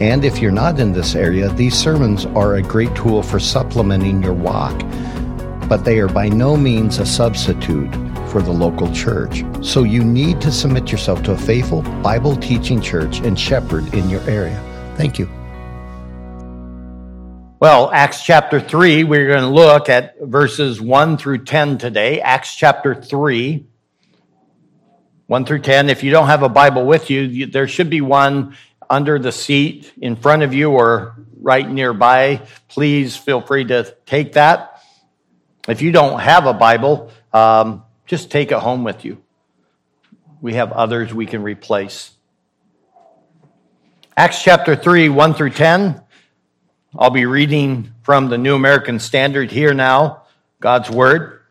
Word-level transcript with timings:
And 0.00 0.24
if 0.24 0.38
you're 0.38 0.52
not 0.52 0.78
in 0.78 0.92
this 0.92 1.16
area, 1.16 1.48
these 1.48 1.74
sermons 1.74 2.24
are 2.26 2.54
a 2.54 2.62
great 2.62 2.94
tool 2.94 3.20
for 3.20 3.40
supplementing 3.40 4.22
your 4.22 4.32
walk, 4.32 4.78
but 5.68 5.84
they 5.84 5.98
are 5.98 6.08
by 6.08 6.28
no 6.28 6.56
means 6.56 6.98
a 6.98 7.06
substitute 7.06 7.92
for 8.28 8.40
the 8.40 8.52
local 8.52 8.92
church. 8.92 9.42
So 9.60 9.82
you 9.82 10.04
need 10.04 10.40
to 10.42 10.52
submit 10.52 10.92
yourself 10.92 11.24
to 11.24 11.32
a 11.32 11.36
faithful 11.36 11.82
Bible 12.00 12.36
teaching 12.36 12.80
church 12.80 13.18
and 13.18 13.38
shepherd 13.38 13.92
in 13.92 14.08
your 14.08 14.20
area. 14.30 14.62
Thank 14.96 15.18
you. 15.18 15.28
Well, 17.58 17.90
Acts 17.92 18.22
chapter 18.22 18.60
3, 18.60 19.02
we're 19.02 19.26
going 19.26 19.40
to 19.40 19.48
look 19.48 19.88
at 19.88 20.14
verses 20.20 20.80
1 20.80 21.18
through 21.18 21.44
10 21.44 21.76
today. 21.78 22.20
Acts 22.20 22.54
chapter 22.54 22.94
3, 22.94 23.66
1 25.26 25.44
through 25.44 25.58
10. 25.62 25.90
If 25.90 26.04
you 26.04 26.12
don't 26.12 26.28
have 26.28 26.44
a 26.44 26.48
Bible 26.48 26.86
with 26.86 27.10
you, 27.10 27.46
there 27.46 27.66
should 27.66 27.90
be 27.90 28.00
one 28.00 28.54
under 28.90 29.18
the 29.18 29.32
seat 29.32 29.92
in 30.00 30.16
front 30.16 30.42
of 30.42 30.54
you 30.54 30.70
or 30.70 31.16
right 31.40 31.68
nearby, 31.68 32.42
please 32.68 33.16
feel 33.16 33.40
free 33.40 33.64
to 33.64 33.94
take 34.06 34.34
that. 34.34 34.82
If 35.68 35.82
you 35.82 35.92
don't 35.92 36.20
have 36.20 36.46
a 36.46 36.54
Bible, 36.54 37.10
um, 37.32 37.84
just 38.06 38.30
take 38.30 38.52
it 38.52 38.58
home 38.58 38.84
with 38.84 39.04
you. 39.04 39.22
We 40.40 40.54
have 40.54 40.72
others 40.72 41.12
we 41.12 41.26
can 41.26 41.42
replace. 41.42 42.12
Acts 44.16 44.42
chapter 44.42 44.74
3, 44.74 45.10
1 45.10 45.34
through 45.34 45.50
10. 45.50 46.02
I'll 46.98 47.10
be 47.10 47.26
reading 47.26 47.92
from 48.02 48.30
the 48.30 48.38
New 48.38 48.54
American 48.54 48.98
Standard 48.98 49.50
here 49.50 49.74
now, 49.74 50.22
God's 50.60 50.90
Word. 50.90 51.42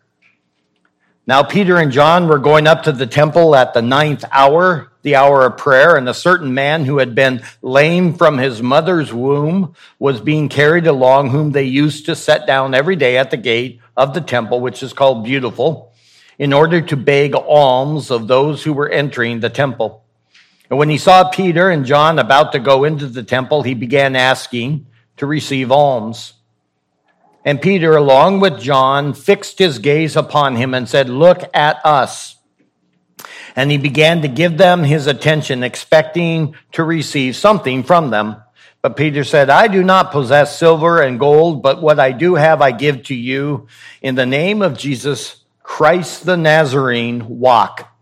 Now, 1.28 1.44
Peter 1.44 1.78
and 1.78 1.92
John 1.92 2.28
were 2.28 2.40
going 2.40 2.68
up 2.68 2.84
to 2.84 2.92
the 2.92 3.06
temple 3.06 3.56
at 3.56 3.74
the 3.74 3.82
ninth 3.82 4.26
hour, 4.32 4.92
the 5.08 5.16
hour 5.16 5.46
of 5.46 5.56
prayer, 5.56 5.96
and 5.96 6.10
a 6.10 6.14
certain 6.14 6.54
man 6.54 6.84
who 6.84 6.98
had 6.98 7.16
been 7.16 7.42
lame 7.62 8.14
from 8.14 8.38
his 8.38 8.62
mother's 8.62 9.14
womb 9.14 9.74
was 10.00 10.20
being 10.20 10.50
carried 10.50 10.86
along, 10.86 11.30
whom 11.30 11.54
they 11.54 11.64
used 11.64 12.06
to 12.06 12.14
set 12.14 12.46
down 12.46 12.74
every 12.74 12.98
day 12.98 13.18
at 13.18 13.32
the 13.32 13.38
gate 13.38 13.80
of 13.96 14.14
the 14.14 14.20
temple, 14.20 14.60
which 14.60 14.84
is 14.84 14.92
called 14.92 15.24
Beautiful, 15.24 15.94
in 16.38 16.52
order 16.52 16.82
to 16.82 16.98
beg 16.98 17.34
alms 17.36 18.12
of 18.12 18.28
those 18.28 18.66
who 18.66 18.74
were 18.74 18.90
entering 18.90 19.40
the 19.40 19.50
temple. 19.50 20.04
And 20.70 20.78
when 20.78 20.90
he 20.90 20.98
saw 20.98 21.30
Peter 21.30 21.70
and 21.70 21.86
John 21.86 22.20
about 22.20 22.52
to 22.52 22.60
go 22.60 22.84
into 22.84 23.08
the 23.08 23.24
temple, 23.24 23.64
he 23.64 23.76
began 23.76 24.14
asking 24.14 24.88
to 25.16 25.26
receive 25.26 25.72
alms. 25.72 26.34
And 27.46 27.62
Peter, 27.62 27.96
along 27.96 28.42
with 28.42 28.60
John, 28.60 29.14
fixed 29.14 29.58
his 29.58 29.80
gaze 29.80 30.18
upon 30.18 30.58
him 30.58 30.74
and 30.74 30.90
said, 30.90 31.08
Look 31.08 31.50
at 31.54 31.80
us. 31.86 32.37
And 33.58 33.72
he 33.72 33.78
began 33.78 34.22
to 34.22 34.28
give 34.28 34.58
them 34.58 34.84
his 34.84 35.08
attention, 35.08 35.64
expecting 35.64 36.56
to 36.74 36.84
receive 36.84 37.36
something 37.36 37.84
from 37.84 38.12
them. 38.12 38.38
But 38.84 38.96
Peter 38.96 39.24
said, 39.24 39.50
I 39.50 39.68
do 39.68 39.84
not 39.84 40.12
possess 40.12 40.58
silver 40.58 41.02
and 41.02 41.20
gold, 41.20 41.64
but 41.64 41.82
what 41.82 42.00
I 42.00 42.12
do 42.12 42.36
have 42.36 42.62
I 42.62 42.72
give 42.72 43.04
to 43.06 43.16
you. 43.16 43.68
In 44.02 44.14
the 44.14 44.28
name 44.28 44.62
of 44.62 44.78
Jesus 44.78 45.44
Christ 45.64 46.26
the 46.26 46.38
Nazarene, 46.38 47.40
walk. 47.40 47.94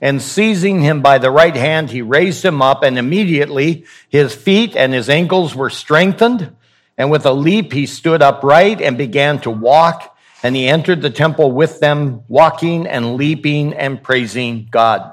And 0.00 0.20
seizing 0.20 0.80
him 0.80 1.00
by 1.00 1.18
the 1.18 1.30
right 1.30 1.54
hand, 1.54 1.90
he 1.90 2.02
raised 2.02 2.44
him 2.44 2.60
up, 2.60 2.82
and 2.82 2.98
immediately 2.98 3.84
his 4.08 4.34
feet 4.34 4.74
and 4.74 4.92
his 4.92 5.08
ankles 5.08 5.54
were 5.54 5.70
strengthened. 5.70 6.56
And 6.98 7.08
with 7.08 7.24
a 7.24 7.32
leap, 7.32 7.72
he 7.72 7.86
stood 7.86 8.20
upright 8.20 8.82
and 8.82 8.98
began 8.98 9.40
to 9.42 9.50
walk. 9.50 10.11
And 10.42 10.56
he 10.56 10.68
entered 10.68 11.02
the 11.02 11.10
temple 11.10 11.52
with 11.52 11.78
them, 11.80 12.24
walking 12.28 12.86
and 12.86 13.16
leaping 13.16 13.74
and 13.74 14.02
praising 14.02 14.68
God. 14.70 15.12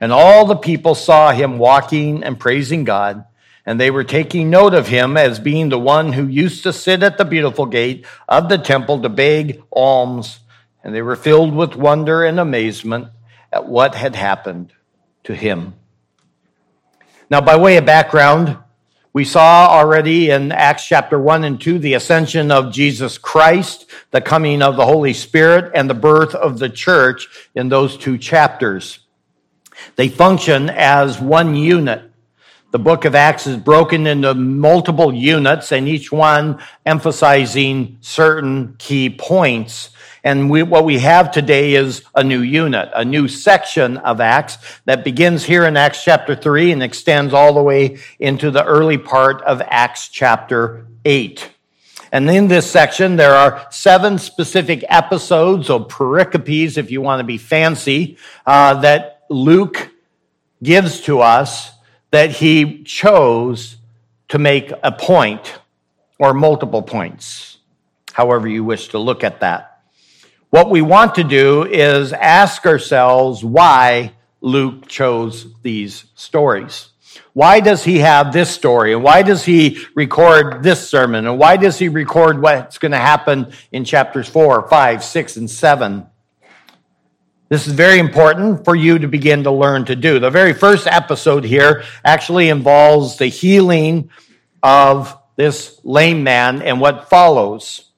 And 0.00 0.12
all 0.12 0.46
the 0.46 0.56
people 0.56 0.94
saw 0.94 1.32
him 1.32 1.58
walking 1.58 2.22
and 2.22 2.40
praising 2.40 2.84
God. 2.84 3.26
And 3.66 3.78
they 3.78 3.90
were 3.90 4.04
taking 4.04 4.48
note 4.48 4.72
of 4.72 4.88
him 4.88 5.18
as 5.18 5.38
being 5.38 5.68
the 5.68 5.78
one 5.78 6.14
who 6.14 6.26
used 6.26 6.62
to 6.62 6.72
sit 6.72 7.02
at 7.02 7.18
the 7.18 7.24
beautiful 7.26 7.66
gate 7.66 8.06
of 8.26 8.48
the 8.48 8.56
temple 8.56 9.02
to 9.02 9.10
beg 9.10 9.62
alms. 9.70 10.40
And 10.82 10.94
they 10.94 11.02
were 11.02 11.16
filled 11.16 11.54
with 11.54 11.76
wonder 11.76 12.24
and 12.24 12.40
amazement 12.40 13.08
at 13.52 13.66
what 13.66 13.94
had 13.94 14.16
happened 14.16 14.72
to 15.24 15.34
him. 15.34 15.74
Now, 17.28 17.42
by 17.42 17.56
way 17.56 17.76
of 17.76 17.84
background, 17.84 18.56
we 19.12 19.24
saw 19.24 19.66
already 19.68 20.30
in 20.30 20.52
Acts 20.52 20.86
chapter 20.86 21.18
1 21.18 21.42
and 21.42 21.60
2 21.60 21.80
the 21.80 21.94
ascension 21.94 22.52
of 22.52 22.72
Jesus 22.72 23.18
Christ, 23.18 23.86
the 24.12 24.20
coming 24.20 24.62
of 24.62 24.76
the 24.76 24.86
Holy 24.86 25.14
Spirit, 25.14 25.72
and 25.74 25.90
the 25.90 25.94
birth 25.94 26.32
of 26.36 26.60
the 26.60 26.68
church 26.68 27.26
in 27.56 27.68
those 27.68 27.96
two 27.96 28.16
chapters. 28.16 29.00
They 29.96 30.08
function 30.08 30.70
as 30.70 31.20
one 31.20 31.56
unit. 31.56 32.04
The 32.70 32.78
book 32.78 33.04
of 33.04 33.16
Acts 33.16 33.48
is 33.48 33.56
broken 33.56 34.06
into 34.06 34.32
multiple 34.32 35.12
units, 35.12 35.72
and 35.72 35.88
each 35.88 36.12
one 36.12 36.62
emphasizing 36.86 37.98
certain 38.00 38.76
key 38.78 39.10
points. 39.10 39.90
And 40.22 40.50
we, 40.50 40.62
what 40.62 40.84
we 40.84 40.98
have 40.98 41.30
today 41.30 41.74
is 41.74 42.02
a 42.14 42.22
new 42.22 42.40
unit, 42.40 42.90
a 42.94 43.04
new 43.04 43.26
section 43.28 43.96
of 43.98 44.20
Acts 44.20 44.58
that 44.84 45.04
begins 45.04 45.44
here 45.44 45.64
in 45.64 45.76
Acts 45.76 46.04
chapter 46.04 46.34
3 46.34 46.72
and 46.72 46.82
extends 46.82 47.32
all 47.32 47.54
the 47.54 47.62
way 47.62 47.98
into 48.18 48.50
the 48.50 48.64
early 48.64 48.98
part 48.98 49.40
of 49.42 49.62
Acts 49.66 50.08
chapter 50.08 50.86
8. 51.04 51.50
And 52.12 52.28
in 52.28 52.48
this 52.48 52.70
section, 52.70 53.16
there 53.16 53.34
are 53.34 53.66
seven 53.70 54.18
specific 54.18 54.84
episodes 54.88 55.70
or 55.70 55.86
pericopes, 55.86 56.76
if 56.76 56.90
you 56.90 57.00
want 57.00 57.20
to 57.20 57.24
be 57.24 57.38
fancy, 57.38 58.18
uh, 58.44 58.80
that 58.80 59.22
Luke 59.30 59.90
gives 60.62 61.00
to 61.02 61.20
us 61.20 61.70
that 62.10 62.30
he 62.30 62.82
chose 62.82 63.76
to 64.28 64.38
make 64.38 64.72
a 64.82 64.92
point 64.92 65.58
or 66.18 66.34
multiple 66.34 66.82
points, 66.82 67.58
however 68.12 68.48
you 68.48 68.64
wish 68.64 68.88
to 68.88 68.98
look 68.98 69.24
at 69.24 69.40
that. 69.40 69.69
What 70.50 70.68
we 70.68 70.82
want 70.82 71.14
to 71.14 71.24
do 71.24 71.64
is 71.64 72.12
ask 72.12 72.66
ourselves 72.66 73.44
why 73.44 74.14
Luke 74.40 74.88
chose 74.88 75.46
these 75.62 76.06
stories. 76.16 76.88
Why 77.34 77.60
does 77.60 77.84
he 77.84 77.98
have 77.98 78.32
this 78.32 78.50
story? 78.50 78.92
And 78.92 79.04
why 79.04 79.22
does 79.22 79.44
he 79.44 79.78
record 79.94 80.64
this 80.64 80.88
sermon? 80.88 81.28
And 81.28 81.38
why 81.38 81.56
does 81.56 81.78
he 81.78 81.88
record 81.88 82.42
what's 82.42 82.78
going 82.78 82.90
to 82.92 82.98
happen 82.98 83.52
in 83.70 83.84
chapters 83.84 84.28
four, 84.28 84.68
five, 84.68 85.04
six, 85.04 85.36
and 85.36 85.48
seven? 85.48 86.06
This 87.48 87.68
is 87.68 87.72
very 87.72 88.00
important 88.00 88.64
for 88.64 88.74
you 88.74 88.98
to 88.98 89.06
begin 89.06 89.44
to 89.44 89.52
learn 89.52 89.84
to 89.84 89.94
do. 89.94 90.18
The 90.18 90.30
very 90.30 90.52
first 90.52 90.88
episode 90.88 91.44
here 91.44 91.84
actually 92.04 92.48
involves 92.48 93.18
the 93.18 93.26
healing 93.26 94.10
of 94.64 95.16
this 95.36 95.80
lame 95.84 96.24
man 96.24 96.62
and 96.62 96.80
what 96.80 97.08
follows. 97.08 97.89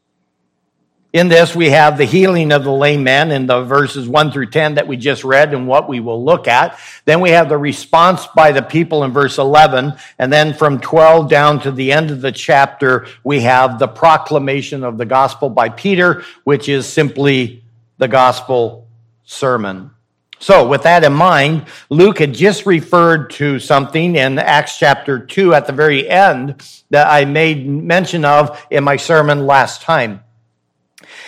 In 1.12 1.28
this, 1.28 1.54
we 1.54 1.68
have 1.68 1.98
the 1.98 2.06
healing 2.06 2.52
of 2.52 2.64
the 2.64 2.72
lame 2.72 3.04
man 3.04 3.32
in 3.32 3.46
the 3.46 3.64
verses 3.64 4.08
1 4.08 4.32
through 4.32 4.48
10 4.48 4.76
that 4.76 4.88
we 4.88 4.96
just 4.96 5.24
read 5.24 5.52
and 5.52 5.68
what 5.68 5.86
we 5.86 6.00
will 6.00 6.24
look 6.24 6.48
at. 6.48 6.78
Then 7.04 7.20
we 7.20 7.30
have 7.30 7.50
the 7.50 7.58
response 7.58 8.26
by 8.28 8.52
the 8.52 8.62
people 8.62 9.04
in 9.04 9.12
verse 9.12 9.36
11. 9.36 9.92
And 10.18 10.32
then 10.32 10.54
from 10.54 10.80
12 10.80 11.28
down 11.28 11.60
to 11.60 11.70
the 11.70 11.92
end 11.92 12.10
of 12.10 12.22
the 12.22 12.32
chapter, 12.32 13.06
we 13.24 13.40
have 13.40 13.78
the 13.78 13.88
proclamation 13.88 14.82
of 14.84 14.96
the 14.96 15.04
gospel 15.04 15.50
by 15.50 15.68
Peter, 15.68 16.24
which 16.44 16.66
is 16.70 16.86
simply 16.86 17.62
the 17.98 18.08
gospel 18.08 18.88
sermon. 19.24 19.90
So, 20.38 20.66
with 20.66 20.84
that 20.84 21.04
in 21.04 21.12
mind, 21.12 21.66
Luke 21.90 22.18
had 22.18 22.32
just 22.32 22.64
referred 22.64 23.30
to 23.32 23.58
something 23.58 24.16
in 24.16 24.38
Acts 24.38 24.78
chapter 24.78 25.18
2 25.18 25.52
at 25.54 25.66
the 25.66 25.72
very 25.72 26.08
end 26.08 26.62
that 26.88 27.06
I 27.06 27.26
made 27.26 27.68
mention 27.68 28.24
of 28.24 28.66
in 28.70 28.82
my 28.82 28.96
sermon 28.96 29.46
last 29.46 29.82
time. 29.82 30.24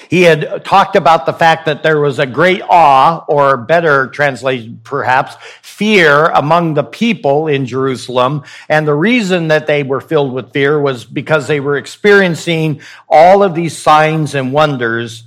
He 0.08 0.22
had 0.22 0.64
talked 0.64 0.96
about 0.96 1.26
the 1.26 1.32
fact 1.32 1.66
that 1.66 1.82
there 1.82 2.00
was 2.00 2.18
a 2.18 2.26
great 2.26 2.62
awe, 2.62 3.24
or 3.28 3.56
better 3.56 4.08
translation 4.08 4.80
perhaps, 4.84 5.36
fear 5.62 6.26
among 6.26 6.74
the 6.74 6.84
people 6.84 7.46
in 7.46 7.66
Jerusalem. 7.66 8.44
And 8.68 8.86
the 8.86 8.94
reason 8.94 9.48
that 9.48 9.66
they 9.66 9.82
were 9.82 10.00
filled 10.00 10.32
with 10.32 10.52
fear 10.52 10.80
was 10.80 11.04
because 11.04 11.48
they 11.48 11.60
were 11.60 11.76
experiencing 11.76 12.80
all 13.08 13.42
of 13.42 13.54
these 13.54 13.76
signs 13.76 14.34
and 14.34 14.52
wonders 14.52 15.24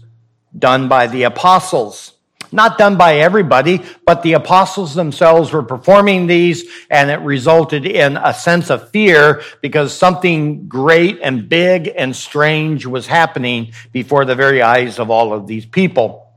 done 0.57 0.88
by 0.88 1.07
the 1.07 1.23
apostles. 1.23 2.13
Not 2.51 2.77
done 2.77 2.97
by 2.97 3.17
everybody, 3.17 3.83
but 4.05 4.23
the 4.23 4.33
apostles 4.33 4.95
themselves 4.95 5.51
were 5.51 5.63
performing 5.63 6.27
these 6.27 6.69
and 6.89 7.09
it 7.09 7.19
resulted 7.19 7.85
in 7.85 8.17
a 8.17 8.33
sense 8.33 8.69
of 8.69 8.89
fear 8.91 9.41
because 9.61 9.94
something 9.94 10.67
great 10.67 11.19
and 11.21 11.49
big 11.49 11.91
and 11.95 12.15
strange 12.15 12.85
was 12.85 13.07
happening 13.07 13.73
before 13.91 14.23
the 14.25 14.35
very 14.35 14.61
eyes 14.61 14.99
of 14.99 15.09
all 15.09 15.33
of 15.33 15.47
these 15.47 15.65
people. 15.65 16.31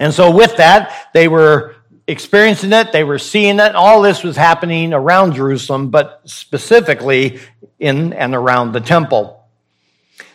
And 0.00 0.12
so 0.12 0.34
with 0.34 0.56
that, 0.56 1.10
they 1.14 1.28
were 1.28 1.76
experiencing 2.06 2.72
it, 2.72 2.90
they 2.90 3.04
were 3.04 3.18
seeing 3.18 3.60
it, 3.60 3.74
all 3.74 4.02
this 4.02 4.24
was 4.24 4.36
happening 4.36 4.92
around 4.92 5.34
Jerusalem, 5.34 5.90
but 5.90 6.22
specifically 6.24 7.38
in 7.78 8.12
and 8.14 8.34
around 8.34 8.72
the 8.72 8.80
temple. 8.80 9.37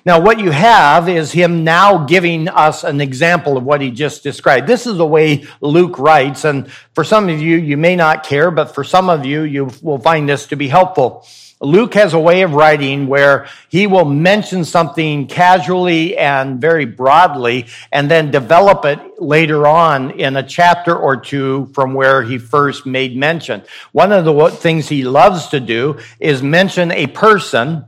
Now, 0.05 0.19
what 0.19 0.39
you 0.39 0.51
have 0.51 1.07
is 1.07 1.31
him 1.31 1.63
now 1.63 2.05
giving 2.05 2.49
us 2.49 2.83
an 2.83 2.99
example 2.99 3.55
of 3.55 3.63
what 3.63 3.79
he 3.79 3.89
just 3.89 4.21
described. 4.21 4.67
This 4.67 4.85
is 4.85 4.97
the 4.97 5.05
way 5.05 5.45
Luke 5.61 5.97
writes, 5.97 6.43
and 6.43 6.69
for 6.93 7.05
some 7.05 7.29
of 7.29 7.39
you, 7.39 7.55
you 7.55 7.77
may 7.77 7.95
not 7.95 8.23
care, 8.23 8.51
but 8.51 8.75
for 8.75 8.83
some 8.83 9.09
of 9.09 9.25
you, 9.25 9.43
you 9.43 9.69
will 9.81 9.99
find 9.99 10.27
this 10.27 10.47
to 10.47 10.57
be 10.57 10.67
helpful. 10.67 11.25
Luke 11.61 11.93
has 11.93 12.13
a 12.13 12.19
way 12.19 12.41
of 12.41 12.53
writing 12.53 13.07
where 13.07 13.47
he 13.69 13.87
will 13.87 14.03
mention 14.03 14.65
something 14.65 15.27
casually 15.27 16.17
and 16.17 16.59
very 16.59 16.83
broadly 16.83 17.67
and 17.89 18.11
then 18.11 18.31
develop 18.31 18.83
it 18.83 18.99
later 19.21 19.65
on 19.65 20.11
in 20.19 20.35
a 20.35 20.43
chapter 20.43 20.93
or 20.93 21.15
two 21.15 21.67
from 21.73 21.93
where 21.93 22.21
he 22.21 22.37
first 22.37 22.85
made 22.85 23.15
mention. 23.15 23.63
One 23.93 24.11
of 24.11 24.25
the 24.25 24.49
things 24.49 24.89
he 24.89 25.03
loves 25.03 25.47
to 25.49 25.61
do 25.61 25.99
is 26.19 26.43
mention 26.43 26.91
a 26.91 27.07
person 27.07 27.85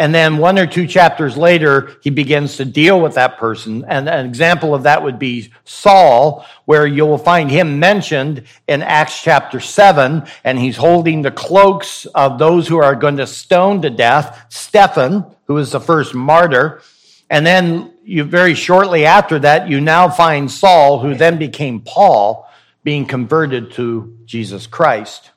and 0.00 0.14
then 0.14 0.38
one 0.38 0.58
or 0.58 0.66
two 0.66 0.86
chapters 0.86 1.36
later, 1.36 1.90
he 2.02 2.08
begins 2.08 2.56
to 2.56 2.64
deal 2.64 2.98
with 2.98 3.16
that 3.16 3.36
person. 3.36 3.84
And 3.86 4.08
an 4.08 4.24
example 4.24 4.74
of 4.74 4.84
that 4.84 5.02
would 5.02 5.18
be 5.18 5.52
Saul, 5.66 6.46
where 6.64 6.86
you 6.86 7.04
will 7.04 7.18
find 7.18 7.50
him 7.50 7.78
mentioned 7.78 8.44
in 8.66 8.80
Acts 8.80 9.22
chapter 9.22 9.60
7, 9.60 10.26
and 10.42 10.58
he's 10.58 10.78
holding 10.78 11.20
the 11.20 11.30
cloaks 11.30 12.06
of 12.14 12.38
those 12.38 12.66
who 12.66 12.78
are 12.78 12.94
going 12.94 13.18
to 13.18 13.26
stone 13.26 13.82
to 13.82 13.90
death, 13.90 14.46
Stephen, 14.48 15.26
who 15.44 15.58
is 15.58 15.72
the 15.72 15.80
first 15.80 16.14
martyr. 16.14 16.80
And 17.28 17.44
then 17.44 17.92
you 18.02 18.24
very 18.24 18.54
shortly 18.54 19.04
after 19.04 19.38
that, 19.40 19.68
you 19.68 19.82
now 19.82 20.08
find 20.08 20.50
Saul, 20.50 21.00
who 21.00 21.14
then 21.14 21.36
became 21.36 21.82
Paul, 21.82 22.48
being 22.82 23.04
converted 23.04 23.72
to 23.72 24.16
Jesus 24.24 24.66
Christ. 24.66 25.30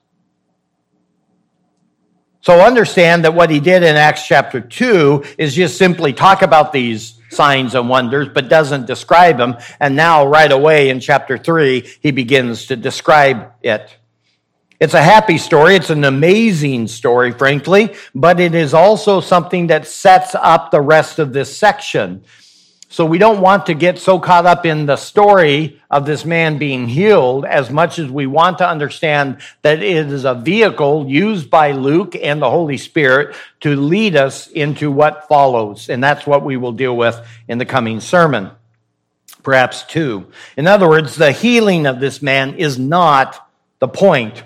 So 2.43 2.59
understand 2.59 3.23
that 3.23 3.33
what 3.33 3.49
he 3.49 3.61
did 3.61 3.83
in 3.83 3.95
Acts 3.95 4.27
chapter 4.27 4.59
2 4.59 5.23
is 5.37 5.55
just 5.55 5.77
simply 5.77 6.11
talk 6.11 6.41
about 6.41 6.73
these 6.73 7.17
signs 7.29 7.73
and 7.73 7.87
wonders, 7.87 8.27
but 8.27 8.49
doesn't 8.49 8.85
describe 8.85 9.37
them. 9.37 9.55
And 9.79 9.95
now, 9.95 10.27
right 10.27 10.51
away 10.51 10.89
in 10.89 10.99
chapter 10.99 11.37
3, 11.37 11.87
he 12.01 12.11
begins 12.11 12.65
to 12.65 12.75
describe 12.75 13.53
it. 13.61 13.95
It's 14.77 14.93
a 14.93 15.01
happy 15.01 15.37
story. 15.37 15.77
It's 15.77 15.89
an 15.89 16.03
amazing 16.03 16.89
story, 16.89 17.31
frankly, 17.31 17.95
but 18.13 18.41
it 18.41 18.53
is 18.53 18.73
also 18.73 19.21
something 19.21 19.67
that 19.67 19.87
sets 19.87 20.35
up 20.35 20.69
the 20.69 20.81
rest 20.81 21.19
of 21.19 21.31
this 21.31 21.57
section. 21.57 22.25
So 22.93 23.07
we 23.07 23.17
don't 23.17 23.41
want 23.41 23.65
to 23.65 23.73
get 23.73 23.97
so 23.97 24.19
caught 24.19 24.45
up 24.45 24.67
in 24.67 24.85
the 24.85 24.97
story 24.97 25.81
of 25.89 26.05
this 26.05 26.25
man 26.25 26.59
being 26.59 26.87
healed 26.87 27.43
as 27.43 27.71
much 27.71 27.97
as 27.97 28.07
we 28.07 28.27
want 28.27 28.59
to 28.59 28.69
understand 28.69 29.41
that 29.63 29.81
it 29.81 30.11
is 30.11 30.25
a 30.25 30.35
vehicle 30.35 31.09
used 31.09 31.49
by 31.49 31.71
Luke 31.71 32.15
and 32.15 32.39
the 32.39 32.51
Holy 32.51 32.77
Spirit 32.77 33.35
to 33.61 33.75
lead 33.75 34.15
us 34.15 34.45
into 34.45 34.91
what 34.91 35.27
follows. 35.27 35.89
And 35.89 36.03
that's 36.03 36.27
what 36.27 36.45
we 36.45 36.55
will 36.55 36.71
deal 36.71 36.95
with 36.95 37.19
in 37.47 37.57
the 37.57 37.65
coming 37.65 37.99
sermon. 37.99 38.51
Perhaps 39.41 39.85
two. 39.85 40.27
In 40.55 40.67
other 40.67 40.87
words, 40.87 41.15
the 41.15 41.31
healing 41.31 41.87
of 41.87 41.99
this 41.99 42.21
man 42.21 42.59
is 42.59 42.77
not 42.77 43.49
the 43.79 43.87
point. 43.87 44.43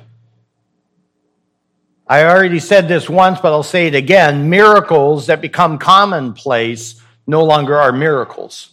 I 2.08 2.24
already 2.24 2.60
said 2.60 2.88
this 2.88 3.10
once, 3.10 3.42
but 3.42 3.52
I'll 3.52 3.62
say 3.62 3.88
it 3.88 3.96
again. 3.96 4.50
Miracles 4.50 5.28
that 5.28 5.42
become 5.42 5.80
commonplace 5.80 7.02
no 7.28 7.44
longer 7.44 7.76
are 7.76 7.92
miracles. 7.92 8.72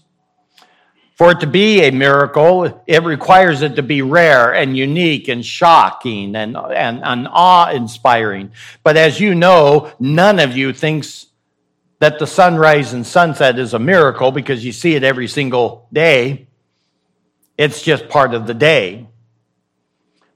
For 1.16 1.30
it 1.30 1.40
to 1.40 1.46
be 1.46 1.82
a 1.82 1.92
miracle, 1.92 2.82
it 2.86 3.04
requires 3.04 3.62
it 3.62 3.76
to 3.76 3.82
be 3.82 4.02
rare 4.02 4.52
and 4.52 4.76
unique 4.76 5.28
and 5.28 5.44
shocking 5.44 6.34
and, 6.34 6.56
and, 6.56 7.04
and 7.04 7.28
awe 7.30 7.70
inspiring. 7.70 8.50
But 8.82 8.96
as 8.96 9.20
you 9.20 9.34
know, 9.34 9.92
none 10.00 10.40
of 10.40 10.56
you 10.56 10.72
thinks 10.72 11.26
that 12.00 12.18
the 12.18 12.26
sunrise 12.26 12.92
and 12.92 13.06
sunset 13.06 13.58
is 13.60 13.74
a 13.74 13.78
miracle 13.78 14.32
because 14.32 14.64
you 14.64 14.72
see 14.72 14.96
it 14.96 15.04
every 15.04 15.28
single 15.28 15.88
day. 15.92 16.48
It's 17.56 17.82
just 17.82 18.08
part 18.08 18.34
of 18.34 18.48
the 18.48 18.54
day. 18.54 19.06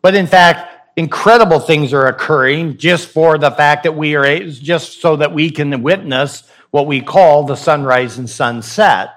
But 0.01 0.15
in 0.15 0.29
fact, 0.29 0.97
incredible 0.97 1.59
things 1.59 1.93
are 1.93 2.07
occurring 2.07 2.77
just 2.77 3.09
for 3.09 3.37
the 3.37 3.51
fact 3.51 3.83
that 3.83 3.97
we 3.97 4.15
are, 4.15 4.49
just 4.49 5.01
so 5.01 5.17
that 5.17 5.35
we 5.35 5.51
can 5.51 5.83
witness 5.83 6.45
what 6.71 6.87
we 6.87 7.01
call 7.01 7.45
the 7.45 7.57
sunrise 7.57 8.19
and 8.19 8.29
sunset. 8.29 9.11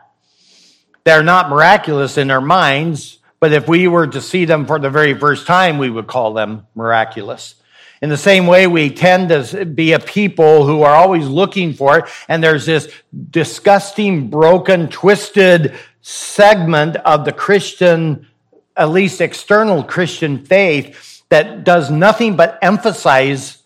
They're 1.04 1.24
not 1.24 1.50
miraculous 1.50 2.18
in 2.18 2.32
our 2.32 2.42
minds, 2.42 3.20
but 3.40 3.54
if 3.54 3.68
we 3.68 3.88
were 3.88 4.08
to 4.08 4.22
see 4.22 4.46
them 4.46 4.66
for 4.66 4.80
the 4.80 4.90
very 4.90 5.14
first 5.18 5.48
time, 5.48 5.78
we 5.78 5.90
would 5.90 6.08
call 6.08 6.34
them 6.34 6.68
miraculous. 6.76 7.56
In 8.02 8.10
the 8.10 8.18
same 8.18 8.48
way, 8.48 8.66
we 8.66 8.90
tend 8.90 9.30
to 9.30 9.66
be 9.66 9.94
a 9.94 10.00
people 10.00 10.66
who 10.66 10.82
are 10.82 10.96
always 10.96 11.28
looking 11.28 11.74
for 11.74 12.00
it, 12.00 12.06
and 12.28 12.44
there's 12.44 12.66
this 12.66 12.92
disgusting, 13.30 14.30
broken, 14.30 14.88
twisted 14.90 15.76
segment 16.02 16.96
of 16.98 17.26
the 17.26 17.32
Christian, 17.32 18.28
at 18.76 18.90
least 18.90 19.22
external 19.22 19.84
Christian 19.84 20.46
faith, 20.46 21.24
that 21.30 21.64
does 21.64 21.92
nothing 21.92 22.36
but 22.36 22.58
emphasize 22.62 23.61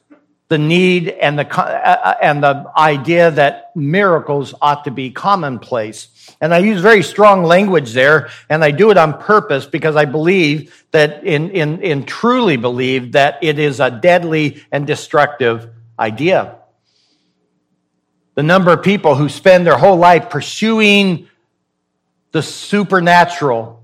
the 0.48 0.58
need 0.58 1.10
and 1.10 1.40
the, 1.40 1.60
uh, 1.60 1.62
uh, 1.62 2.14
and 2.22 2.44
the 2.44 2.72
idea 2.78 3.32
that 3.32 3.76
miracles 3.76 4.54
ought 4.62 4.84
to 4.84 4.92
be 4.92 5.10
commonplace. 5.10 6.10
And 6.40 6.54
I 6.54 6.60
use 6.60 6.82
very 6.82 7.02
strong 7.02 7.44
language 7.44 7.94
there, 7.94 8.30
and 8.50 8.64
I 8.64 8.72
do 8.72 8.92
it 8.92 8.98
on 8.98 9.20
purpose 9.20 9.66
because 9.66 9.96
I 9.96 10.06
believe 10.06 10.86
that 10.92 11.24
in, 11.24 11.50
in, 11.50 11.82
in 11.82 12.06
truly 12.06 12.58
believe 12.58 13.14
that 13.14 13.40
it 13.42 13.58
is 13.58 13.80
a 13.80 13.90
deadly 13.90 14.64
and 14.72 14.86
destructive 14.86 15.70
idea. 15.98 16.58
The 18.36 18.44
number 18.44 18.72
of 18.72 18.84
people 18.84 19.16
who 19.16 19.30
spend 19.30 19.66
their 19.66 19.78
whole 19.78 19.98
life 19.98 20.30
pursuing 20.30 21.28
the 22.34 22.44
supernatural. 22.44 23.82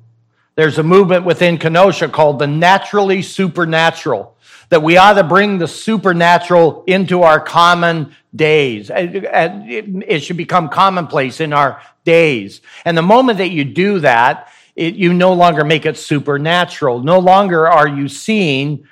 There's 0.55 0.77
a 0.77 0.83
movement 0.83 1.25
within 1.25 1.57
Kenosha 1.57 2.09
called 2.09 2.37
the 2.37 2.47
naturally 2.47 3.21
supernatural 3.21 4.35
that 4.71 4.81
we 4.81 4.95
ought 4.95 5.13
to 5.13 5.23
bring 5.23 5.57
the 5.57 5.67
supernatural 5.67 6.85
into 6.87 7.23
our 7.23 7.41
common 7.41 8.15
days. 8.33 8.89
It 8.93 10.21
should 10.21 10.37
become 10.37 10.69
commonplace 10.69 11.41
in 11.41 11.51
our 11.51 11.81
days. 12.05 12.61
And 12.85 12.97
the 12.97 13.01
moment 13.01 13.37
that 13.39 13.51
you 13.51 13.65
do 13.65 13.99
that, 13.99 14.47
it, 14.77 14.95
you 14.95 15.13
no 15.13 15.33
longer 15.33 15.65
make 15.65 15.85
it 15.85 15.97
supernatural. 15.97 17.01
No 17.01 17.19
longer 17.19 17.67
are 17.67 17.87
you 17.87 18.07
seeing 18.07 18.87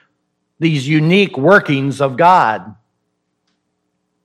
these 0.60 0.86
unique 0.86 1.38
workings 1.38 2.02
of 2.02 2.18
God 2.18 2.76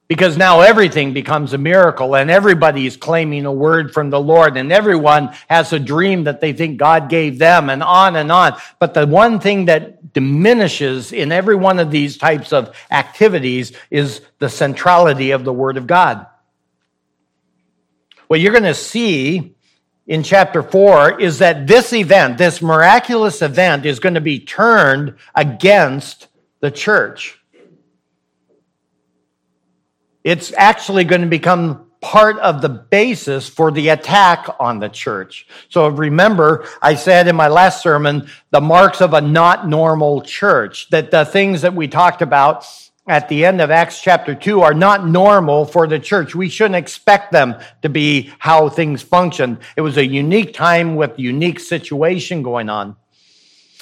because 0.07 0.37
now 0.37 0.61
everything 0.61 1.13
becomes 1.13 1.55
a 1.55 1.59
miracle 1.59 2.15
and 2.15 2.31
everybody's 2.31 2.97
claiming 2.97 3.47
a 3.47 3.53
word 3.53 3.93
from 3.93 4.11
the 4.11 4.21
Lord 4.21 4.57
and 4.57 4.71
everyone 4.71 5.35
has 5.49 5.73
a 5.73 5.79
dream 5.79 6.25
that 6.25 6.41
they 6.41 6.53
think 6.53 6.79
God 6.79 7.09
gave 7.09 7.39
them 7.39 7.71
and 7.71 7.83
on 7.83 8.17
and 8.17 8.31
on. 8.31 8.57
But 8.79 8.93
the 8.93 9.07
one 9.07 9.41
thing 9.41 9.65
that 9.67 10.13
diminishes 10.13 11.13
in 11.13 11.33
every 11.33 11.57
one 11.57 11.79
of 11.79 11.91
these 11.91 12.19
types 12.19 12.53
of 12.53 12.77
activities 12.91 13.73
is 13.91 14.21
the 14.39 14.49
centrality 14.49 15.31
of 15.31 15.45
the 15.45 15.53
word 15.53 15.77
of 15.77 15.87
God. 15.87 16.27
What 18.29 18.41
you're 18.41 18.53
going 18.53 18.65
to 18.65 18.75
see 18.75 19.55
in 20.07 20.23
chapter 20.23 20.63
4 20.63 21.21
is 21.21 21.39
that 21.39 21.67
this 21.67 21.93
event, 21.95 22.37
this 22.37 22.61
miraculous 22.61 23.41
event, 23.41 23.87
is 23.87 24.01
going 24.01 24.15
to 24.15 24.21
be 24.21 24.39
turned 24.39 25.15
against 25.35 26.29
the 26.61 26.71
church. 26.71 27.39
It's 30.25 30.53
actually 30.57 31.05
going 31.05 31.21
to 31.21 31.29
become 31.29 31.87
part 32.01 32.39
of 32.39 32.61
the 32.61 32.69
basis 32.69 33.49
for 33.49 33.71
the 33.71 33.89
attack 33.89 34.47
on 34.61 34.79
the 34.79 34.89
church. 34.89 35.47
So 35.69 35.89
remember, 35.89 36.67
I 36.83 36.97
said 36.97 37.29
in 37.29 37.37
my 37.37 37.49
last 37.49 37.83
sermon, 37.83 38.29
the 38.51 38.61
marks 38.61 39.01
of 39.01 39.15
a 39.15 39.21
not 39.23 39.69
normal 39.69 40.21
church, 40.21 40.91
that 40.91 41.11
the 41.11 41.25
things 41.25 41.63
that 41.63 41.75
we 41.75 41.89
talked 41.89 42.21
about 42.21 42.67
at 43.07 43.29
the 43.29 43.45
end 43.45 43.61
of 43.61 43.71
Acts 43.71 44.01
chapter 44.01 44.35
2 44.35 44.63
are 44.63 44.75
not 44.75 45.07
normal 45.07 45.67
for 45.67 45.87
the 45.87 45.99
church. 45.99 46.35
We 46.35 46.49
shouldn't 46.49 46.77
expect 46.77 47.33
them 47.33 47.57
to 47.83 47.89
be 47.89 48.33
how 48.39 48.69
things 48.69 49.03
function. 49.03 49.59
It 49.77 49.83
was 49.83 49.97
a 49.97 50.07
unique 50.07 50.55
time 50.55 50.97
with 50.97 51.19
unique 51.19 51.61
situation 51.61 52.43
going 52.43 52.69
on. 52.69 52.97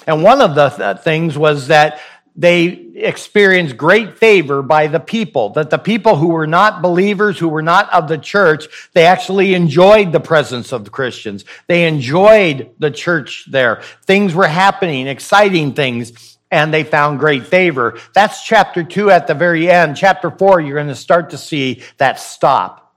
And 0.07 0.23
one 0.23 0.41
of 0.41 0.55
the 0.55 0.69
th- 0.71 0.99
things 0.99 1.39
was 1.39 1.69
that 1.69 2.01
they 2.35 2.67
experienced 2.95 3.77
great 3.77 4.17
favor 4.17 4.63
by 4.63 4.87
the 4.87 5.01
people, 5.01 5.51
that 5.51 5.69
the 5.69 5.79
people 5.79 6.17
who 6.17 6.29
were 6.29 6.47
not 6.47 6.81
believers, 6.81 7.39
who 7.39 7.49
were 7.49 7.63
not 7.63 7.93
of 7.93 8.09
the 8.09 8.17
church, 8.17 8.91
they 8.95 9.05
actually 9.05 9.55
enjoyed 9.55 10.13
the 10.13 10.21
presence 10.21 10.73
of 10.73 10.85
the 10.85 10.91
Christians. 10.91 11.45
They 11.67 11.87
enjoyed 11.87 12.71
the 12.79 12.91
church 12.91 13.45
there. 13.51 13.83
Things 14.07 14.35
were 14.35 14.47
happening, 14.47 15.09
exciting 15.09 15.75
things, 15.75 16.39
and 16.51 16.73
they 16.73 16.85
found 16.85 17.19
great 17.19 17.47
favor. 17.47 17.99
That's 18.15 18.45
chapter 18.45 18.83
two 18.83 19.11
at 19.11 19.27
the 19.27 19.35
very 19.35 19.71
end. 19.71 19.97
Chapter 19.97 20.31
four, 20.31 20.61
you're 20.61 20.77
going 20.77 20.89
to 20.89 20.95
start 20.95 21.31
to 21.31 21.39
see 21.39 21.83
that 21.99 22.19
stop. 22.19 22.95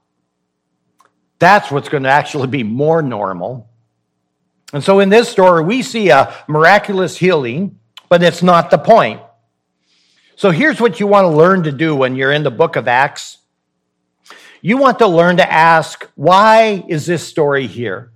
That's 1.38 1.70
what's 1.70 1.90
going 1.90 2.04
to 2.04 2.10
actually 2.10 2.46
be 2.46 2.62
more 2.62 3.02
normal. 3.02 3.68
And 4.72 4.82
so 4.82 5.00
in 5.00 5.10
this 5.10 5.28
story, 5.28 5.62
we 5.62 5.82
see 5.82 6.08
a 6.08 6.34
miraculous 6.48 7.18
healing, 7.18 7.78
but 8.08 8.22
it's 8.22 8.42
not 8.42 8.70
the 8.70 8.78
point. 8.78 9.20
So 10.38 10.50
here's 10.50 10.82
what 10.82 11.00
you 11.00 11.06
want 11.06 11.24
to 11.24 11.28
learn 11.30 11.62
to 11.62 11.72
do 11.72 11.96
when 11.96 12.14
you're 12.14 12.30
in 12.30 12.42
the 12.42 12.50
book 12.50 12.76
of 12.76 12.88
Acts. 12.88 13.38
You 14.60 14.76
want 14.76 14.98
to 14.98 15.06
learn 15.06 15.38
to 15.38 15.50
ask, 15.50 16.06
why 16.14 16.84
is 16.88 17.06
this 17.06 17.26
story 17.26 17.66
here? 17.66 18.12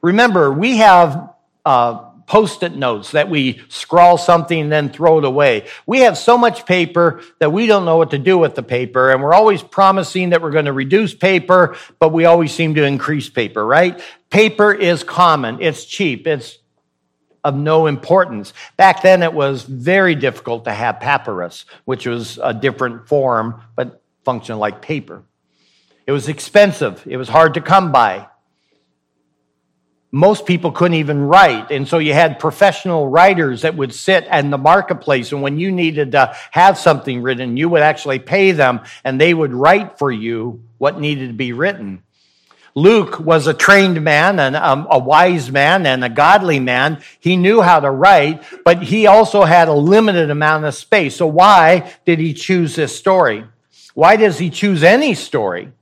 Remember, 0.00 0.52
we 0.52 0.76
have 0.76 1.34
uh, 1.64 1.94
post 2.30 2.62
it 2.62 2.76
notes 2.76 3.10
that 3.10 3.28
we 3.28 3.60
scrawl 3.68 4.16
something 4.16 4.60
and 4.60 4.70
then 4.70 4.90
throw 4.90 5.18
it 5.18 5.24
away. 5.24 5.66
We 5.86 5.98
have 6.00 6.16
so 6.16 6.38
much 6.38 6.66
paper 6.66 7.20
that 7.40 7.50
we 7.50 7.66
don't 7.66 7.84
know 7.84 7.96
what 7.96 8.12
to 8.12 8.18
do 8.18 8.38
with 8.38 8.54
the 8.54 8.62
paper, 8.62 9.10
and 9.10 9.20
we're 9.20 9.34
always 9.34 9.60
promising 9.60 10.30
that 10.30 10.40
we're 10.40 10.52
going 10.52 10.66
to 10.66 10.72
reduce 10.72 11.14
paper, 11.14 11.76
but 11.98 12.12
we 12.12 12.26
always 12.26 12.52
seem 12.52 12.76
to 12.76 12.84
increase 12.84 13.28
paper, 13.28 13.66
right? 13.66 14.00
Paper 14.30 14.72
is 14.72 15.02
common, 15.02 15.60
it's 15.60 15.84
cheap, 15.84 16.28
it's 16.28 16.59
of 17.44 17.54
no 17.54 17.86
importance. 17.86 18.52
Back 18.76 19.02
then, 19.02 19.22
it 19.22 19.32
was 19.32 19.62
very 19.62 20.14
difficult 20.14 20.64
to 20.64 20.72
have 20.72 21.00
papyrus, 21.00 21.64
which 21.84 22.06
was 22.06 22.38
a 22.42 22.52
different 22.52 23.08
form, 23.08 23.62
but 23.76 24.02
functioned 24.24 24.58
like 24.58 24.82
paper. 24.82 25.22
It 26.06 26.12
was 26.12 26.28
expensive, 26.28 27.04
it 27.06 27.16
was 27.16 27.28
hard 27.28 27.54
to 27.54 27.60
come 27.60 27.92
by. 27.92 28.26
Most 30.12 30.44
people 30.44 30.72
couldn't 30.72 30.96
even 30.96 31.22
write. 31.22 31.70
And 31.70 31.86
so 31.86 31.98
you 31.98 32.12
had 32.12 32.40
professional 32.40 33.06
writers 33.06 33.62
that 33.62 33.76
would 33.76 33.94
sit 33.94 34.26
in 34.26 34.50
the 34.50 34.58
marketplace. 34.58 35.30
And 35.30 35.40
when 35.40 35.56
you 35.56 35.70
needed 35.70 36.10
to 36.12 36.34
have 36.50 36.76
something 36.76 37.22
written, 37.22 37.56
you 37.56 37.68
would 37.68 37.82
actually 37.82 38.18
pay 38.18 38.50
them 38.50 38.80
and 39.04 39.20
they 39.20 39.32
would 39.32 39.52
write 39.52 39.98
for 39.98 40.10
you 40.10 40.64
what 40.78 40.98
needed 40.98 41.28
to 41.28 41.34
be 41.34 41.52
written. 41.52 42.02
Luke 42.74 43.18
was 43.20 43.46
a 43.46 43.54
trained 43.54 44.02
man 44.02 44.38
and 44.38 44.56
um, 44.56 44.86
a 44.90 44.98
wise 44.98 45.50
man 45.50 45.86
and 45.86 46.04
a 46.04 46.08
godly 46.08 46.60
man. 46.60 47.02
He 47.18 47.36
knew 47.36 47.60
how 47.60 47.80
to 47.80 47.90
write, 47.90 48.42
but 48.64 48.82
he 48.82 49.06
also 49.06 49.44
had 49.44 49.68
a 49.68 49.72
limited 49.72 50.30
amount 50.30 50.64
of 50.64 50.74
space. 50.74 51.16
So 51.16 51.26
why 51.26 51.92
did 52.06 52.18
he 52.18 52.32
choose 52.32 52.76
this 52.76 52.96
story? 52.96 53.44
Why 53.94 54.16
does 54.16 54.38
he 54.38 54.50
choose 54.50 54.82
any 54.82 55.14
story 55.14 55.72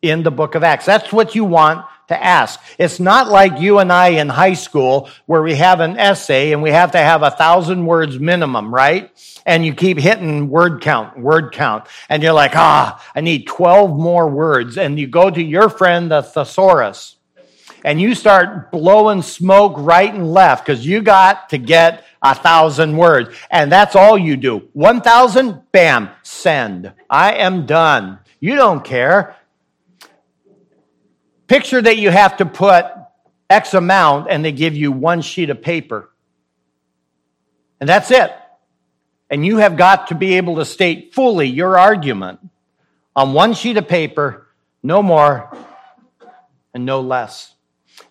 in 0.00 0.22
the 0.22 0.30
book 0.30 0.54
of 0.54 0.64
Acts? 0.64 0.86
That's 0.86 1.12
what 1.12 1.34
you 1.34 1.44
want 1.44 1.86
to 2.08 2.22
ask. 2.22 2.60
It's 2.78 3.00
not 3.00 3.28
like 3.28 3.60
you 3.60 3.78
and 3.78 3.92
I 3.92 4.08
in 4.08 4.28
high 4.28 4.54
school 4.54 5.08
where 5.26 5.42
we 5.42 5.54
have 5.54 5.80
an 5.80 5.98
essay 5.98 6.52
and 6.52 6.62
we 6.62 6.70
have 6.70 6.92
to 6.92 6.98
have 6.98 7.22
a 7.22 7.30
thousand 7.30 7.86
words 7.86 8.18
minimum, 8.18 8.74
right? 8.74 9.10
And 9.46 9.64
you 9.64 9.74
keep 9.74 9.98
hitting 9.98 10.48
word 10.48 10.82
count, 10.82 11.18
word 11.18 11.52
count. 11.52 11.86
And 12.08 12.22
you're 12.22 12.32
like, 12.32 12.54
ah, 12.54 13.02
I 13.14 13.20
need 13.20 13.46
12 13.46 13.98
more 13.98 14.28
words. 14.28 14.78
And 14.78 14.98
you 14.98 15.06
go 15.06 15.30
to 15.30 15.42
your 15.42 15.68
friend, 15.68 16.10
the 16.10 16.22
thesaurus, 16.22 17.16
and 17.84 18.00
you 18.00 18.14
start 18.14 18.70
blowing 18.70 19.22
smoke 19.22 19.74
right 19.76 20.12
and 20.12 20.32
left 20.32 20.64
because 20.64 20.86
you 20.86 21.02
got 21.02 21.48
to 21.50 21.58
get 21.58 22.04
a 22.22 22.34
thousand 22.34 22.96
words. 22.96 23.34
And 23.50 23.70
that's 23.70 23.96
all 23.96 24.16
you 24.16 24.36
do. 24.36 24.68
1,000, 24.72 25.62
bam, 25.72 26.10
send. 26.22 26.92
I 27.10 27.34
am 27.34 27.66
done. 27.66 28.20
You 28.38 28.54
don't 28.54 28.84
care. 28.84 29.36
Picture 31.52 31.82
that 31.82 31.98
you 31.98 32.08
have 32.08 32.38
to 32.38 32.46
put 32.46 32.86
X 33.50 33.74
amount 33.74 34.30
and 34.30 34.42
they 34.42 34.52
give 34.52 34.74
you 34.74 34.90
one 34.90 35.20
sheet 35.20 35.50
of 35.50 35.60
paper. 35.60 36.08
And 37.78 37.86
that's 37.86 38.10
it. 38.10 38.32
And 39.28 39.44
you 39.44 39.58
have 39.58 39.76
got 39.76 40.06
to 40.06 40.14
be 40.14 40.38
able 40.38 40.56
to 40.56 40.64
state 40.64 41.12
fully 41.12 41.46
your 41.46 41.78
argument 41.78 42.40
on 43.14 43.34
one 43.34 43.52
sheet 43.52 43.76
of 43.76 43.86
paper, 43.86 44.46
no 44.82 45.02
more 45.02 45.54
and 46.72 46.86
no 46.86 47.02
less. 47.02 47.54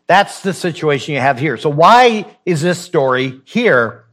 That's 0.06 0.42
the 0.42 0.54
situation 0.54 1.16
you 1.16 1.20
have 1.20 1.40
here. 1.40 1.58
So, 1.58 1.72
why 1.72 2.28
is 2.46 2.62
this 2.62 2.78
story 2.78 3.42
here? 3.46 4.06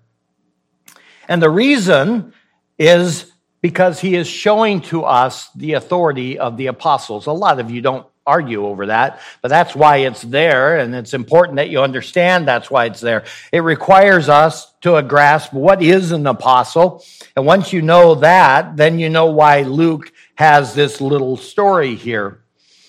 And 1.28 1.42
the 1.42 1.50
reason 1.50 2.32
is 2.78 3.30
because 3.61 4.00
he 4.00 4.14
is 4.14 4.26
showing 4.26 4.80
to 4.85 5.04
us 5.04 5.50
the 5.54 5.75
authority 5.75 6.38
of 6.38 6.56
the 6.56 6.68
apostles. 6.68 7.26
A 7.26 7.32
lot 7.32 7.61
of 7.61 7.70
you 7.70 7.82
don't 7.82 8.06
argue 8.28 8.66
over 8.66 8.87
that, 8.87 9.20
but 9.42 9.49
that's 9.49 9.75
why 9.75 9.99
it's 9.99 10.23
there, 10.23 10.78
and 10.78 10.94
it's 10.94 11.14
important 11.14 11.56
that 11.56 11.70
you 11.70 11.80
understand 11.80 12.47
that's 12.47 12.70
why 12.70 12.85
it's 12.85 13.00
there. 13.00 13.25
It 13.52 13.61
requires 13.61 14.28
us 14.28 14.73
to 14.82 15.02
grasp 15.02 15.52
what 15.52 15.82
is 15.82 16.12
an 16.12 16.26
apostle, 16.26 17.02
and 17.35 17.47
once 17.47 17.73
you 17.73 17.82
know 17.82 18.14
that, 18.16 18.76
then 18.76 18.99
you 18.99 19.08
know 19.08 19.26
why 19.26 19.62
Luke 19.62 20.12
has 20.35 20.75
this 20.75 21.00
little 21.00 21.37
story 21.37 21.94
here. 21.94 22.42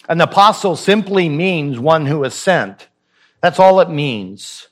An 0.10 0.22
apostle 0.22 0.76
simply 0.76 1.30
means 1.30 1.80
one 1.80 2.06
who 2.06 2.24
is 2.24 2.34
sent. 2.34 2.88
That's 3.42 3.60
all 3.60 3.80
it 3.80 3.90
means. 3.90 4.68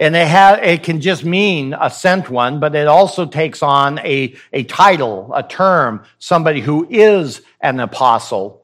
And 0.00 0.14
it, 0.14 0.28
ha- 0.28 0.60
it 0.62 0.84
can 0.84 1.00
just 1.00 1.24
mean 1.24 1.74
a 1.78 1.90
sent 1.90 2.30
one, 2.30 2.60
but 2.60 2.74
it 2.74 2.86
also 2.86 3.26
takes 3.26 3.62
on 3.62 3.98
a, 3.98 4.36
a 4.52 4.62
title, 4.64 5.32
a 5.34 5.42
term, 5.42 6.04
somebody 6.18 6.60
who 6.60 6.86
is 6.88 7.42
an 7.60 7.80
apostle. 7.80 8.57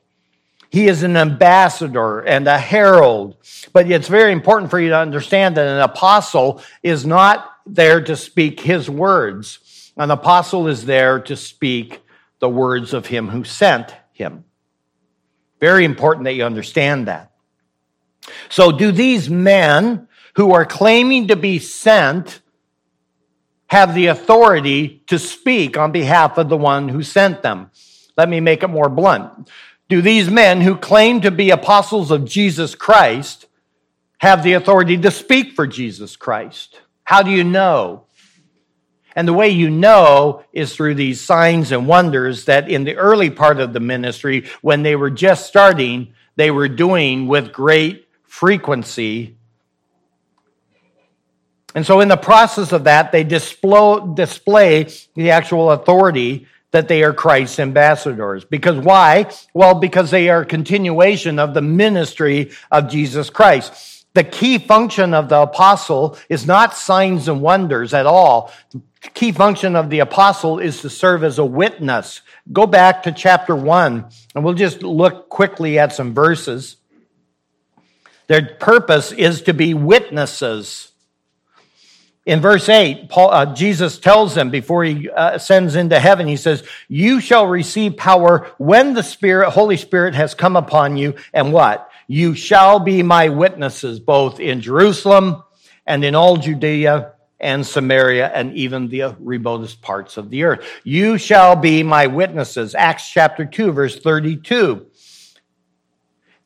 He 0.75 0.88
is 0.88 1.04
an 1.04 1.16
ambassador 1.16 2.19
and 2.19 2.49
a 2.49 2.59
herald. 2.59 3.37
But 3.73 3.88
it's 3.88 4.09
very 4.09 4.33
important 4.33 4.73
for 4.73 4.81
you 4.81 4.88
to 4.88 4.99
understand 4.99 5.57
that 5.57 5.69
an 5.69 5.81
apostle 5.81 6.61
is 6.83 7.07
not 7.07 7.49
there 7.64 8.00
to 8.00 8.16
speak 8.16 8.59
his 8.59 8.90
words. 8.90 9.93
An 9.97 10.11
apostle 10.11 10.66
is 10.66 10.85
there 10.85 11.21
to 11.21 11.37
speak 11.37 12.02
the 12.40 12.49
words 12.49 12.93
of 12.93 13.07
him 13.07 13.28
who 13.28 13.45
sent 13.45 13.95
him. 14.14 14.47
Very 15.61 15.85
important 15.85 16.25
that 16.25 16.35
you 16.35 16.43
understand 16.43 17.07
that. 17.07 17.31
So, 18.49 18.73
do 18.73 18.90
these 18.90 19.31
men 19.31 20.09
who 20.35 20.54
are 20.54 20.66
claiming 20.66 21.28
to 21.28 21.37
be 21.37 21.61
sent 21.61 22.40
have 23.69 23.95
the 23.95 24.07
authority 24.07 25.04
to 25.07 25.21
speak 25.21 25.76
on 25.76 25.93
behalf 25.93 26.37
of 26.37 26.49
the 26.49 26.57
one 26.57 26.88
who 26.88 27.04
sent 27.04 27.43
them? 27.43 27.71
Let 28.16 28.28
me 28.28 28.40
make 28.40 28.64
it 28.64 28.69
more 28.69 28.88
blunt 28.88 29.49
do 29.88 30.00
these 30.00 30.31
men 30.31 30.61
who 30.61 30.76
claim 30.76 31.21
to 31.21 31.31
be 31.31 31.50
apostles 31.50 32.11
of 32.11 32.25
Jesus 32.25 32.75
Christ 32.75 33.47
have 34.19 34.43
the 34.43 34.55
authority 34.55 34.97
to 34.97 35.11
speak 35.11 35.53
for 35.53 35.67
Jesus 35.67 36.17
Christ? 36.17 36.81
How 37.05 37.23
do 37.23 37.31
you 37.31 37.45
know? 37.45 38.05
And 39.14 39.29
the 39.29 39.33
way 39.33 39.50
you 39.50 39.71
know 39.71 40.43
is 40.53 40.75
through 40.75 40.95
these 40.95 41.21
signs 41.21 41.71
and 41.71 41.87
wonders 41.87 42.47
that 42.47 42.69
in 42.69 42.85
the 42.85 42.97
early 42.97 43.31
part 43.31 43.61
of 43.61 43.73
the 43.73 43.81
ministry, 43.81 44.47
when 44.61 44.83
they 44.83 44.97
were 44.97 45.11
just 45.11 45.47
starting, 45.47 46.14
they 46.37 46.50
were 46.50 46.69
doing 46.69 47.29
with 47.29 47.53
great 47.53 48.09
frequency. 48.25 49.37
And 51.76 51.87
so, 51.87 52.00
in 52.00 52.09
the 52.09 52.17
process 52.17 52.73
of 52.73 52.85
that, 52.85 53.12
they 53.12 53.25
display, 53.25 54.00
display 54.14 54.88
the 55.14 55.31
actual 55.31 55.71
authority 55.71 56.47
that 56.75 56.88
they 56.88 57.04
are 57.04 57.12
Christ's 57.12 57.61
ambassadors. 57.61 58.45
Because 58.45 58.76
why? 58.78 59.31
Well, 59.54 59.76
because 59.76 60.11
they 60.11 60.28
are 60.28 60.40
a 60.40 60.45
continuation 60.45 61.38
of 61.38 61.54
the 61.54 61.62
ministry 61.62 62.50
of 62.69 62.90
Jesus 62.90 63.31
Christ. 63.31 64.04
The 64.14 64.25
key 64.25 64.59
function 64.59 65.14
of 65.14 65.28
the 65.28 65.40
apostle 65.40 66.19
is 66.28 66.49
not 66.49 66.76
signs 66.76 67.28
and 67.28 67.40
wonders 67.40 67.95
at 67.95 68.07
all. 68.07 68.52
The 68.73 69.11
key 69.11 69.31
function 69.31 69.76
of 69.76 69.88
the 69.88 70.00
apostle 70.00 70.59
is 70.59 70.81
to 70.81 70.90
serve 70.90 71.23
as 71.23 71.38
a 71.38 71.45
witness. 71.45 72.23
Go 72.52 72.66
back 72.66 73.04
to 73.04 73.12
chapter 73.12 73.54
one, 73.54 74.07
and 74.35 74.43
we'll 74.45 74.54
just 74.54 74.83
look 74.83 75.28
quickly 75.28 75.78
at 75.78 75.93
some 75.93 76.12
verses. 76.12 76.76
Their 78.26 78.57
purpose 78.59 79.12
is 79.12 79.43
to 79.43 79.54
be 79.54 79.75
witnesses 79.75 80.90
in 82.26 82.40
verse 82.40 82.69
8, 82.69 83.11
Paul, 83.11 83.31
uh, 83.31 83.54
Jesus 83.54 83.99
tells 83.99 84.35
them 84.35 84.50
before 84.50 84.83
he 84.85 85.11
uh, 85.11 85.35
ascends 85.35 85.76
into 85.76 86.00
heaven, 86.00 86.26
he 86.26 86.37
says, 86.37 86.62
You 86.88 87.21
shall 87.21 87.47
receive 87.47 87.99
power 87.99 88.50
when 88.57 88.95
the 88.95 89.02
Spirit, 89.02 89.50
Holy 89.50 89.76
Spirit 89.76 90.14
has 90.14 90.35
come 90.35 90.57
upon 90.57 90.97
you, 90.97 91.14
and 91.35 91.52
what? 91.52 91.90
You 92.07 92.35
shall 92.35 92.81
be 92.81 93.02
my 93.02 93.28
witnesses 93.28 94.00
both 94.00 94.40
in 94.40 94.62
Jerusalem 94.62 95.43
and 95.87 96.02
in 96.02 96.14
all 96.14 96.38
Judea 96.38 97.12
and 97.40 97.66
Samaria 97.66 98.31
and 98.35 98.54
even 98.54 98.88
the 98.88 99.16
remotest 99.19 99.83
parts 99.83 100.16
of 100.16 100.31
the 100.31 100.45
earth. 100.45 100.66
You 100.83 101.19
shall 101.19 101.57
be 101.57 101.83
my 101.83 102.07
witnesses. 102.07 102.75
Acts 102.75 103.11
chapter 103.11 103.45
2, 103.45 103.73
verse 103.73 103.99
32. 103.99 104.87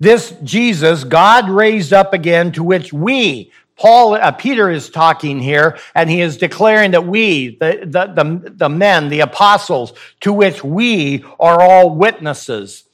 This 0.00 0.34
Jesus, 0.42 1.04
God 1.04 1.48
raised 1.50 1.92
up 1.92 2.14
again, 2.14 2.52
to 2.52 2.62
which 2.62 2.92
we 2.92 3.52
Paul, 3.78 4.14
uh, 4.14 4.32
Peter 4.32 4.68
is 4.70 4.90
talking 4.90 5.38
here, 5.40 5.78
and 5.94 6.10
he 6.10 6.20
is 6.20 6.36
declaring 6.36 6.90
that 6.90 7.06
we, 7.06 7.56
the, 7.56 7.80
the, 7.84 8.06
the, 8.06 8.50
the 8.50 8.68
men, 8.68 9.08
the 9.08 9.20
apostles, 9.20 9.92
to 10.20 10.32
which 10.32 10.64
we 10.64 11.24
are 11.38 11.60
all 11.60 11.94
witnesses. 11.94 12.84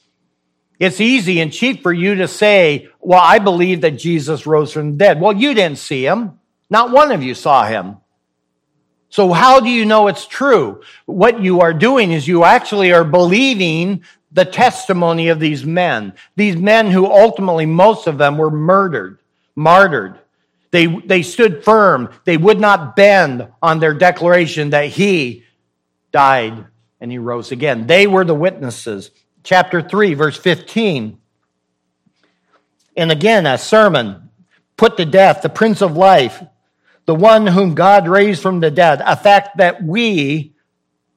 It's 0.79 1.01
easy 1.01 1.39
and 1.39 1.51
cheap 1.51 1.81
for 1.81 1.91
you 1.91 2.15
to 2.15 2.27
say, 2.27 2.89
well, 2.99 3.21
I 3.21 3.39
believe 3.39 3.81
that 3.81 3.97
Jesus 3.97 4.45
rose 4.45 4.73
from 4.73 4.91
the 4.91 4.97
dead. 4.97 5.19
Well, 5.19 5.33
you 5.33 5.53
didn't 5.53 5.79
see 5.79 6.05
him. 6.05 6.39
Not 6.69 6.91
one 6.91 7.11
of 7.11 7.23
you 7.23 7.33
saw 7.33 7.65
him. 7.65 7.97
So 9.09 9.31
how 9.31 9.61
do 9.61 9.69
you 9.69 9.85
know 9.85 10.07
it's 10.07 10.27
true? 10.27 10.81
What 11.05 11.41
you 11.41 11.61
are 11.61 11.73
doing 11.73 12.11
is 12.11 12.27
you 12.27 12.43
actually 12.43 12.91
are 12.91 13.05
believing 13.05 14.03
the 14.31 14.45
testimony 14.45 15.29
of 15.29 15.39
these 15.39 15.65
men. 15.65 16.13
These 16.35 16.57
men 16.57 16.91
who 16.91 17.05
ultimately, 17.05 17.65
most 17.65 18.07
of 18.07 18.17
them 18.17 18.37
were 18.37 18.51
murdered, 18.51 19.19
martyred. 19.55 20.19
They, 20.71 20.87
they 20.87 21.21
stood 21.21 21.63
firm. 21.63 22.09
They 22.25 22.37
would 22.37 22.59
not 22.59 22.95
bend 22.95 23.47
on 23.61 23.79
their 23.79 23.93
declaration 23.93 24.71
that 24.71 24.87
he 24.87 25.43
died 26.11 26.65
and 26.99 27.11
he 27.11 27.17
rose 27.17 27.51
again. 27.51 27.87
They 27.87 28.07
were 28.07 28.25
the 28.25 28.35
witnesses. 28.35 29.11
Chapter 29.43 29.81
3, 29.81 30.13
verse 30.15 30.37
15. 30.37 31.19
And 32.97 33.11
again, 33.11 33.45
a 33.45 33.57
sermon 33.57 34.29
put 34.77 34.97
to 34.97 35.05
death 35.05 35.41
the 35.41 35.49
Prince 35.49 35.81
of 35.81 35.95
Life 35.95 36.43
the 37.05 37.15
one 37.15 37.47
whom 37.47 37.75
God 37.75 38.07
raised 38.07 38.41
from 38.41 38.59
the 38.59 38.71
dead, 38.71 39.01
a 39.05 39.15
fact 39.15 39.57
that 39.57 39.83
we 39.83 40.55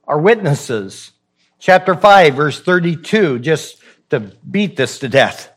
are 0.06 0.20
witnesses. 0.20 1.12
Chapter 1.58 1.94
5, 1.94 2.34
verse 2.34 2.60
32, 2.60 3.38
just 3.38 3.78
to 4.10 4.20
beat 4.20 4.76
this 4.76 4.98
to 5.00 5.08
death. 5.08 5.50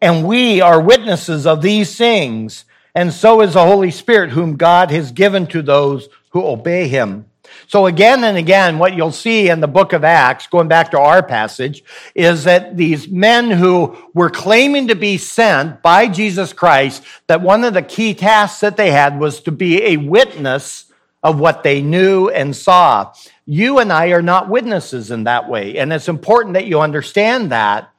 And 0.00 0.26
we 0.26 0.60
are 0.60 0.80
witnesses 0.80 1.46
of 1.46 1.62
these 1.62 1.96
things, 1.96 2.64
and 2.94 3.12
so 3.12 3.40
is 3.40 3.54
the 3.54 3.64
Holy 3.64 3.90
Spirit, 3.90 4.30
whom 4.30 4.56
God 4.56 4.90
has 4.90 5.12
given 5.12 5.46
to 5.48 5.62
those 5.62 6.08
who 6.30 6.44
obey 6.44 6.88
him. 6.88 7.26
So 7.66 7.86
again 7.86 8.24
and 8.24 8.36
again, 8.36 8.78
what 8.78 8.94
you'll 8.94 9.12
see 9.12 9.48
in 9.48 9.60
the 9.60 9.68
book 9.68 9.92
of 9.92 10.04
Acts, 10.04 10.46
going 10.46 10.68
back 10.68 10.90
to 10.90 10.98
our 10.98 11.22
passage, 11.22 11.82
is 12.14 12.44
that 12.44 12.76
these 12.76 13.08
men 13.08 13.50
who 13.50 13.96
were 14.14 14.30
claiming 14.30 14.88
to 14.88 14.94
be 14.94 15.18
sent 15.18 15.82
by 15.82 16.08
Jesus 16.08 16.52
Christ, 16.52 17.02
that 17.26 17.42
one 17.42 17.64
of 17.64 17.74
the 17.74 17.82
key 17.82 18.14
tasks 18.14 18.60
that 18.60 18.76
they 18.76 18.90
had 18.90 19.18
was 19.18 19.40
to 19.42 19.52
be 19.52 19.82
a 19.82 19.96
witness 19.96 20.86
of 21.22 21.38
what 21.38 21.62
they 21.62 21.82
knew 21.82 22.28
and 22.28 22.56
saw. 22.56 23.12
You 23.46 23.78
and 23.78 23.92
I 23.92 24.08
are 24.08 24.22
not 24.22 24.48
witnesses 24.48 25.10
in 25.10 25.24
that 25.24 25.48
way. 25.48 25.76
And 25.78 25.92
it's 25.92 26.08
important 26.08 26.54
that 26.54 26.66
you 26.66 26.80
understand 26.80 27.52
that. 27.52 27.89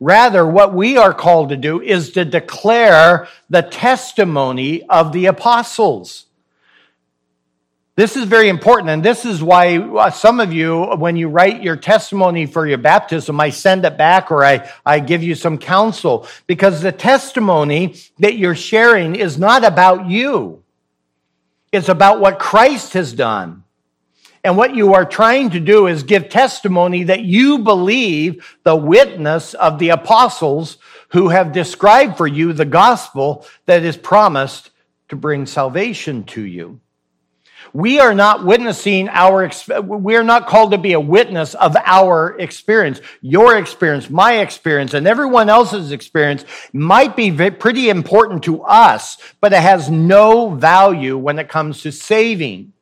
Rather, 0.00 0.46
what 0.46 0.74
we 0.74 0.96
are 0.96 1.14
called 1.14 1.48
to 1.48 1.56
do 1.56 1.80
is 1.80 2.10
to 2.12 2.24
declare 2.24 3.28
the 3.48 3.62
testimony 3.62 4.82
of 4.84 5.12
the 5.12 5.26
apostles. 5.26 6.26
This 7.96 8.14
is 8.14 8.24
very 8.24 8.50
important, 8.50 8.90
and 8.90 9.02
this 9.02 9.24
is 9.24 9.42
why 9.42 9.78
uh, 9.78 10.10
some 10.10 10.38
of 10.38 10.52
you, 10.52 10.84
when 10.96 11.16
you 11.16 11.28
write 11.28 11.62
your 11.62 11.76
testimony 11.76 12.44
for 12.44 12.66
your 12.66 12.76
baptism, 12.76 13.40
I 13.40 13.48
send 13.48 13.86
it 13.86 13.96
back 13.96 14.30
or 14.30 14.44
I, 14.44 14.70
I 14.84 15.00
give 15.00 15.22
you 15.22 15.34
some 15.34 15.56
counsel, 15.56 16.26
because 16.46 16.82
the 16.82 16.92
testimony 16.92 17.94
that 18.18 18.36
you're 18.36 18.54
sharing 18.54 19.16
is 19.16 19.38
not 19.38 19.64
about 19.64 20.10
you. 20.10 20.62
It's 21.72 21.88
about 21.88 22.20
what 22.20 22.38
Christ 22.38 22.92
has 22.92 23.14
done. 23.14 23.64
And 24.46 24.56
what 24.56 24.76
you 24.76 24.94
are 24.94 25.04
trying 25.04 25.50
to 25.50 25.58
do 25.58 25.88
is 25.88 26.04
give 26.04 26.28
testimony 26.28 27.02
that 27.02 27.24
you 27.24 27.58
believe 27.58 28.56
the 28.62 28.76
witness 28.76 29.54
of 29.54 29.80
the 29.80 29.88
apostles 29.88 30.78
who 31.08 31.30
have 31.30 31.50
described 31.50 32.16
for 32.16 32.28
you 32.28 32.52
the 32.52 32.64
gospel 32.64 33.44
that 33.64 33.82
is 33.82 33.96
promised 33.96 34.70
to 35.08 35.16
bring 35.16 35.46
salvation 35.46 36.22
to 36.26 36.42
you. 36.42 36.80
We 37.72 37.98
are 37.98 38.14
not 38.14 38.44
witnessing 38.44 39.08
our, 39.08 39.50
we 39.82 40.14
are 40.14 40.22
not 40.22 40.46
called 40.46 40.70
to 40.70 40.78
be 40.78 40.92
a 40.92 41.00
witness 41.00 41.54
of 41.54 41.74
our 41.84 42.38
experience. 42.38 43.00
Your 43.22 43.56
experience, 43.56 44.08
my 44.08 44.34
experience, 44.34 44.94
and 44.94 45.08
everyone 45.08 45.48
else's 45.48 45.90
experience 45.90 46.44
might 46.72 47.16
be 47.16 47.32
pretty 47.50 47.88
important 47.88 48.44
to 48.44 48.62
us, 48.62 49.18
but 49.40 49.52
it 49.52 49.60
has 49.60 49.90
no 49.90 50.50
value 50.50 51.18
when 51.18 51.40
it 51.40 51.48
comes 51.48 51.82
to 51.82 51.90
saving. 51.90 52.74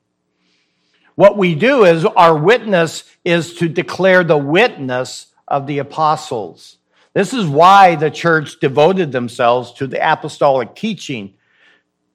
What 1.14 1.38
we 1.38 1.54
do 1.54 1.84
is 1.84 2.04
our 2.04 2.36
witness 2.36 3.04
is 3.24 3.54
to 3.54 3.68
declare 3.68 4.24
the 4.24 4.36
witness 4.38 5.28
of 5.46 5.66
the 5.66 5.78
apostles. 5.78 6.78
This 7.12 7.32
is 7.32 7.46
why 7.46 7.94
the 7.94 8.10
church 8.10 8.58
devoted 8.58 9.12
themselves 9.12 9.72
to 9.74 9.86
the 9.86 10.12
apostolic 10.12 10.74
teaching. 10.74 11.34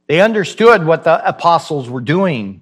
They 0.08 0.19
understood 0.19 0.86
what 0.86 1.06
the 1.06 1.26
apostles 1.26 1.89
were 1.89 2.02
doing. 2.02 2.62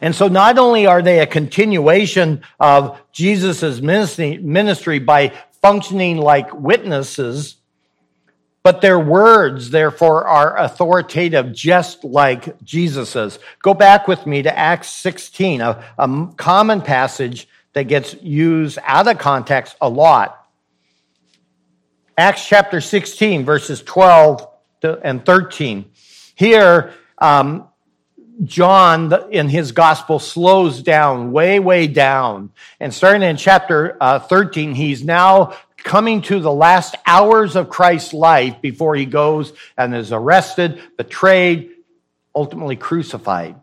And 0.00 0.14
so 0.14 0.26
not 0.26 0.58
only 0.58 0.86
are 0.86 1.00
they 1.00 1.20
a 1.20 1.26
continuation 1.26 2.42
of 2.58 3.00
Jesus' 3.12 3.80
ministry 3.80 4.98
by 4.98 5.32
functioning 5.62 6.18
like 6.18 6.52
witnesses, 6.52 7.57
but 8.68 8.82
their 8.82 9.00
words, 9.00 9.70
therefore, 9.70 10.26
are 10.26 10.54
authoritative 10.58 11.54
just 11.54 12.04
like 12.04 12.62
Jesus's. 12.62 13.38
Go 13.62 13.72
back 13.72 14.06
with 14.06 14.26
me 14.26 14.42
to 14.42 14.58
Acts 14.58 14.90
16, 14.90 15.62
a, 15.62 15.82
a 15.96 16.28
common 16.36 16.82
passage 16.82 17.48
that 17.72 17.84
gets 17.84 18.14
used 18.22 18.78
out 18.84 19.08
of 19.08 19.16
context 19.16 19.74
a 19.80 19.88
lot. 19.88 20.46
Acts 22.18 22.46
chapter 22.46 22.82
16, 22.82 23.46
verses 23.46 23.80
12 23.80 24.46
and 24.82 25.24
13. 25.24 25.90
Here, 26.34 26.92
um, 27.16 27.68
John 28.44 29.14
in 29.30 29.48
his 29.48 29.72
gospel 29.72 30.18
slows 30.18 30.82
down, 30.82 31.32
way, 31.32 31.58
way 31.58 31.86
down. 31.86 32.50
And 32.80 32.92
starting 32.92 33.22
in 33.22 33.38
chapter 33.38 33.96
uh, 33.98 34.18
13, 34.18 34.74
he's 34.74 35.02
now 35.02 35.54
coming 35.88 36.20
to 36.20 36.38
the 36.38 36.52
last 36.52 36.94
hours 37.06 37.56
of 37.56 37.70
Christ's 37.70 38.12
life 38.12 38.60
before 38.60 38.94
he 38.94 39.06
goes 39.06 39.54
and 39.76 39.94
is 39.94 40.12
arrested, 40.12 40.80
betrayed, 40.98 41.70
ultimately 42.34 42.76
crucified. 42.76 43.56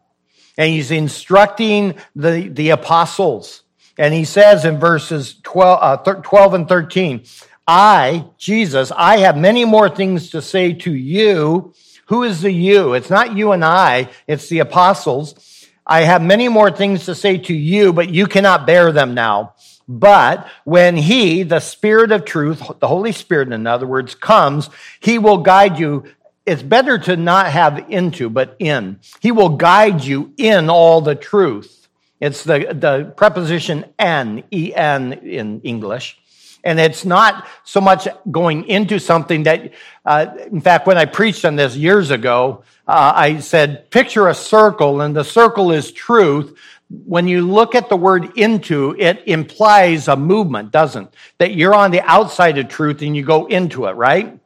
And 0.57 0.71
he's 0.71 0.89
instructing 0.89 1.93
the, 2.15 2.49
the 2.49 2.71
apostles. 2.71 3.61
And 3.99 4.11
he 4.11 4.25
says 4.25 4.65
in 4.65 4.79
verses 4.79 5.35
12, 5.43 5.79
uh, 5.81 6.13
12 6.15 6.53
and 6.55 6.67
13, 6.67 7.23
I, 7.67 8.25
Jesus, 8.39 8.91
I 8.91 9.17
have 9.17 9.37
many 9.37 9.63
more 9.63 9.87
things 9.87 10.31
to 10.31 10.41
say 10.41 10.73
to 10.73 10.93
you 10.93 11.73
who 12.07 12.23
is 12.23 12.41
the 12.41 12.51
you? 12.51 12.93
It's 12.93 13.09
not 13.09 13.35
you 13.35 13.51
and 13.51 13.63
I, 13.63 14.09
it's 14.27 14.49
the 14.49 14.59
apostles. 14.59 15.67
I 15.85 16.01
have 16.01 16.21
many 16.23 16.47
more 16.47 16.71
things 16.71 17.05
to 17.05 17.15
say 17.15 17.37
to 17.37 17.53
you, 17.53 17.93
but 17.93 18.09
you 18.09 18.25
cannot 18.25 18.65
bear 18.65 18.91
them 18.91 19.13
now. 19.13 19.53
But 19.87 20.47
when 20.63 20.97
he, 20.97 21.43
the 21.43 21.59
Spirit 21.59 22.11
of 22.11 22.25
truth, 22.25 22.61
the 22.79 22.87
Holy 22.87 23.11
Spirit, 23.11 23.51
in 23.51 23.67
other 23.67 23.85
words, 23.85 24.15
comes, 24.15 24.69
he 24.99 25.19
will 25.19 25.37
guide 25.37 25.77
you. 25.77 26.05
It's 26.45 26.63
better 26.63 26.97
to 26.99 27.15
not 27.15 27.47
have 27.47 27.89
into, 27.89 28.29
but 28.29 28.55
in. 28.59 28.99
He 29.19 29.31
will 29.31 29.49
guide 29.49 30.03
you 30.03 30.33
in 30.37 30.69
all 30.69 31.01
the 31.01 31.15
truth. 31.15 31.87
It's 32.19 32.43
the, 32.43 32.73
the 32.73 33.13
preposition 33.15 33.85
en, 33.99 34.43
en 34.51 35.13
in 35.13 35.61
English. 35.61 36.17
And 36.63 36.79
it's 36.79 37.05
not 37.05 37.47
so 37.63 37.79
much 37.79 38.07
going 38.31 38.65
into 38.67 38.99
something 38.99 39.43
that, 39.43 39.73
uh, 40.03 40.27
in 40.51 40.61
fact, 40.61 40.87
when 40.87 40.97
I 40.97 41.05
preached 41.05 41.45
on 41.45 41.55
this 41.55 41.75
years 41.75 42.09
ago, 42.09 42.63
uh, 42.87 43.13
I 43.15 43.39
said, 43.39 43.91
picture 43.91 44.27
a 44.27 44.33
circle, 44.33 45.01
and 45.01 45.15
the 45.15 45.23
circle 45.23 45.71
is 45.71 45.91
truth. 45.91 46.57
When 47.05 47.27
you 47.27 47.41
look 47.41 47.75
at 47.75 47.89
the 47.89 47.97
word 47.97 48.37
into, 48.37 48.95
it 48.97 49.23
implies 49.25 50.07
a 50.07 50.15
movement, 50.15 50.71
doesn't? 50.71 51.13
That 51.37 51.55
you're 51.55 51.75
on 51.75 51.91
the 51.91 52.01
outside 52.01 52.57
of 52.57 52.67
truth 52.67 53.01
and 53.01 53.15
you 53.15 53.23
go 53.23 53.45
into 53.45 53.85
it, 53.85 53.91
right? 53.91 54.39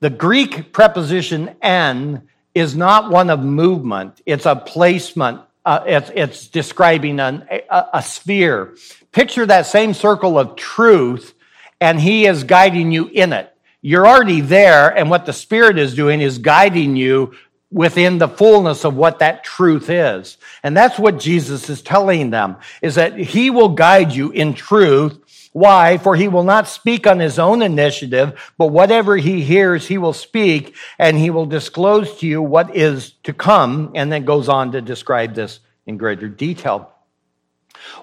The 0.00 0.10
Greek 0.10 0.72
preposition 0.72 1.56
en 1.62 2.28
is 2.54 2.76
not 2.76 3.10
one 3.10 3.30
of 3.30 3.40
movement, 3.40 4.20
it's 4.26 4.46
a 4.46 4.56
placement 4.56 5.40
uh, 5.64 5.84
it's, 5.86 6.10
it's, 6.14 6.48
describing 6.48 7.20
an, 7.20 7.46
a, 7.50 7.84
a 7.94 8.02
sphere. 8.02 8.74
Picture 9.12 9.46
that 9.46 9.66
same 9.66 9.94
circle 9.94 10.38
of 10.38 10.56
truth, 10.56 11.34
and 11.80 12.00
He 12.00 12.26
is 12.26 12.44
guiding 12.44 12.90
you 12.90 13.06
in 13.06 13.32
it. 13.32 13.54
You're 13.80 14.06
already 14.06 14.40
there, 14.40 14.96
and 14.96 15.10
what 15.10 15.26
the 15.26 15.32
Spirit 15.32 15.78
is 15.78 15.94
doing 15.94 16.20
is 16.20 16.38
guiding 16.38 16.96
you 16.96 17.34
within 17.72 18.18
the 18.18 18.28
fullness 18.28 18.84
of 18.84 18.94
what 18.94 19.20
that 19.20 19.44
truth 19.44 19.88
is. 19.88 20.36
And 20.62 20.76
that's 20.76 20.98
what 20.98 21.18
Jesus 21.18 21.70
is 21.70 21.82
telling 21.82 22.30
them, 22.30 22.56
is 22.82 22.96
that 22.96 23.16
He 23.16 23.50
will 23.50 23.70
guide 23.70 24.12
you 24.12 24.30
in 24.30 24.54
truth 24.54 25.18
why? 25.52 25.98
For 25.98 26.16
he 26.16 26.28
will 26.28 26.44
not 26.44 26.66
speak 26.66 27.06
on 27.06 27.20
his 27.20 27.38
own 27.38 27.60
initiative, 27.60 28.52
but 28.56 28.68
whatever 28.68 29.16
he 29.16 29.42
hears, 29.42 29.86
he 29.86 29.98
will 29.98 30.14
speak, 30.14 30.74
and 30.98 31.18
he 31.18 31.28
will 31.28 31.44
disclose 31.44 32.18
to 32.18 32.26
you 32.26 32.40
what 32.40 32.74
is 32.74 33.12
to 33.24 33.34
come, 33.34 33.92
and 33.94 34.10
then 34.10 34.24
goes 34.24 34.48
on 34.48 34.72
to 34.72 34.80
describe 34.80 35.34
this 35.34 35.60
in 35.86 35.98
greater 35.98 36.28
detail. 36.28 36.90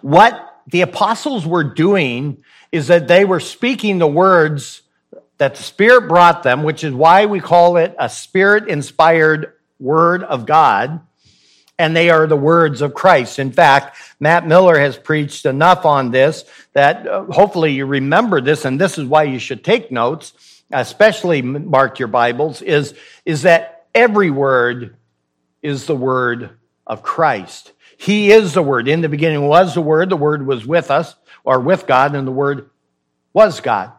What 0.02 0.62
the 0.68 0.82
apostles 0.82 1.46
were 1.46 1.64
doing 1.64 2.44
is 2.72 2.88
that 2.88 3.08
they 3.08 3.26
were 3.26 3.40
speaking 3.40 3.98
the 3.98 4.08
words 4.08 4.84
that 5.40 5.56
the 5.56 5.64
Spirit 5.64 6.08
brought 6.08 6.44
them, 6.44 6.62
which 6.62 6.84
is 6.84 6.94
why 6.94 7.26
we 7.26 7.40
call 7.40 7.78
it 7.78 7.96
a 7.98 8.10
Spirit 8.10 8.68
inspired 8.68 9.54
Word 9.80 10.24
of 10.24 10.46
God. 10.46 11.02
And 11.78 11.96
they 11.96 12.10
are 12.10 12.28
the 12.28 12.36
words 12.36 12.82
of 12.82 12.94
Christ. 12.94 13.40
In 13.40 13.54
fact, 13.54 13.98
Matt 14.20 14.46
Miller 14.46 14.78
has 14.78 14.98
preached 14.98 15.46
enough 15.46 15.86
on 15.86 16.12
this 16.12 16.44
that 16.74 17.08
uh, 17.08 17.24
hopefully 17.24 17.72
you 17.72 17.86
remember 17.86 18.42
this, 18.42 18.66
and 18.66 18.80
this 18.80 18.98
is 18.98 19.06
why 19.06 19.24
you 19.24 19.40
should 19.40 19.64
take 19.64 19.90
notes, 19.92 20.34
especially 20.72 21.42
mark 21.42 22.00
your 22.00 22.10
Bibles, 22.10 22.62
is, 22.62 22.96
is 23.24 23.44
that 23.44 23.86
every 23.96 24.30
word 24.30 24.98
is 25.62 25.86
the 25.86 25.96
word 25.96 26.50
of 26.86 27.02
Christ. 27.02 27.72
He 28.00 28.32
is 28.32 28.54
the 28.54 28.64
Word. 28.64 28.88
In 28.88 29.02
the 29.02 29.10
beginning 29.10 29.46
was 29.46 29.76
the 29.76 29.82
Word. 29.82 30.10
The 30.10 30.16
Word 30.16 30.48
was 30.48 30.66
with 30.66 30.90
us 30.90 31.16
or 31.44 31.60
with 31.60 31.86
God, 31.86 32.16
and 32.16 32.26
the 32.26 32.32
Word 32.32 32.70
was 33.34 33.60
God. 33.60 33.92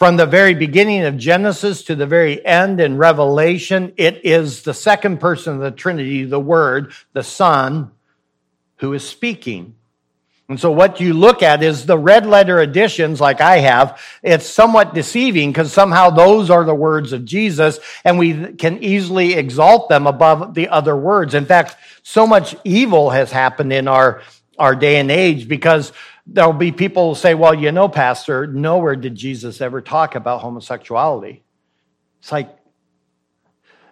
From 0.00 0.16
the 0.16 0.24
very 0.24 0.54
beginning 0.54 1.02
of 1.02 1.18
Genesis 1.18 1.82
to 1.82 1.94
the 1.94 2.06
very 2.06 2.42
end 2.42 2.80
in 2.80 2.96
Revelation, 2.96 3.92
it 3.98 4.24
is 4.24 4.62
the 4.62 4.72
second 4.72 5.20
person 5.20 5.56
of 5.56 5.60
the 5.60 5.70
Trinity, 5.70 6.24
the 6.24 6.40
Word, 6.40 6.94
the 7.12 7.22
Son, 7.22 7.90
who 8.76 8.94
is 8.94 9.06
speaking. 9.06 9.74
And 10.48 10.58
so 10.58 10.70
what 10.70 11.00
you 11.00 11.12
look 11.12 11.42
at 11.42 11.62
is 11.62 11.84
the 11.84 11.98
red 11.98 12.24
letter 12.24 12.62
editions 12.62 13.20
like 13.20 13.42
I 13.42 13.58
have. 13.58 14.00
It's 14.22 14.46
somewhat 14.46 14.94
deceiving 14.94 15.52
because 15.52 15.70
somehow 15.70 16.08
those 16.08 16.48
are 16.48 16.64
the 16.64 16.74
words 16.74 17.12
of 17.12 17.26
Jesus 17.26 17.78
and 18.02 18.18
we 18.18 18.54
can 18.54 18.82
easily 18.82 19.34
exalt 19.34 19.90
them 19.90 20.06
above 20.06 20.54
the 20.54 20.70
other 20.70 20.96
words. 20.96 21.34
In 21.34 21.44
fact, 21.44 21.76
so 22.02 22.26
much 22.26 22.56
evil 22.64 23.10
has 23.10 23.30
happened 23.30 23.70
in 23.70 23.86
our, 23.86 24.22
our 24.58 24.74
day 24.74 24.96
and 24.96 25.10
age 25.10 25.46
because 25.46 25.92
there'll 26.32 26.52
be 26.52 26.72
people 26.72 27.10
who 27.10 27.20
say, 27.20 27.34
well, 27.34 27.54
you 27.54 27.72
know, 27.72 27.88
pastor, 27.88 28.46
nowhere 28.46 28.96
did 28.96 29.14
Jesus 29.14 29.60
ever 29.60 29.80
talk 29.80 30.14
about 30.14 30.40
homosexuality. 30.40 31.42
It's 32.20 32.30
like, 32.30 32.56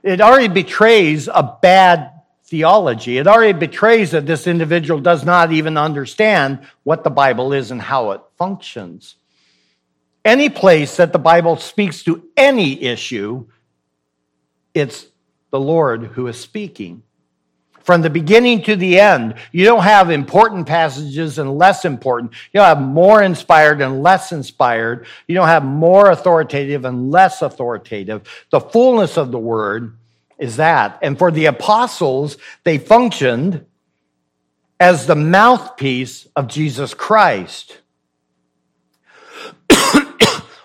it 0.02 0.20
already 0.20 0.48
betrays 0.48 1.28
a 1.28 1.58
bad 1.60 2.12
theology. 2.44 3.18
It 3.18 3.26
already 3.26 3.58
betrays 3.58 4.12
that 4.12 4.26
this 4.26 4.46
individual 4.46 5.00
does 5.00 5.24
not 5.24 5.52
even 5.52 5.76
understand 5.76 6.60
what 6.84 7.04
the 7.04 7.10
Bible 7.10 7.52
is 7.52 7.70
and 7.70 7.82
how 7.82 8.12
it 8.12 8.20
functions. 8.36 9.16
Any 10.24 10.48
place 10.48 10.96
that 10.96 11.12
the 11.12 11.18
Bible 11.18 11.56
speaks 11.56 12.04
to 12.04 12.22
any 12.36 12.82
issue, 12.82 13.46
it's 14.74 15.06
the 15.50 15.60
Lord 15.60 16.04
who 16.04 16.26
is 16.28 16.38
speaking. 16.38 17.02
From 17.88 18.02
the 18.02 18.10
beginning 18.10 18.60
to 18.64 18.76
the 18.76 19.00
end, 19.00 19.36
you 19.50 19.64
don't 19.64 19.82
have 19.82 20.10
important 20.10 20.66
passages 20.66 21.38
and 21.38 21.56
less 21.56 21.86
important. 21.86 22.32
You 22.52 22.60
don't 22.60 22.66
have 22.66 22.82
more 22.82 23.22
inspired 23.22 23.80
and 23.80 24.02
less 24.02 24.30
inspired. 24.30 25.06
You 25.26 25.34
don't 25.34 25.48
have 25.48 25.64
more 25.64 26.10
authoritative 26.10 26.84
and 26.84 27.10
less 27.10 27.40
authoritative. 27.40 28.28
The 28.50 28.60
fullness 28.60 29.16
of 29.16 29.32
the 29.32 29.38
word 29.38 29.96
is 30.36 30.56
that. 30.56 30.98
And 31.00 31.16
for 31.16 31.30
the 31.30 31.46
apostles, 31.46 32.36
they 32.62 32.76
functioned 32.76 33.64
as 34.78 35.06
the 35.06 35.16
mouthpiece 35.16 36.28
of 36.36 36.46
Jesus 36.46 36.92
Christ. 36.92 37.78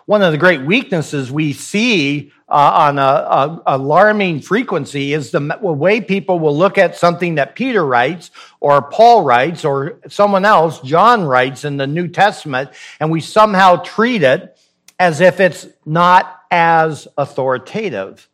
One 0.06 0.22
of 0.22 0.34
the 0.34 0.38
great 0.38 0.62
weaknesses 0.62 1.32
we 1.32 1.54
see 1.54 2.34
uh, 2.50 2.90
on 2.90 3.00
a, 3.00 3.62
alarming 3.66 4.42
frequency 4.42 5.14
is 5.14 5.32
the 5.32 5.58
way 5.62 6.02
people 6.02 6.40
will 6.40 6.58
look 6.58 6.78
at 6.78 6.98
something 6.98 7.36
that 7.36 7.56
Peter 7.56 7.86
writes 7.86 8.30
or 8.60 8.82
Paul 8.82 9.24
writes 9.24 9.64
or 9.64 10.00
someone 10.10 10.44
else, 10.44 10.82
John 10.82 11.24
writes 11.24 11.64
in 11.64 11.78
the 11.78 11.88
New 11.88 12.10
Testament, 12.10 12.72
and 13.00 13.12
we 13.12 13.22
somehow 13.22 13.78
treat 13.78 14.24
it 14.24 14.58
as 15.00 15.22
if 15.22 15.40
it's 15.40 15.68
not 15.86 16.42
as 16.52 17.08
authoritative. 17.18 18.30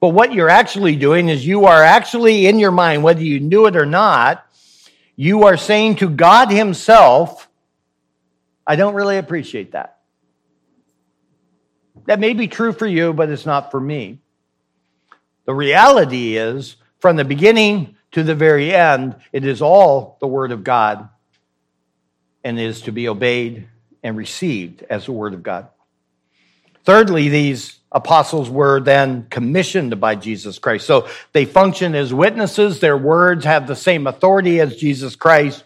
But 0.00 0.10
what 0.10 0.34
you're 0.34 0.50
actually 0.50 0.96
doing 0.96 1.30
is 1.30 1.46
you 1.46 1.64
are 1.64 1.82
actually 1.82 2.46
in 2.46 2.58
your 2.58 2.70
mind, 2.70 3.02
whether 3.02 3.22
you 3.22 3.40
knew 3.40 3.66
it 3.66 3.76
or 3.76 3.86
not, 3.86 4.46
you 5.16 5.44
are 5.44 5.56
saying 5.56 5.96
to 5.96 6.10
God 6.10 6.50
Himself, 6.50 7.48
I 8.66 8.76
don't 8.76 8.94
really 8.94 9.16
appreciate 9.16 9.72
that. 9.72 9.93
That 12.06 12.20
may 12.20 12.34
be 12.34 12.48
true 12.48 12.72
for 12.72 12.86
you, 12.86 13.12
but 13.12 13.30
it's 13.30 13.46
not 13.46 13.70
for 13.70 13.80
me. 13.80 14.20
The 15.46 15.54
reality 15.54 16.36
is, 16.36 16.76
from 16.98 17.16
the 17.16 17.24
beginning 17.24 17.96
to 18.12 18.22
the 18.22 18.34
very 18.34 18.74
end, 18.74 19.16
it 19.32 19.44
is 19.44 19.60
all 19.60 20.16
the 20.20 20.26
Word 20.26 20.52
of 20.52 20.64
God 20.64 21.08
and 22.42 22.60
is 22.60 22.82
to 22.82 22.92
be 22.92 23.08
obeyed 23.08 23.68
and 24.02 24.16
received 24.16 24.84
as 24.88 25.06
the 25.06 25.12
Word 25.12 25.34
of 25.34 25.42
God. 25.42 25.68
Thirdly, 26.84 27.28
these 27.28 27.78
apostles 27.90 28.50
were 28.50 28.80
then 28.80 29.26
commissioned 29.30 29.98
by 30.00 30.14
Jesus 30.14 30.58
Christ. 30.58 30.86
So 30.86 31.08
they 31.32 31.44
function 31.44 31.94
as 31.94 32.12
witnesses. 32.12 32.80
Their 32.80 32.98
words 32.98 33.44
have 33.44 33.66
the 33.66 33.76
same 33.76 34.06
authority 34.06 34.60
as 34.60 34.76
Jesus 34.76 35.16
Christ. 35.16 35.64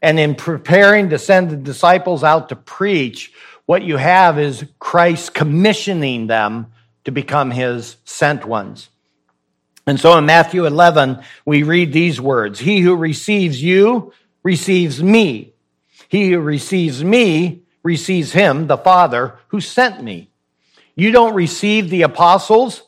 And 0.00 0.18
in 0.18 0.36
preparing 0.36 1.10
to 1.10 1.18
send 1.18 1.50
the 1.50 1.56
disciples 1.56 2.22
out 2.22 2.48
to 2.50 2.56
preach, 2.56 3.32
what 3.68 3.82
you 3.82 3.98
have 3.98 4.38
is 4.38 4.64
Christ 4.78 5.34
commissioning 5.34 6.26
them 6.26 6.72
to 7.04 7.12
become 7.12 7.50
his 7.50 7.96
sent 8.04 8.46
ones. 8.46 8.88
And 9.86 10.00
so 10.00 10.16
in 10.16 10.24
Matthew 10.24 10.64
11, 10.64 11.22
we 11.44 11.62
read 11.62 11.92
these 11.92 12.18
words 12.18 12.58
He 12.58 12.80
who 12.80 12.96
receives 12.96 13.62
you 13.62 14.14
receives 14.42 15.02
me. 15.02 15.52
He 16.08 16.30
who 16.30 16.40
receives 16.40 17.04
me 17.04 17.62
receives 17.82 18.32
him, 18.32 18.68
the 18.68 18.78
Father, 18.78 19.38
who 19.48 19.60
sent 19.60 20.02
me 20.02 20.30
you 20.98 21.12
don't 21.12 21.34
receive 21.34 21.90
the 21.90 22.02
apostles, 22.02 22.82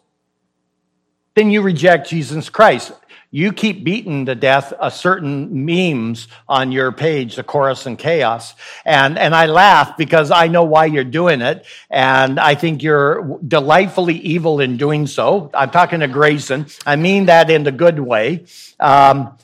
then 1.37 1.53
you 1.53 1.63
reject 1.63 2.09
Jesus 2.09 2.51
Christ. 2.51 2.91
You 3.33 3.53
keep 3.53 3.85
beating 3.85 4.27
to 4.27 4.35
death 4.35 4.73
a 4.81 4.91
certain 4.91 5.65
memes 5.65 6.27
on 6.49 6.73
your 6.73 6.91
page, 6.91 7.37
the 7.37 7.45
chorus 7.45 7.87
and 7.87 7.97
chaos. 7.97 8.55
And, 8.85 9.17
and 9.19 9.37
I 9.37 9.47
laugh 9.47 9.97
because 9.97 10.33
I 10.33 10.49
know 10.49 10.65
why 10.65 10.87
you're 10.87 11.05
doing 11.05 11.41
it. 11.41 11.65
And 11.89 12.41
I 12.41 12.57
think 12.57 12.83
you're 12.83 13.39
delightfully 13.47 14.17
evil 14.17 14.59
in 14.59 14.77
doing 14.77 15.07
so. 15.07 15.49
I'm 15.55 15.71
talking 15.71 16.01
to 16.01 16.09
Grayson. 16.09 16.67
I 16.85 16.97
mean 16.97 17.27
that 17.27 17.51
in 17.51 17.63
the 17.63 17.73
good 17.73 18.01
way. 18.01 18.47
Um, 18.81 19.39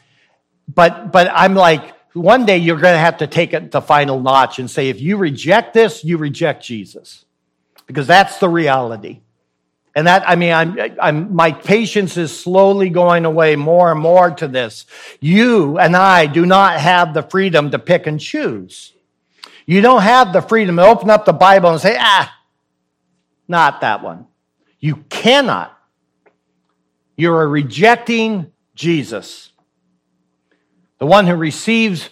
but, 0.66 1.12
but 1.12 1.31
I'm 1.33 1.55
like, 1.55 1.94
one 2.12 2.44
day 2.44 2.59
you're 2.59 2.81
going 2.81 2.94
to 2.94 2.99
have 2.99 3.18
to 3.18 3.29
take 3.29 3.53
it 3.53 3.70
the 3.70 3.81
final 3.81 4.20
notch 4.20 4.59
and 4.59 4.68
say, 4.68 4.88
if 4.88 5.01
you 5.01 5.16
reject 5.16 5.75
this, 5.75 6.03
you 6.03 6.16
reject 6.16 6.64
Jesus 6.64 7.25
because 7.87 8.09
that's 8.09 8.38
the 8.38 8.49
reality. 8.49 9.20
And 9.97 10.07
that, 10.07 10.29
I 10.29 10.37
mean, 10.37 10.53
I'm, 10.53 10.79
I'm, 11.01 11.35
my 11.35 11.53
patience 11.53 12.19
is 12.19 12.39
slowly 12.39 12.91
going 12.91 13.25
away 13.25 13.57
more 13.57 13.91
and 13.91 13.99
more 13.99 14.31
to 14.31 14.47
this. 14.47 14.85
You 15.21 15.79
and 15.79 15.97
I 15.97 16.27
do 16.27 16.45
not 16.45 16.79
have 16.79 17.15
the 17.15 17.23
freedom 17.23 17.71
to 17.71 17.79
pick 17.79 18.07
and 18.07 18.21
choose. 18.21 18.93
You 19.65 19.81
don't 19.81 20.03
have 20.03 20.35
the 20.35 20.43
freedom 20.43 20.77
to 20.77 20.85
open 20.85 21.09
up 21.09 21.25
the 21.25 21.33
Bible 21.33 21.71
and 21.71 21.81
say, 21.81 21.97
ah, 21.99 22.31
not 23.49 23.81
that 23.81 24.03
one. 24.03 24.27
You 24.81 24.97
cannot. 25.09 25.77
You're 27.17 27.49
rejecting 27.49 28.53
Jesus. 28.75 29.51
The 30.99 31.07
one 31.07 31.27
who 31.27 31.37
receives 31.37 32.11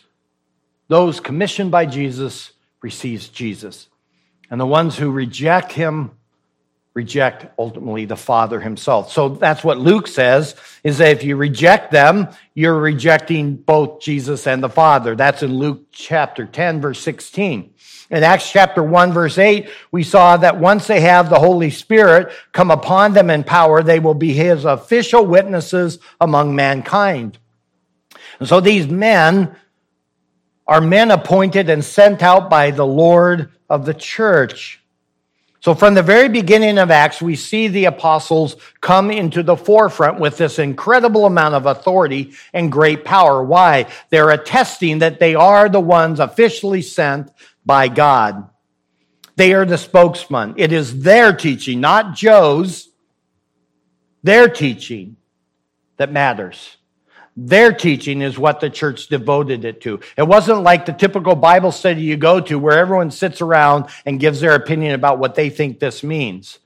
those 0.88 1.20
commissioned 1.20 1.70
by 1.70 1.84
Jesus 1.84 2.52
receives 2.80 3.28
Jesus. 3.28 3.88
And 4.50 4.58
the 4.58 4.66
ones 4.66 4.96
who 4.96 5.10
reject 5.10 5.72
him 5.72 6.12
reject 6.94 7.46
ultimately 7.58 8.04
the 8.04 8.16
Father 8.16 8.60
himself. 8.60 9.12
So 9.12 9.28
that's 9.28 9.64
what 9.64 9.78
Luke 9.78 10.06
says 10.06 10.54
is 10.84 10.98
that 10.98 11.10
if 11.10 11.24
you 11.24 11.36
reject 11.36 11.90
them, 11.90 12.28
you're 12.54 12.78
rejecting 12.78 13.56
both 13.56 14.00
Jesus 14.00 14.46
and 14.46 14.62
the 14.62 14.68
Father. 14.68 15.16
That's 15.16 15.42
in 15.42 15.58
Luke 15.58 15.86
chapter 15.90 16.46
10, 16.46 16.80
verse 16.80 17.00
16. 17.00 17.74
In 18.10 18.22
Acts 18.22 18.50
chapter 18.50 18.82
1, 18.82 19.12
verse 19.12 19.38
8, 19.38 19.68
we 19.90 20.04
saw 20.04 20.36
that 20.36 20.60
once 20.60 20.86
they 20.86 21.00
have 21.00 21.28
the 21.28 21.38
Holy 21.40 21.70
Spirit 21.70 22.32
come 22.52 22.70
upon 22.70 23.12
them 23.12 23.28
in 23.28 23.42
power, 23.42 23.82
they 23.82 23.98
will 23.98 24.14
be 24.14 24.32
his 24.32 24.64
official 24.64 25.26
witnesses 25.26 25.98
among 26.20 26.54
mankind. 26.54 27.38
And 28.38 28.48
so 28.48 28.60
these 28.60 28.86
men 28.86 29.56
are 30.66 30.80
men 30.80 31.10
appointed 31.10 31.68
and 31.68 31.84
sent 31.84 32.22
out 32.22 32.48
by 32.48 32.70
the 32.70 32.86
Lord 32.86 33.50
of 33.68 33.84
the 33.84 33.94
church. 33.94 34.80
So 35.64 35.74
from 35.74 35.94
the 35.94 36.02
very 36.02 36.28
beginning 36.28 36.76
of 36.76 36.90
Acts, 36.90 37.22
we 37.22 37.36
see 37.36 37.68
the 37.68 37.86
apostles 37.86 38.56
come 38.82 39.10
into 39.10 39.42
the 39.42 39.56
forefront 39.56 40.20
with 40.20 40.36
this 40.36 40.58
incredible 40.58 41.24
amount 41.24 41.54
of 41.54 41.64
authority 41.64 42.34
and 42.52 42.70
great 42.70 43.02
power. 43.02 43.42
Why? 43.42 43.86
They're 44.10 44.28
attesting 44.28 44.98
that 44.98 45.20
they 45.20 45.34
are 45.34 45.70
the 45.70 45.80
ones 45.80 46.20
officially 46.20 46.82
sent 46.82 47.30
by 47.64 47.88
God. 47.88 48.50
They 49.36 49.54
are 49.54 49.64
the 49.64 49.78
spokesman. 49.78 50.52
It 50.58 50.70
is 50.70 51.00
their 51.00 51.32
teaching, 51.32 51.80
not 51.80 52.14
Joe's, 52.14 52.90
their 54.22 54.50
teaching 54.50 55.16
that 55.96 56.12
matters. 56.12 56.76
Their 57.36 57.72
teaching 57.72 58.22
is 58.22 58.38
what 58.38 58.60
the 58.60 58.70
church 58.70 59.08
devoted 59.08 59.64
it 59.64 59.80
to. 59.82 60.00
It 60.16 60.22
wasn't 60.22 60.62
like 60.62 60.86
the 60.86 60.92
typical 60.92 61.34
Bible 61.34 61.72
study 61.72 62.02
you 62.02 62.16
go 62.16 62.40
to 62.40 62.58
where 62.58 62.78
everyone 62.78 63.10
sits 63.10 63.40
around 63.40 63.86
and 64.06 64.20
gives 64.20 64.40
their 64.40 64.54
opinion 64.54 64.94
about 64.94 65.18
what 65.18 65.34
they 65.34 65.50
think 65.50 65.80
this 65.80 66.04
means. 66.04 66.60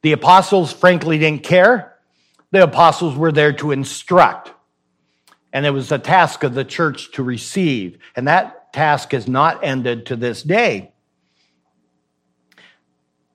The 0.00 0.12
apostles, 0.12 0.72
frankly, 0.72 1.18
didn't 1.18 1.42
care. 1.42 1.98
The 2.52 2.62
apostles 2.62 3.16
were 3.16 3.32
there 3.32 3.52
to 3.54 3.72
instruct. 3.72 4.52
And 5.52 5.66
it 5.66 5.70
was 5.70 5.90
the 5.90 5.98
task 5.98 6.42
of 6.42 6.54
the 6.54 6.64
church 6.64 7.12
to 7.12 7.22
receive. 7.22 7.98
And 8.16 8.28
that 8.28 8.72
task 8.72 9.12
has 9.12 9.28
not 9.28 9.62
ended 9.62 10.06
to 10.06 10.16
this 10.16 10.42
day. 10.42 10.92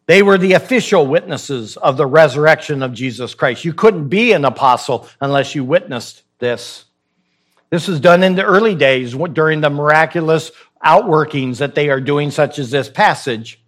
They 0.06 0.22
were 0.22 0.38
the 0.38 0.54
official 0.54 1.06
witnesses 1.06 1.78
of 1.78 1.98
the 1.98 2.06
resurrection 2.06 2.84
of 2.84 2.94
Jesus 2.94 3.36
Christ. 3.36 3.64
You 3.64 3.74
couldn't 3.74 4.10
be 4.10 4.34
an 4.34 4.44
apostle 4.44 5.08
unless 5.22 5.56
you 5.56 5.64
witnessed 5.64 6.24
this. 6.40 6.86
This 7.70 7.88
was 7.88 8.00
done 8.00 8.24
in 8.24 8.36
the 8.36 8.44
early 8.44 8.76
days 8.76 9.14
during 9.16 9.62
the 9.62 9.70
miraculous 9.70 10.52
outworkings 10.86 11.58
that 11.58 11.76
they 11.76 11.90
are 11.90 12.02
doing, 12.02 12.30
such 12.30 12.60
as 12.60 12.70
this 12.70 12.90
passage. 12.90 13.60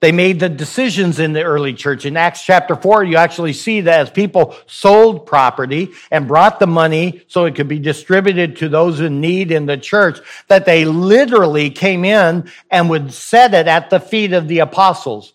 They 0.00 0.12
made 0.12 0.38
the 0.38 0.48
decisions 0.48 1.18
in 1.18 1.32
the 1.32 1.42
early 1.42 1.74
church. 1.74 2.04
In 2.04 2.16
Acts 2.16 2.44
chapter 2.44 2.76
4, 2.76 3.02
you 3.02 3.16
actually 3.16 3.52
see 3.52 3.80
that 3.82 4.00
as 4.00 4.10
people 4.10 4.56
sold 4.66 5.26
property 5.26 5.90
and 6.10 6.28
brought 6.28 6.60
the 6.60 6.68
money 6.68 7.22
so 7.26 7.46
it 7.46 7.56
could 7.56 7.66
be 7.66 7.80
distributed 7.80 8.56
to 8.56 8.68
those 8.68 9.00
in 9.00 9.20
need 9.20 9.50
in 9.50 9.66
the 9.66 9.76
church, 9.76 10.20
that 10.46 10.66
they 10.66 10.84
literally 10.84 11.70
came 11.70 12.04
in 12.04 12.48
and 12.70 12.90
would 12.90 13.12
set 13.12 13.54
it 13.54 13.66
at 13.66 13.90
the 13.90 13.98
feet 13.98 14.32
of 14.32 14.46
the 14.46 14.60
apostles. 14.60 15.32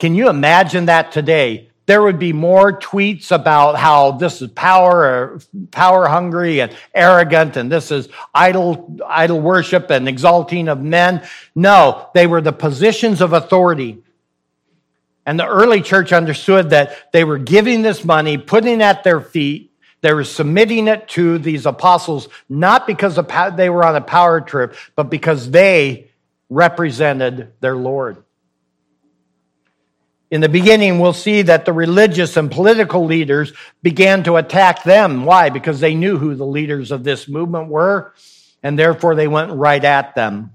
Can 0.00 0.16
you 0.16 0.28
imagine 0.28 0.86
that 0.86 1.12
today? 1.12 1.70
There 1.86 2.02
would 2.02 2.18
be 2.18 2.32
more 2.32 2.78
tweets 2.78 3.32
about 3.32 3.76
how 3.76 4.12
this 4.12 4.40
is 4.40 4.50
power 4.50 5.34
uh, 5.34 5.40
power 5.70 6.06
hungry 6.06 6.60
and 6.60 6.74
arrogant 6.94 7.56
and 7.56 7.70
this 7.70 7.90
is 7.90 8.08
idol 8.34 8.98
idol 9.06 9.40
worship 9.40 9.90
and 9.90 10.08
exalting 10.08 10.68
of 10.68 10.80
men. 10.80 11.26
No 11.54 12.08
they 12.14 12.26
were 12.26 12.40
the 12.40 12.52
positions 12.52 13.20
of 13.20 13.32
authority. 13.32 14.02
And 15.24 15.38
the 15.38 15.46
early 15.46 15.82
church 15.82 16.12
understood 16.12 16.70
that 16.70 17.12
they 17.12 17.24
were 17.24 17.38
giving 17.38 17.82
this 17.82 18.04
money 18.04 18.38
putting 18.38 18.80
it 18.80 18.84
at 18.84 19.04
their 19.04 19.20
feet. 19.20 19.72
They 20.00 20.12
were 20.12 20.24
submitting 20.24 20.88
it 20.88 21.08
to 21.10 21.38
these 21.38 21.64
apostles 21.64 22.28
not 22.48 22.86
because 22.86 23.18
they 23.56 23.70
were 23.70 23.84
on 23.84 23.96
a 23.96 24.00
power 24.00 24.40
trip 24.40 24.74
but 24.94 25.10
because 25.10 25.50
they 25.50 26.10
represented 26.48 27.52
their 27.60 27.74
lord 27.74 28.22
in 30.32 30.40
the 30.40 30.48
beginning, 30.48 30.98
we'll 30.98 31.12
see 31.12 31.42
that 31.42 31.66
the 31.66 31.74
religious 31.74 32.38
and 32.38 32.50
political 32.50 33.04
leaders 33.04 33.52
began 33.82 34.24
to 34.24 34.36
attack 34.36 34.82
them. 34.82 35.26
Why? 35.26 35.50
Because 35.50 35.78
they 35.78 35.94
knew 35.94 36.16
who 36.16 36.34
the 36.34 36.46
leaders 36.46 36.90
of 36.90 37.04
this 37.04 37.28
movement 37.28 37.68
were, 37.68 38.14
and 38.62 38.78
therefore 38.78 39.14
they 39.14 39.28
went 39.28 39.52
right 39.52 39.84
at 39.84 40.14
them. 40.14 40.54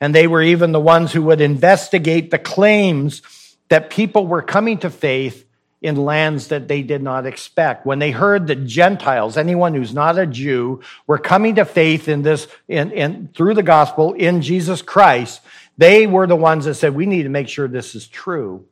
And 0.00 0.14
they 0.14 0.28
were 0.28 0.42
even 0.42 0.70
the 0.70 0.78
ones 0.78 1.10
who 1.10 1.22
would 1.22 1.40
investigate 1.40 2.30
the 2.30 2.38
claims 2.38 3.20
that 3.68 3.90
people 3.90 4.28
were 4.28 4.42
coming 4.42 4.78
to 4.78 4.90
faith 4.90 5.44
in 5.82 5.96
lands 5.96 6.46
that 6.48 6.68
they 6.68 6.82
did 6.82 7.02
not 7.02 7.26
expect. 7.26 7.84
When 7.84 7.98
they 7.98 8.12
heard 8.12 8.46
that 8.46 8.64
Gentiles, 8.64 9.36
anyone 9.36 9.74
who's 9.74 9.92
not 9.92 10.20
a 10.20 10.26
Jew, 10.26 10.82
were 11.08 11.18
coming 11.18 11.56
to 11.56 11.64
faith 11.64 12.06
in 12.06 12.22
this, 12.22 12.46
in, 12.68 12.92
in, 12.92 13.28
through 13.34 13.54
the 13.54 13.64
gospel 13.64 14.12
in 14.12 14.40
Jesus 14.40 14.82
Christ, 14.82 15.40
they 15.76 16.06
were 16.06 16.28
the 16.28 16.36
ones 16.36 16.66
that 16.66 16.74
said, 16.74 16.94
we 16.94 17.06
need 17.06 17.24
to 17.24 17.28
make 17.28 17.48
sure 17.48 17.66
this 17.66 17.96
is 17.96 18.06
true. 18.06 18.64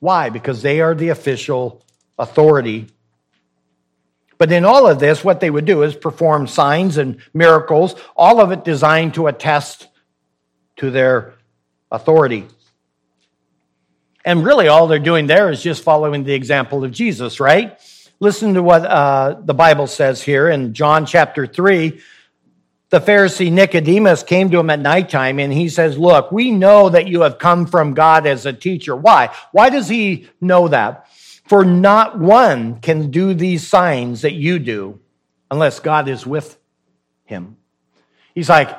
Why? 0.00 0.30
Because 0.30 0.62
they 0.62 0.80
are 0.80 0.94
the 0.94 1.08
official 1.08 1.84
authority. 2.18 2.88
But 4.38 4.52
in 4.52 4.64
all 4.64 4.86
of 4.86 4.98
this, 4.98 5.24
what 5.24 5.40
they 5.40 5.50
would 5.50 5.64
do 5.64 5.82
is 5.82 5.96
perform 5.96 6.46
signs 6.46 6.98
and 6.98 7.18
miracles, 7.32 7.94
all 8.16 8.40
of 8.40 8.52
it 8.52 8.64
designed 8.64 9.14
to 9.14 9.26
attest 9.26 9.88
to 10.76 10.90
their 10.90 11.34
authority. 11.90 12.46
And 14.24 14.44
really, 14.44 14.68
all 14.68 14.88
they're 14.88 14.98
doing 14.98 15.26
there 15.26 15.50
is 15.50 15.62
just 15.62 15.82
following 15.82 16.24
the 16.24 16.34
example 16.34 16.84
of 16.84 16.90
Jesus, 16.90 17.40
right? 17.40 17.78
Listen 18.18 18.54
to 18.54 18.62
what 18.62 18.84
uh, 18.84 19.36
the 19.42 19.54
Bible 19.54 19.86
says 19.86 20.22
here 20.22 20.48
in 20.48 20.74
John 20.74 21.06
chapter 21.06 21.46
3, 21.46 22.00
the 22.90 23.00
Pharisee 23.00 23.50
Nicodemus 23.50 24.22
came 24.22 24.50
to 24.50 24.60
him 24.60 24.70
at 24.70 24.78
nighttime 24.78 25.38
and 25.38 25.52
he 25.52 25.68
says, 25.68 25.98
Look, 25.98 26.30
we 26.30 26.50
know 26.50 26.88
that 26.88 27.08
you 27.08 27.22
have 27.22 27.38
come 27.38 27.66
from 27.66 27.94
God 27.94 28.26
as 28.26 28.46
a 28.46 28.52
teacher. 28.52 28.94
Why? 28.94 29.34
Why 29.52 29.70
does 29.70 29.88
he 29.88 30.28
know 30.40 30.68
that? 30.68 31.08
For 31.46 31.64
not 31.64 32.18
one 32.18 32.80
can 32.80 33.10
do 33.10 33.34
these 33.34 33.66
signs 33.66 34.22
that 34.22 34.34
you 34.34 34.58
do 34.58 35.00
unless 35.50 35.80
God 35.80 36.08
is 36.08 36.26
with 36.26 36.58
him. 37.24 37.56
He's 38.34 38.48
like, 38.48 38.76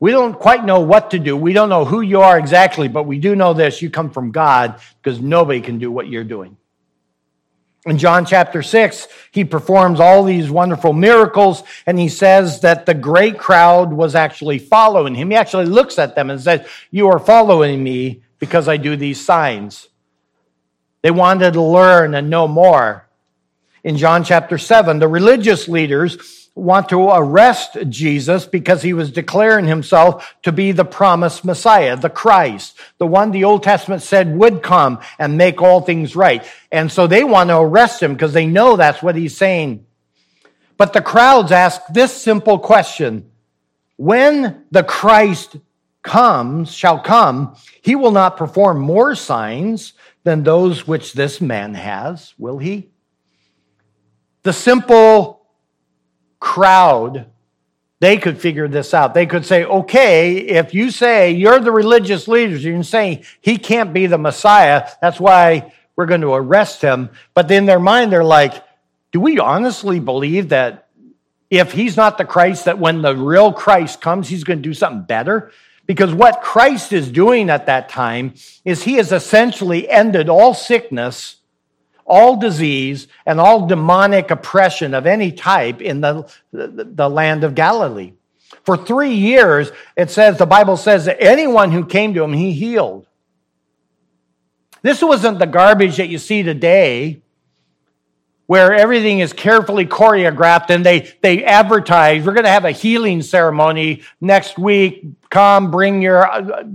we 0.00 0.10
don't 0.10 0.38
quite 0.38 0.64
know 0.64 0.80
what 0.80 1.12
to 1.12 1.18
do. 1.18 1.36
We 1.36 1.52
don't 1.52 1.68
know 1.68 1.84
who 1.84 2.00
you 2.00 2.20
are 2.20 2.38
exactly, 2.38 2.88
but 2.88 3.04
we 3.04 3.18
do 3.18 3.34
know 3.34 3.54
this. 3.54 3.80
You 3.80 3.90
come 3.90 4.10
from 4.10 4.32
God 4.32 4.80
because 5.02 5.20
nobody 5.20 5.60
can 5.60 5.78
do 5.78 5.90
what 5.90 6.08
you're 6.08 6.24
doing. 6.24 6.56
In 7.86 7.98
John 7.98 8.24
chapter 8.24 8.62
6, 8.62 9.08
he 9.30 9.44
performs 9.44 10.00
all 10.00 10.24
these 10.24 10.50
wonderful 10.50 10.94
miracles, 10.94 11.62
and 11.86 11.98
he 11.98 12.08
says 12.08 12.60
that 12.60 12.86
the 12.86 12.94
great 12.94 13.38
crowd 13.38 13.92
was 13.92 14.14
actually 14.14 14.58
following 14.58 15.14
him. 15.14 15.30
He 15.30 15.36
actually 15.36 15.66
looks 15.66 15.98
at 15.98 16.14
them 16.14 16.30
and 16.30 16.40
says, 16.40 16.66
You 16.90 17.08
are 17.08 17.18
following 17.18 17.82
me 17.82 18.22
because 18.38 18.68
I 18.68 18.78
do 18.78 18.96
these 18.96 19.22
signs. 19.22 19.88
They 21.02 21.10
wanted 21.10 21.52
to 21.52 21.62
learn 21.62 22.14
and 22.14 22.30
know 22.30 22.48
more. 22.48 23.06
In 23.82 23.98
John 23.98 24.24
chapter 24.24 24.56
7, 24.56 24.98
the 24.98 25.08
religious 25.08 25.68
leaders 25.68 26.43
want 26.54 26.88
to 26.90 27.10
arrest 27.10 27.76
Jesus 27.88 28.46
because 28.46 28.82
he 28.82 28.92
was 28.92 29.10
declaring 29.10 29.66
himself 29.66 30.34
to 30.42 30.52
be 30.52 30.70
the 30.70 30.84
promised 30.84 31.44
Messiah, 31.44 31.96
the 31.96 32.10
Christ, 32.10 32.78
the 32.98 33.06
one 33.06 33.32
the 33.32 33.44
Old 33.44 33.64
Testament 33.64 34.02
said 34.02 34.36
would 34.36 34.62
come 34.62 35.00
and 35.18 35.36
make 35.36 35.60
all 35.60 35.80
things 35.80 36.14
right. 36.14 36.44
And 36.70 36.92
so 36.92 37.06
they 37.06 37.24
want 37.24 37.50
to 37.50 37.58
arrest 37.58 38.02
him 38.02 38.12
because 38.12 38.32
they 38.32 38.46
know 38.46 38.76
that's 38.76 39.02
what 39.02 39.16
he's 39.16 39.36
saying. 39.36 39.84
But 40.76 40.92
the 40.92 41.02
crowds 41.02 41.50
ask 41.50 41.80
this 41.92 42.12
simple 42.12 42.58
question 42.58 43.30
When 43.96 44.64
the 44.70 44.84
Christ 44.84 45.56
comes, 46.02 46.72
shall 46.72 47.00
come, 47.00 47.56
he 47.82 47.96
will 47.96 48.10
not 48.12 48.36
perform 48.36 48.78
more 48.78 49.16
signs 49.16 49.94
than 50.22 50.42
those 50.42 50.86
which 50.86 51.14
this 51.14 51.40
man 51.40 51.74
has, 51.74 52.34
will 52.38 52.58
he? 52.58 52.90
The 54.42 54.52
simple 54.52 55.43
crowd, 56.44 57.24
they 58.00 58.18
could 58.18 58.38
figure 58.38 58.68
this 58.68 58.92
out. 58.92 59.14
They 59.14 59.24
could 59.24 59.46
say, 59.46 59.64
okay, 59.64 60.36
if 60.36 60.74
you 60.74 60.90
say 60.90 61.30
you're 61.30 61.58
the 61.58 61.72
religious 61.72 62.28
leaders, 62.28 62.62
you're 62.62 62.82
saying 62.82 63.24
he 63.40 63.56
can't 63.56 63.94
be 63.94 64.06
the 64.06 64.18
Messiah, 64.18 64.86
that's 65.00 65.18
why 65.18 65.72
we're 65.96 66.04
going 66.04 66.20
to 66.20 66.34
arrest 66.34 66.82
him. 66.82 67.08
But 67.32 67.50
in 67.50 67.64
their 67.64 67.80
mind, 67.80 68.12
they're 68.12 68.22
like, 68.22 68.62
do 69.10 69.20
we 69.20 69.38
honestly 69.38 70.00
believe 70.00 70.50
that 70.50 70.88
if 71.48 71.72
he's 71.72 71.96
not 71.96 72.18
the 72.18 72.26
Christ, 72.26 72.66
that 72.66 72.78
when 72.78 73.00
the 73.00 73.16
real 73.16 73.50
Christ 73.50 74.02
comes, 74.02 74.28
he's 74.28 74.44
going 74.44 74.58
to 74.58 74.68
do 74.68 74.74
something 74.74 75.06
better? 75.06 75.50
Because 75.86 76.12
what 76.12 76.42
Christ 76.42 76.92
is 76.92 77.10
doing 77.10 77.48
at 77.48 77.66
that 77.66 77.88
time 77.88 78.34
is 78.66 78.82
he 78.82 78.94
has 78.94 79.12
essentially 79.12 79.88
ended 79.88 80.28
all 80.28 80.52
sickness 80.52 81.36
all 82.06 82.36
disease 82.36 83.08
and 83.26 83.40
all 83.40 83.66
demonic 83.66 84.30
oppression 84.30 84.94
of 84.94 85.06
any 85.06 85.32
type 85.32 85.80
in 85.80 86.00
the, 86.00 86.30
the, 86.52 87.08
land 87.08 87.44
of 87.44 87.54
Galilee. 87.54 88.12
For 88.64 88.76
three 88.76 89.14
years, 89.14 89.72
it 89.96 90.10
says, 90.10 90.38
the 90.38 90.46
Bible 90.46 90.76
says 90.76 91.06
that 91.06 91.22
anyone 91.22 91.72
who 91.72 91.84
came 91.84 92.14
to 92.14 92.22
him, 92.22 92.32
he 92.32 92.52
healed. 92.52 93.06
This 94.82 95.02
wasn't 95.02 95.38
the 95.38 95.46
garbage 95.46 95.96
that 95.96 96.08
you 96.08 96.18
see 96.18 96.42
today 96.42 97.22
where 98.46 98.74
everything 98.74 99.20
is 99.20 99.32
carefully 99.32 99.86
choreographed 99.86 100.68
and 100.68 100.84
they, 100.84 101.12
they 101.22 101.44
advertise, 101.44 102.24
we're 102.24 102.34
going 102.34 102.44
to 102.44 102.50
have 102.50 102.66
a 102.66 102.70
healing 102.70 103.22
ceremony 103.22 104.02
next 104.20 104.58
week. 104.58 105.04
Come, 105.30 105.70
bring 105.70 106.02
your, 106.02 106.28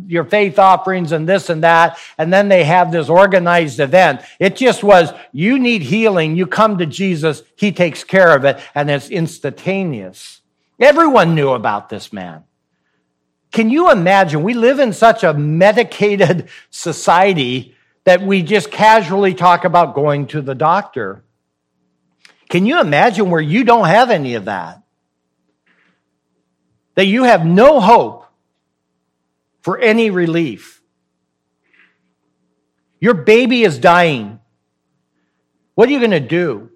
your 0.08 0.26
faith 0.26 0.58
offerings 0.58 1.12
and 1.12 1.30
this 1.30 1.50
and 1.50 1.64
that. 1.64 2.00
And 2.18 2.34
then 2.34 2.50
they 2.50 2.64
have 2.64 2.92
this 2.92 3.08
organized 3.08 3.80
event. 3.80 4.22
It 4.40 4.56
just 4.56 4.84
was, 4.84 5.12
you 5.32 5.60
need 5.60 5.84
healing. 5.84 6.36
You 6.36 6.48
come 6.48 6.80
to 6.80 6.86
Jesus. 6.86 7.44
He 7.56 7.72
takes 7.72 8.04
care 8.04 8.36
of 8.36 8.46
it. 8.46 8.60
And 8.74 8.90
it's 8.90 9.10
instantaneous. 9.10 10.42
Everyone 10.80 11.36
knew 11.36 11.50
about 11.50 11.90
this 11.90 12.12
man. 12.12 12.46
Can 13.52 13.70
you 13.70 13.92
imagine? 13.92 14.44
We 14.44 14.54
live 14.54 14.80
in 14.80 14.94
such 14.94 15.24
a 15.24 15.34
medicated 15.34 16.50
society 16.70 17.76
that 18.06 18.22
we 18.22 18.42
just 18.42 18.72
casually 18.72 19.36
talk 19.36 19.66
about 19.66 19.94
going 19.94 20.26
to 20.28 20.42
the 20.42 20.56
doctor. 20.56 21.24
Can 22.50 22.66
you 22.66 22.82
imagine 22.82 23.30
where 23.30 23.42
you 23.42 23.64
don't 23.64 23.88
have 23.88 24.10
any 24.10 24.36
of 24.36 24.46
that? 24.46 24.82
That 26.96 27.06
you 27.06 27.24
have 27.24 27.46
no 27.46 27.80
hope 27.80 28.26
for 29.62 29.80
any 29.80 30.10
relief. 30.10 30.82
Your 33.00 33.14
baby 33.14 33.64
is 33.64 33.80
dying. 33.80 34.40
What 35.76 35.88
are 35.88 35.92
you 35.92 36.00
going 36.00 36.12
to 36.12 36.20
do? 36.20 36.70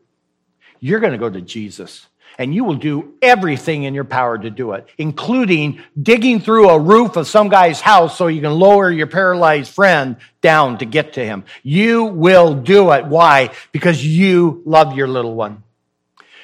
you're 0.84 1.00
going 1.00 1.14
to 1.14 1.18
go 1.18 1.30
to 1.30 1.40
Jesus 1.40 2.08
and 2.38 2.54
you 2.54 2.64
will 2.64 2.76
do 2.76 3.14
everything 3.22 3.84
in 3.84 3.94
your 3.94 4.04
power 4.04 4.38
to 4.38 4.50
do 4.50 4.74
it, 4.74 4.88
including 4.98 5.82
digging 6.02 6.40
through 6.40 6.70
a 6.70 6.80
roof 6.80 7.16
of 7.16 7.28
some 7.28 7.50
guy's 7.50 7.82
house 7.82 8.18
so 8.18 8.28
you 8.28 8.42
can 8.42 8.54
lower 8.54 8.92
your 8.92 9.08
paralyzed 9.08 9.74
friend 9.74 10.18
down 10.42 10.78
to 10.80 10.86
get 10.86 11.14
to 11.14 11.26
him. 11.26 11.44
You 11.62 12.06
will 12.06 12.56
do 12.56 12.92
it. 12.92 13.06
Why? 13.06 13.52
Because 13.72 14.06
you 14.06 14.62
love 14.66 14.96
your 14.96 15.08
little 15.08 15.36
one. 15.36 15.64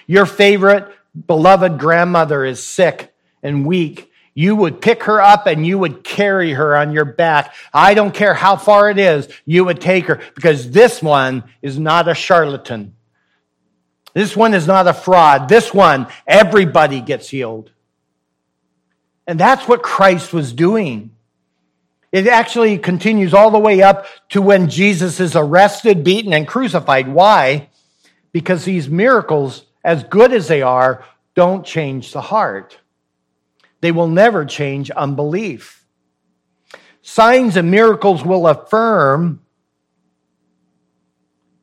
Your 0.07 0.25
favorite 0.25 0.87
beloved 1.27 1.79
grandmother 1.79 2.45
is 2.45 2.63
sick 2.63 3.13
and 3.43 3.65
weak. 3.65 4.11
You 4.33 4.55
would 4.55 4.81
pick 4.81 5.03
her 5.03 5.21
up 5.21 5.47
and 5.47 5.65
you 5.65 5.77
would 5.79 6.03
carry 6.03 6.53
her 6.53 6.75
on 6.75 6.93
your 6.93 7.05
back. 7.05 7.53
I 7.73 7.93
don't 7.93 8.13
care 8.13 8.33
how 8.33 8.55
far 8.55 8.89
it 8.89 8.97
is, 8.97 9.27
you 9.45 9.65
would 9.65 9.81
take 9.81 10.05
her 10.05 10.21
because 10.35 10.71
this 10.71 11.01
one 11.01 11.43
is 11.61 11.77
not 11.77 12.07
a 12.07 12.13
charlatan. 12.13 12.95
This 14.13 14.35
one 14.35 14.53
is 14.53 14.67
not 14.67 14.87
a 14.87 14.93
fraud. 14.93 15.49
This 15.49 15.73
one, 15.73 16.07
everybody 16.25 17.01
gets 17.01 17.29
healed. 17.29 17.71
And 19.27 19.39
that's 19.39 19.67
what 19.67 19.83
Christ 19.83 20.33
was 20.33 20.53
doing. 20.53 21.11
It 22.11 22.25
actually 22.25 22.79
continues 22.79 23.33
all 23.33 23.51
the 23.51 23.59
way 23.59 23.83
up 23.83 24.07
to 24.29 24.41
when 24.41 24.69
Jesus 24.69 25.19
is 25.19 25.35
arrested, 25.35 26.03
beaten, 26.03 26.33
and 26.33 26.47
crucified. 26.47 27.07
Why? 27.07 27.69
Because 28.31 28.65
these 28.65 28.89
miracles, 28.89 29.65
as 29.83 30.03
good 30.03 30.33
as 30.33 30.47
they 30.47 30.63
are, 30.63 31.05
don't 31.35 31.63
change 31.63 32.11
the 32.11 32.21
heart. 32.21 32.79
They 33.81 33.91
will 33.91 34.07
never 34.07 34.45
change 34.45 34.89
unbelief. 34.89 35.85
Signs 37.03 37.55
and 37.55 37.69
miracles 37.69 38.25
will 38.25 38.47
affirm, 38.47 39.41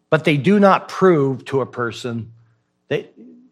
but 0.09 0.25
they 0.25 0.37
do 0.37 0.61
not 0.61 0.89
prove 0.89 1.45
to 1.47 1.61
a 1.61 1.67
person 1.67 2.33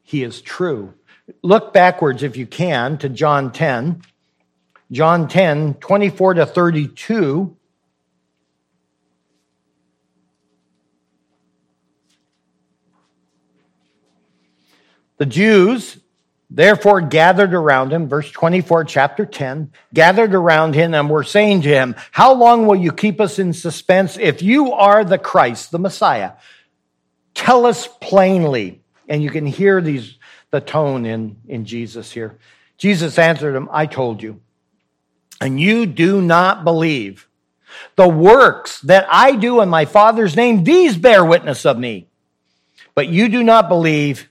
he 0.04 0.22
is 0.22 0.40
true. 0.40 0.94
Look 1.42 1.72
backwards, 1.72 2.22
if 2.22 2.36
you 2.36 2.46
can, 2.46 2.98
to 2.98 3.08
John 3.08 3.50
10. 3.50 4.02
John 4.92 5.26
10, 5.26 5.74
24 5.74 6.34
to 6.34 6.46
32. 6.46 7.56
The 15.16 15.26
Jews 15.26 15.98
therefore 16.50 17.00
gathered 17.00 17.54
around 17.54 17.92
him, 17.92 18.08
verse 18.08 18.30
24, 18.30 18.84
chapter 18.84 19.24
10, 19.24 19.72
gathered 19.94 20.34
around 20.34 20.74
him 20.74 20.92
and 20.92 21.08
were 21.08 21.24
saying 21.24 21.62
to 21.62 21.68
him, 21.68 21.96
How 22.10 22.34
long 22.34 22.66
will 22.66 22.76
you 22.76 22.92
keep 22.92 23.20
us 23.20 23.38
in 23.38 23.54
suspense? 23.54 24.18
If 24.18 24.42
you 24.42 24.72
are 24.72 25.02
the 25.02 25.18
Christ, 25.18 25.70
the 25.70 25.78
Messiah, 25.78 26.32
tell 27.32 27.64
us 27.64 27.88
plainly. 28.00 28.83
And 29.08 29.22
you 29.22 29.30
can 29.30 29.46
hear 29.46 29.80
these, 29.80 30.18
the 30.50 30.60
tone 30.60 31.04
in, 31.04 31.36
in 31.46 31.64
Jesus 31.64 32.10
here. 32.10 32.38
Jesus 32.78 33.18
answered 33.18 33.54
him, 33.54 33.68
I 33.70 33.86
told 33.86 34.22
you, 34.22 34.40
and 35.40 35.60
you 35.60 35.86
do 35.86 36.20
not 36.20 36.64
believe. 36.64 37.28
The 37.96 38.08
works 38.08 38.80
that 38.82 39.06
I 39.10 39.36
do 39.36 39.60
in 39.60 39.68
my 39.68 39.84
Father's 39.84 40.36
name, 40.36 40.64
these 40.64 40.96
bear 40.96 41.24
witness 41.24 41.66
of 41.66 41.78
me. 41.78 42.08
But 42.94 43.08
you 43.08 43.28
do 43.28 43.42
not 43.42 43.68
believe. 43.68 44.28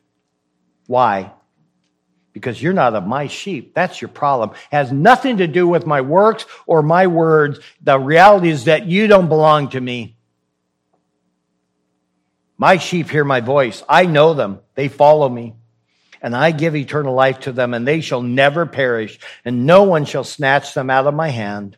Why? 0.87 1.31
Because 2.31 2.61
you're 2.61 2.73
not 2.73 2.95
of 2.95 3.05
my 3.05 3.27
sheep. 3.27 3.73
That's 3.73 4.01
your 4.01 4.09
problem. 4.09 4.51
It 4.51 4.75
has 4.75 4.91
nothing 4.91 5.37
to 5.37 5.47
do 5.47 5.67
with 5.67 5.85
my 5.85 6.01
works 6.01 6.45
or 6.65 6.81
my 6.81 7.07
words. 7.07 7.59
The 7.81 7.99
reality 7.99 8.49
is 8.49 8.65
that 8.65 8.87
you 8.87 9.07
don't 9.07 9.29
belong 9.29 9.69
to 9.69 9.81
me. 9.81 10.15
My 12.57 12.77
sheep 12.77 13.09
hear 13.09 13.25
my 13.25 13.41
voice. 13.41 13.83
I 13.89 14.05
know 14.05 14.33
them. 14.33 14.59
They 14.75 14.87
follow 14.87 15.27
me. 15.27 15.55
And 16.21 16.35
I 16.35 16.51
give 16.51 16.75
eternal 16.75 17.13
life 17.13 17.41
to 17.41 17.51
them, 17.51 17.73
and 17.73 17.85
they 17.85 17.99
shall 17.99 18.21
never 18.21 18.65
perish, 18.65 19.19
and 19.43 19.65
no 19.65 19.83
one 19.83 20.05
shall 20.05 20.23
snatch 20.23 20.73
them 20.73 20.89
out 20.89 21.05
of 21.05 21.13
my 21.13 21.27
hand. 21.27 21.75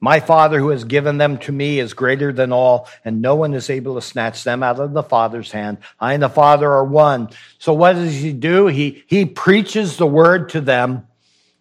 My 0.00 0.18
Father 0.18 0.58
who 0.58 0.70
has 0.70 0.82
given 0.82 1.18
them 1.18 1.38
to 1.38 1.52
me 1.52 1.78
is 1.78 1.94
greater 1.94 2.32
than 2.32 2.52
all, 2.52 2.88
and 3.04 3.22
no 3.22 3.36
one 3.36 3.54
is 3.54 3.70
able 3.70 3.94
to 3.94 4.02
snatch 4.02 4.42
them 4.42 4.60
out 4.60 4.80
of 4.80 4.94
the 4.94 5.02
Father's 5.04 5.52
hand. 5.52 5.78
I 6.00 6.14
and 6.14 6.22
the 6.24 6.28
Father 6.28 6.68
are 6.68 6.84
one. 6.84 7.28
So 7.58 7.72
what 7.72 7.92
does 7.92 8.14
he 8.14 8.32
do? 8.32 8.66
He, 8.66 9.04
he 9.06 9.26
preaches 9.26 9.98
the 9.98 10.06
word 10.06 10.48
to 10.48 10.60
them, 10.60 11.06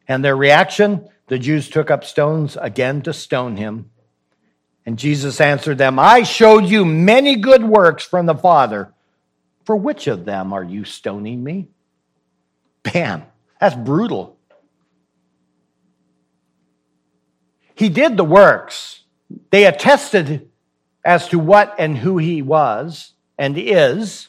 and 0.08 0.26
their 0.26 0.36
reaction, 0.36 1.08
the 1.28 1.38
Jews 1.38 1.70
took 1.70 1.92
up 1.92 2.04
stones 2.04 2.58
again 2.60 3.04
to 3.04 3.14
stone 3.14 3.58
him. 3.58 3.91
And 4.86 4.98
Jesus 4.98 5.40
answered 5.40 5.78
them, 5.78 6.00
I 6.00 6.24
showed 6.24 6.66
you 6.66 6.86
many 6.86 7.36
good 7.36 7.64
works 7.64 8.04
from 8.04 8.26
the 8.26 8.36
Father. 8.36 8.94
For 9.66 9.76
which 9.76 10.08
of 10.08 10.26
them 10.26 10.54
are 10.54 10.64
you 10.64 10.86
stoning 10.86 11.44
me? 11.44 11.68
Bam, 12.84 13.24
that's 13.60 13.76
brutal. 13.76 14.38
He 17.76 17.90
did 17.90 18.18
the 18.18 18.24
works. 18.24 19.04
They 19.52 19.66
attested 19.66 20.50
as 21.06 21.28
to 21.30 21.40
what 21.40 21.76
and 21.78 21.98
who 21.98 22.18
he 22.18 22.42
was 22.42 23.14
and 23.38 23.58
is. 23.58 24.28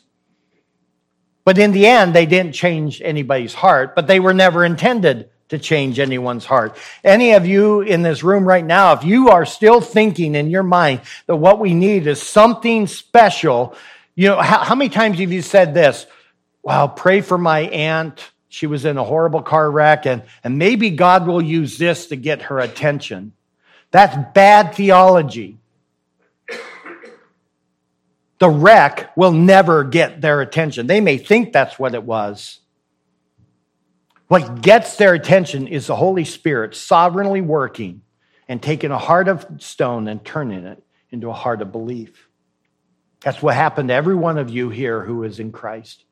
But 1.45 1.59
in 1.59 1.73
the 1.73 1.87
end, 1.87 2.15
they 2.15 2.27
didn't 2.27 2.53
change 2.53 3.03
anybody's 3.03 3.55
heart, 3.55 3.95
but 3.95 4.07
they 4.07 4.21
were 4.21 4.35
never 4.35 4.65
intended 4.65 5.29
to 5.53 5.59
change 5.59 6.01
anyone's 6.01 6.47
heart. 6.47 6.79
Any 7.05 7.33
of 7.33 7.47
you 7.47 7.83
in 7.83 8.01
this 8.01 8.23
room 8.23 8.49
right 8.49 8.65
now, 8.65 8.95
if 8.95 9.05
you 9.05 9.29
are 9.29 9.45
still 9.45 9.83
thinking 9.83 10.35
in 10.35 10.49
your 10.49 10.63
mind 10.63 11.03
that 11.27 11.37
what 11.37 11.61
we 11.61 11.75
need 11.75 12.07
is 12.07 12.23
something 12.23 12.87
special, 12.87 13.77
you 14.15 14.29
know, 14.29 14.41
how, 14.41 14.65
how 14.65 14.75
many 14.75 14.89
times 14.89 15.19
have 15.19 15.31
you 15.31 15.43
said 15.43 15.75
this? 15.75 16.07
Wow, 16.63 16.89
pray 16.89 17.21
for 17.21 17.37
my 17.37 17.61
aunt. 17.61 18.33
She 18.49 18.67
was 18.67 18.87
in 18.87 18.97
a 18.97 19.05
horrible 19.05 19.43
car 19.43 19.71
wreck, 19.71 20.07
and, 20.07 20.23
and 20.43 20.57
maybe 20.57 20.89
God 20.89 21.27
will 21.27 21.43
use 21.43 21.77
this 21.77 22.07
to 22.07 22.17
get 22.17 22.43
her 22.43 22.59
attention. 22.59 23.33
That's 23.91 24.17
bad 24.33 24.75
theology. 24.75 25.59
The 28.39 28.49
wreck 28.49 29.15
will 29.17 29.33
never 29.33 29.85
get 29.85 30.23
their 30.23 30.41
attention. 30.41 30.87
They 30.87 31.03
may 31.03 31.19
think 31.19 31.53
that's 31.53 31.79
what 31.79 31.95
it 31.95 32.05
was, 32.05 32.59
what 34.33 34.63
gets 34.63 34.97
their 34.97 35.13
attention 35.13 35.67
is 35.69 35.89
the 35.89 35.95
Holy 35.95 36.25
Spirit 36.25 36.75
sovereignly 36.75 37.43
working 37.43 38.01
and 38.49 38.63
taking 38.63 38.91
a 38.91 38.97
heart 38.97 39.29
of 39.29 39.47
stone 39.59 40.09
and 40.09 40.25
turning 40.25 40.65
it 40.65 40.83
into 41.11 41.29
a 41.29 41.35
heart 41.35 41.61
of 41.61 41.71
belief. 41.71 42.31
That's 43.21 43.43
what 43.43 43.55
happened 43.55 43.91
to 43.91 43.95
every 43.95 44.15
one 44.15 44.39
of 44.39 44.49
you 44.49 44.71
here 44.71 45.05
who 45.05 45.25
is 45.25 45.39
in 45.39 45.53
Christ. 45.53 46.07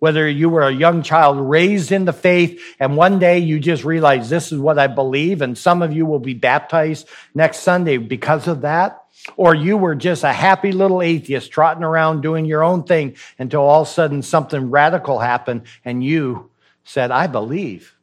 Whether 0.00 0.28
you 0.28 0.50
were 0.50 0.68
a 0.68 0.70
young 0.70 1.02
child 1.02 1.38
raised 1.40 1.92
in 1.92 2.04
the 2.04 2.12
faith 2.12 2.60
and 2.78 2.94
one 2.94 3.18
day 3.18 3.38
you 3.38 3.58
just 3.58 3.86
realize 3.86 4.28
this 4.28 4.52
is 4.52 4.58
what 4.58 4.78
I 4.78 4.86
believe, 4.86 5.40
and 5.40 5.56
some 5.56 5.80
of 5.80 5.94
you 5.94 6.04
will 6.04 6.18
be 6.18 6.34
baptized 6.34 7.08
next 7.34 7.60
Sunday 7.60 7.96
because 7.96 8.46
of 8.48 8.60
that, 8.60 9.02
or 9.34 9.54
you 9.54 9.78
were 9.78 9.94
just 9.94 10.24
a 10.24 10.32
happy 10.34 10.72
little 10.72 11.00
atheist 11.00 11.52
trotting 11.52 11.84
around 11.84 12.20
doing 12.20 12.44
your 12.44 12.62
own 12.62 12.84
thing 12.84 13.16
until 13.38 13.62
all 13.62 13.80
of 13.80 13.88
a 13.88 13.90
sudden 13.90 14.20
something 14.20 14.70
radical 14.70 15.18
happened 15.18 15.62
and 15.86 16.04
you 16.04 16.50
said, 16.88 17.10
I 17.10 17.26
believe. 17.26 17.94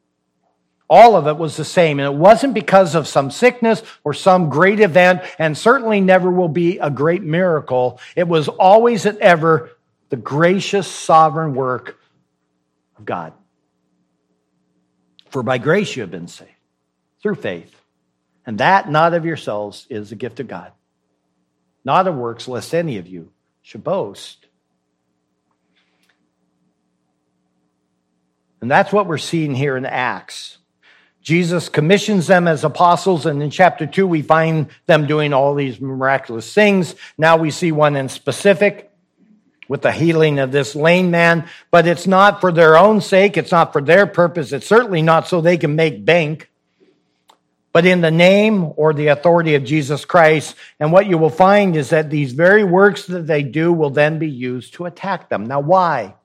All 0.88 1.16
of 1.16 1.26
it 1.26 1.36
was 1.36 1.56
the 1.56 1.64
same. 1.64 1.98
And 1.98 2.06
it 2.06 2.16
wasn't 2.16 2.54
because 2.54 2.94
of 2.94 3.08
some 3.08 3.32
sickness 3.32 3.82
or 4.04 4.14
some 4.14 4.48
great 4.48 4.78
event, 4.78 5.22
and 5.40 5.58
certainly 5.58 6.00
never 6.00 6.30
will 6.30 6.48
be 6.48 6.78
a 6.78 6.88
great 6.88 7.24
miracle. 7.24 7.98
It 8.14 8.28
was 8.28 8.46
always 8.46 9.04
and 9.04 9.18
ever 9.18 9.70
the 10.10 10.16
gracious, 10.16 10.86
sovereign 10.86 11.56
work 11.56 11.98
of 12.96 13.04
God. 13.04 13.32
For 15.30 15.42
by 15.42 15.58
grace 15.58 15.96
you 15.96 16.02
have 16.02 16.12
been 16.12 16.28
saved 16.28 16.50
through 17.20 17.34
faith. 17.34 17.74
And 18.46 18.58
that 18.58 18.88
not 18.88 19.14
of 19.14 19.24
yourselves 19.24 19.88
is 19.90 20.12
a 20.12 20.16
gift 20.16 20.38
of 20.38 20.46
God, 20.46 20.70
not 21.84 22.06
of 22.06 22.14
works, 22.14 22.46
lest 22.46 22.72
any 22.72 22.98
of 22.98 23.08
you 23.08 23.32
should 23.62 23.82
boast. 23.82 24.45
And 28.66 28.70
that's 28.72 28.92
what 28.92 29.06
we're 29.06 29.16
seeing 29.16 29.54
here 29.54 29.76
in 29.76 29.86
Acts. 29.86 30.58
Jesus 31.22 31.68
commissions 31.68 32.26
them 32.26 32.48
as 32.48 32.64
apostles, 32.64 33.24
and 33.24 33.40
in 33.40 33.48
chapter 33.48 33.86
2, 33.86 34.08
we 34.08 34.22
find 34.22 34.66
them 34.86 35.06
doing 35.06 35.32
all 35.32 35.54
these 35.54 35.80
miraculous 35.80 36.52
things. 36.52 36.96
Now 37.16 37.36
we 37.36 37.52
see 37.52 37.70
one 37.70 37.94
in 37.94 38.08
specific 38.08 38.90
with 39.68 39.82
the 39.82 39.92
healing 39.92 40.40
of 40.40 40.50
this 40.50 40.74
lame 40.74 41.12
man, 41.12 41.48
but 41.70 41.86
it's 41.86 42.08
not 42.08 42.40
for 42.40 42.50
their 42.50 42.76
own 42.76 43.00
sake, 43.00 43.36
it's 43.36 43.52
not 43.52 43.72
for 43.72 43.80
their 43.80 44.04
purpose, 44.04 44.50
it's 44.50 44.66
certainly 44.66 45.00
not 45.00 45.28
so 45.28 45.40
they 45.40 45.58
can 45.58 45.76
make 45.76 46.04
bank, 46.04 46.50
but 47.72 47.86
in 47.86 48.00
the 48.00 48.10
name 48.10 48.72
or 48.74 48.92
the 48.92 49.06
authority 49.06 49.54
of 49.54 49.62
Jesus 49.62 50.04
Christ. 50.04 50.56
And 50.80 50.90
what 50.90 51.06
you 51.06 51.18
will 51.18 51.30
find 51.30 51.76
is 51.76 51.90
that 51.90 52.10
these 52.10 52.32
very 52.32 52.64
works 52.64 53.06
that 53.06 53.28
they 53.28 53.44
do 53.44 53.72
will 53.72 53.90
then 53.90 54.18
be 54.18 54.28
used 54.28 54.74
to 54.74 54.86
attack 54.86 55.28
them. 55.28 55.46
Now, 55.46 55.60
why? 55.60 56.16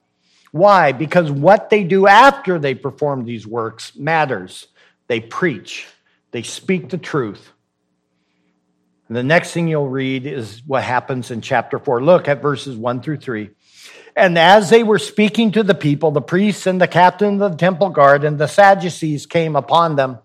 Why? 0.52 0.92
Because 0.92 1.32
what 1.32 1.70
they 1.70 1.84
do 1.84 2.08
after 2.08 2.60
they 2.60 2.76
perform 2.76 3.26
these 3.26 3.48
works 3.48 3.96
matters. 3.96 4.68
They 5.08 5.20
preach, 5.20 5.88
they 6.32 6.44
speak 6.44 6.90
the 6.90 6.98
truth. 6.98 7.52
And 9.08 9.18
the 9.18 9.24
next 9.24 9.52
thing 9.52 9.68
you'll 9.68 9.90
read 9.90 10.26
is 10.26 10.62
what 10.66 10.84
happens 10.84 11.32
in 11.32 11.42
chapter 11.42 11.80
4. 11.80 12.02
Look 12.02 12.30
at 12.30 12.42
verses 12.42 12.78
1 12.78 13.02
through 13.02 13.18
3. 13.18 13.50
And 14.16 14.38
as 14.38 14.70
they 14.70 14.84
were 14.84 15.00
speaking 15.00 15.52
to 15.52 15.64
the 15.64 15.76
people, 15.76 16.12
the 16.12 16.22
priests 16.22 16.66
and 16.66 16.80
the 16.80 16.88
captain 16.88 17.42
of 17.42 17.52
the 17.52 17.58
temple 17.58 17.90
guard 17.90 18.24
and 18.24 18.38
the 18.38 18.48
Sadducees 18.48 19.26
came 19.26 19.58
upon 19.58 19.96
them, 19.96 20.20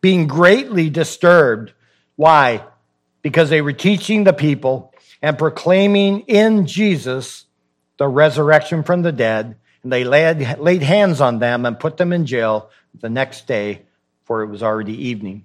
being 0.00 0.26
greatly 0.26 0.88
disturbed. 0.90 1.72
Why? 2.16 2.64
Because 3.20 3.50
they 3.50 3.60
were 3.62 3.72
teaching 3.72 4.24
the 4.24 4.32
people 4.32 4.94
and 5.20 5.38
proclaiming 5.38 6.20
in 6.20 6.66
Jesus 6.66 7.44
the 7.98 8.08
resurrection 8.08 8.82
from 8.82 9.02
the 9.02 9.12
dead. 9.12 9.56
And 9.82 9.92
they 9.92 10.04
laid, 10.04 10.58
laid 10.58 10.82
hands 10.82 11.20
on 11.20 11.38
them 11.38 11.66
and 11.66 11.78
put 11.78 11.96
them 11.96 12.12
in 12.12 12.26
jail 12.26 12.70
the 13.00 13.08
next 13.08 13.46
day, 13.46 13.82
for 14.24 14.42
it 14.42 14.46
was 14.46 14.62
already 14.62 15.08
evening. 15.08 15.44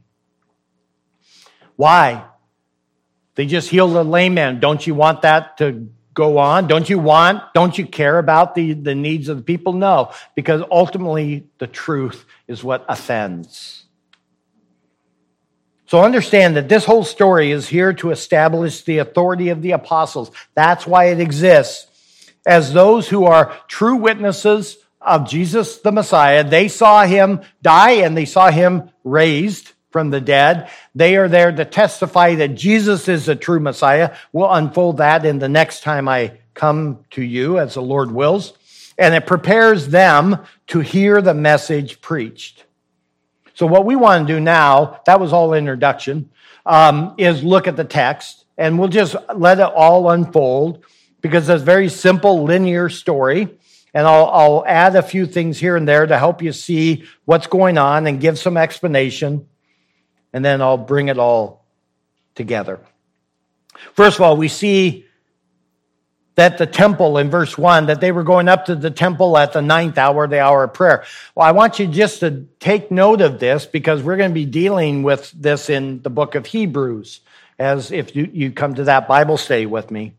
Why? 1.75 2.25
They 3.35 3.45
just 3.45 3.69
healed 3.69 3.95
a 3.95 4.03
lame 4.03 4.33
man. 4.33 4.59
Don't 4.59 4.85
you 4.85 4.95
want 4.95 5.21
that 5.21 5.57
to 5.57 5.89
go 6.13 6.39
on? 6.39 6.67
Don't 6.67 6.89
you 6.89 6.97
want, 6.97 7.43
don't 7.53 7.77
you 7.77 7.85
care 7.85 8.17
about 8.17 8.55
the, 8.55 8.73
the 8.73 8.95
needs 8.95 9.29
of 9.29 9.37
the 9.37 9.43
people? 9.43 9.73
No, 9.73 10.11
because 10.35 10.63
ultimately 10.71 11.47
the 11.59 11.67
truth 11.67 12.25
is 12.47 12.63
what 12.63 12.83
offends. 12.89 13.85
So 15.85 16.03
understand 16.03 16.57
that 16.57 16.67
this 16.67 16.83
whole 16.83 17.03
story 17.03 17.51
is 17.51 17.67
here 17.67 17.93
to 17.93 18.11
establish 18.11 18.83
the 18.83 18.97
authority 18.97 19.49
of 19.49 19.61
the 19.61 19.71
apostles. 19.71 20.31
That's 20.53 20.85
why 20.85 21.05
it 21.05 21.19
exists. 21.19 21.86
As 22.47 22.71
those 22.71 23.09
who 23.09 23.25
are 23.25 23.53
true 23.67 23.97
witnesses 23.97 24.77
of 25.01 25.27
Jesus 25.27 25.79
the 25.79 25.91
Messiah, 25.91 26.45
they 26.45 26.69
saw 26.69 27.03
him 27.05 27.41
die 27.61 27.95
and 28.05 28.15
they 28.15 28.23
saw 28.23 28.49
him 28.49 28.89
raised 29.03 29.73
from 29.91 30.11
the 30.11 30.21
dead. 30.21 30.69
They 30.95 31.17
are 31.17 31.27
there 31.27 31.51
to 31.51 31.65
testify 31.65 32.35
that 32.35 32.55
Jesus 32.55 33.09
is 33.09 33.25
the 33.25 33.35
true 33.35 33.59
Messiah. 33.59 34.15
We'll 34.31 34.49
unfold 34.49 34.97
that 34.97 35.25
in 35.25 35.39
the 35.39 35.49
next 35.49 35.83
time 35.83 36.07
I 36.07 36.37
come 36.53 37.03
to 37.11 37.21
you 37.21 37.59
as 37.59 37.73
the 37.73 37.81
Lord 37.81 38.11
wills. 38.11 38.53
And 38.97 39.13
it 39.13 39.27
prepares 39.27 39.89
them 39.89 40.45
to 40.67 40.79
hear 40.79 41.21
the 41.21 41.33
message 41.33 41.99
preached. 41.99 42.63
So 43.55 43.67
what 43.67 43.85
we 43.85 43.97
want 43.97 44.25
to 44.25 44.33
do 44.33 44.39
now, 44.39 45.01
that 45.05 45.19
was 45.19 45.33
all 45.33 45.53
introduction, 45.53 46.29
um, 46.65 47.13
is 47.17 47.43
look 47.43 47.67
at 47.67 47.75
the 47.75 47.83
text 47.83 48.45
and 48.57 48.79
we'll 48.79 48.87
just 48.87 49.17
let 49.35 49.59
it 49.59 49.63
all 49.63 50.09
unfold 50.09 50.85
because 51.21 51.49
it's 51.49 51.61
a 51.61 51.65
very 51.65 51.89
simple 51.89 52.43
linear 52.43 52.89
story. 52.89 53.57
And 53.93 54.05
I'll, 54.05 54.27
I'll 54.27 54.65
add 54.67 54.95
a 54.95 55.01
few 55.01 55.25
things 55.25 55.57
here 55.57 55.75
and 55.75 55.87
there 55.87 56.05
to 56.05 56.17
help 56.17 56.41
you 56.41 56.51
see 56.51 57.05
what's 57.25 57.47
going 57.47 57.77
on 57.77 58.05
and 58.05 58.19
give 58.19 58.37
some 58.37 58.57
explanation. 58.57 59.47
And 60.33 60.45
then 60.45 60.61
I'll 60.61 60.77
bring 60.77 61.07
it 61.07 61.17
all 61.17 61.65
together. 62.35 62.79
First 63.93 64.17
of 64.17 64.21
all, 64.21 64.37
we 64.37 64.47
see 64.47 65.05
that 66.35 66.59
the 66.59 66.67
temple 66.67 67.17
in 67.17 67.31
verse 67.31 67.57
one, 67.57 67.87
that 67.87 67.99
they 67.99 68.11
were 68.11 68.23
going 68.23 68.47
up 68.47 68.65
to 68.65 68.75
the 68.75 68.91
temple 68.91 69.35
at 69.37 69.53
the 69.53 69.61
ninth 69.61 69.97
hour, 69.97 70.27
the 70.27 70.39
hour 70.39 70.65
of 70.65 70.73
prayer. 70.73 71.03
Well, 71.33 71.47
I 71.47 71.51
want 71.51 71.79
you 71.79 71.87
just 71.87 72.19
to 72.19 72.45
take 72.59 72.91
note 72.91 73.21
of 73.21 73.39
this 73.39 73.65
because 73.65 74.03
we're 74.03 74.17
going 74.17 74.29
to 74.29 74.35
be 74.35 74.45
dealing 74.45 75.01
with 75.01 75.31
this 75.31 75.71
in 75.71 76.03
the 76.03 76.11
book 76.11 76.35
of 76.35 76.45
Hebrews, 76.45 77.21
as 77.57 77.91
if 77.91 78.15
you, 78.15 78.29
you 78.31 78.51
come 78.51 78.75
to 78.75 78.83
that 78.83 79.07
Bible 79.07 79.37
study 79.37 79.65
with 79.65 79.89
me. 79.89 80.13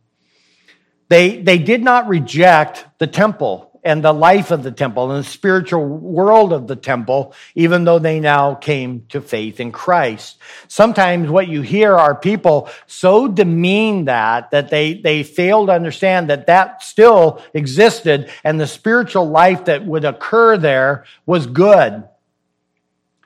They, 1.09 1.41
they 1.41 1.59
did 1.59 1.83
not 1.83 2.09
reject 2.09 2.87
the 2.99 3.07
temple 3.07 3.69
and 3.85 4.05
the 4.05 4.13
life 4.13 4.51
of 4.51 4.63
the 4.63 4.71
temple 4.71 5.11
and 5.11 5.25
the 5.25 5.29
spiritual 5.29 5.87
world 5.87 6.53
of 6.53 6.67
the 6.67 6.77
temple, 6.77 7.33
even 7.55 7.85
though 7.85 7.99
they 7.99 8.21
now 8.21 8.55
came 8.55 9.07
to 9.09 9.21
faith 9.21 9.61
in 9.61 9.73
Christ. 9.73 10.39
Sometimes 10.67 11.31
what 11.31 11.49
you 11.49 11.63
hear 11.63 11.97
are 11.97 12.15
people 12.15 12.69
so 12.87 13.29
demean 13.29 14.07
that, 14.07 14.51
that 14.51 14.69
they, 14.69 14.95
they 14.95 15.23
fail 15.23 15.67
to 15.67 15.73
understand 15.73 16.29
that 16.29 16.47
that 16.47 16.83
still 16.83 17.43
existed 17.55 18.31
and 18.45 18.61
the 18.61 18.67
spiritual 18.67 19.29
life 19.29 19.67
that 19.67 19.87
would 19.87 20.05
occur 20.05 20.59
there 20.59 21.05
was 21.25 21.47
good. 21.47 22.05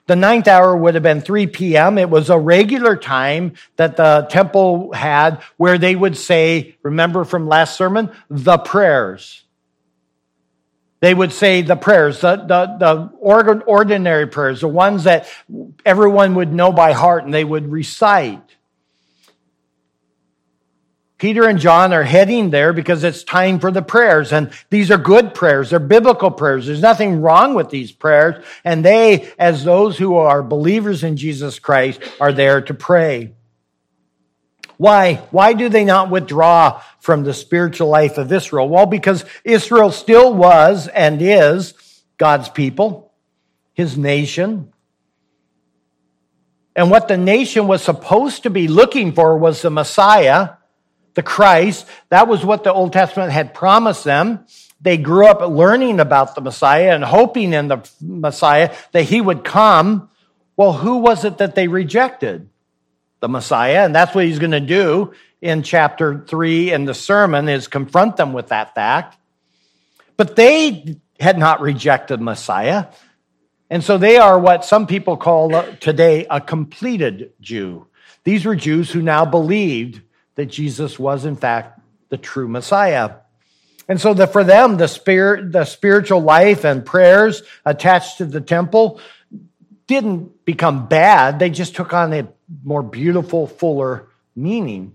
The 0.07 0.17
ninth 0.17 0.49
hour 0.49 0.77
would 0.77 0.95
have 0.95 1.03
been 1.03 1.21
3 1.21 1.47
p.m. 1.47 1.97
It 1.97 2.11
was 2.11 2.29
a 2.29 2.39
regular 2.39 2.97
time 2.97 3.55
that 3.77 3.97
the 3.97 4.27
temple 4.29 4.93
had 4.93 5.41
where 5.57 5.79
they 5.79 5.95
would 5.95 6.17
say, 6.17 6.77
remember 6.83 7.25
from 7.25 7.47
last 7.47 7.77
sermon, 7.77 8.11
the 8.29 8.59
prayers. 8.59 9.45
They 11.01 11.15
would 11.15 11.33
say 11.33 11.63
the 11.63 11.77
prayers, 11.77 12.21
the, 12.21 12.37
the, 12.37 12.77
the 12.79 13.11
ordinary 13.19 14.27
prayers, 14.27 14.61
the 14.61 14.69
ones 14.69 15.05
that 15.05 15.29
everyone 15.85 16.37
would 16.37 16.53
know 16.53 16.73
by 16.73 16.93
heart 16.93 17.25
and 17.25 17.35
they 17.35 17.45
would 17.45 17.71
recite. 17.71 18.52
Peter 21.23 21.49
and 21.49 21.61
John 21.61 21.93
are 21.93 22.03
heading 22.03 22.51
there 22.51 22.73
because 22.73 23.05
it's 23.05 23.23
time 23.23 23.61
for 23.61 23.71
the 23.71 23.81
prayers. 23.81 24.33
And 24.33 24.51
these 24.71 24.91
are 24.91 24.99
good 24.99 25.35
prayers. 25.35 25.71
They're 25.71 25.79
biblical 25.79 26.33
prayers. 26.33 26.67
There's 26.67 26.83
nothing 26.83 27.21
wrong 27.21 27.55
with 27.55 27.71
these 27.71 27.93
prayers. 27.93 28.45
And 28.65 28.85
they, 28.85 29.33
as 29.39 29.63
those 29.63 29.97
who 29.97 30.17
are 30.17 30.43
believers 30.43 31.05
in 31.05 31.17
Jesus 31.17 31.61
Christ, 31.61 32.03
are 32.21 32.33
there 32.33 32.61
to 32.63 32.75
pray. 32.75 33.35
Why? 34.79 35.23
Why 35.31 35.53
do 35.53 35.69
they 35.69 35.85
not 35.85 36.11
withdraw 36.11 36.83
from 36.99 37.23
the 37.23 37.35
spiritual 37.35 37.87
life 37.87 38.19
of 38.19 38.33
Israel? 38.33 38.69
Well, 38.69 38.87
because 38.87 39.25
Israel 39.45 39.93
still 39.93 40.35
was 40.35 40.89
and 40.89 41.23
is 41.23 42.03
God's 42.19 42.49
people, 42.49 43.13
his 43.75 43.97
nation. 43.97 44.73
And 46.75 46.91
what 46.91 47.07
the 47.07 47.17
nation 47.17 47.69
was 47.69 47.81
supposed 47.81 48.43
to 48.43 48.51
be 48.51 48.67
looking 48.67 49.13
for 49.13 49.39
was 49.39 49.63
the 49.63 49.71
Messiah, 49.71 50.55
the 51.15 51.23
Christ. 51.23 51.87
That 52.09 52.29
was 52.29 52.45
what 52.45 52.65
the 52.65 52.73
Old 52.73 52.93
Testament 52.93 53.33
had 53.33 53.55
promised 53.55 54.05
them. 54.05 54.47
They 54.81 54.97
grew 54.97 55.27
up 55.27 55.41
learning 55.49 56.01
about 56.01 56.35
the 56.35 56.41
Messiah 56.41 56.95
and 56.95 57.05
hoping 57.05 57.53
in 57.53 57.69
the 57.69 57.89
Messiah 58.01 58.75
that 58.93 59.05
he 59.05 59.21
would 59.21 59.45
come. 59.45 60.09
Well, 60.57 60.73
who 60.73 60.99
was 60.99 61.25
it 61.25 61.39
that 61.39 61.55
they 61.55 61.69
rejected? 61.69 62.49
the 63.23 63.29
Messiah. 63.29 63.85
And 63.85 63.95
that's 63.95 64.15
what 64.15 64.27
he's 64.27 64.41
going 64.41 64.51
to 64.51 64.61
do 64.61 65.15
in 65.41 65.63
chapter 65.63 66.25
three 66.27 66.73
in 66.73 66.85
the 66.85 66.93
sermon 66.93 67.49
is 67.49 67.69
confront 67.69 68.17
them 68.17 68.35
with 68.35 68.49
that 68.49 68.75
fact. 68.75 69.17
But 70.19 70.37
they 70.37 70.99
had 71.19 71.39
not 71.39 71.61
rejected 71.61 72.21
Messiah. 72.21 72.87
And 73.71 73.83
so 73.83 73.97
they 73.97 74.19
are 74.19 74.39
what 74.39 74.65
some 74.65 74.87
people 74.87 75.17
call 75.17 75.63
today 75.81 76.27
a 76.29 76.41
completed 76.41 77.33
Jew. 77.41 77.87
These 78.25 78.45
were 78.45 78.57
Jews 78.57 78.91
who 78.91 79.01
now 79.01 79.25
believed 79.25 80.03
that 80.35 80.47
Jesus 80.47 80.99
was, 80.99 81.25
in 81.25 81.37
fact, 81.37 81.81
the 82.09 82.17
true 82.17 82.49
Messiah. 82.49 83.13
And 83.89 84.01
so 84.01 84.15
for 84.27 84.45
them, 84.45 84.77
the 84.77 84.89
spirit, 84.89 85.53
the 85.53 85.65
spiritual 85.65 86.21
life 86.21 86.65
and 86.65 86.87
prayers 86.87 87.43
attached 87.65 88.19
to 88.19 88.25
the 88.25 88.41
temple 88.41 89.01
didn't 89.87 90.45
become 90.45 90.87
bad. 90.87 91.39
They 91.39 91.51
just 91.51 91.75
took 91.75 91.93
on 91.93 92.13
a 92.13 92.29
more 92.65 92.83
beautiful, 92.83 93.47
fuller 93.47 94.09
meaning. 94.37 94.95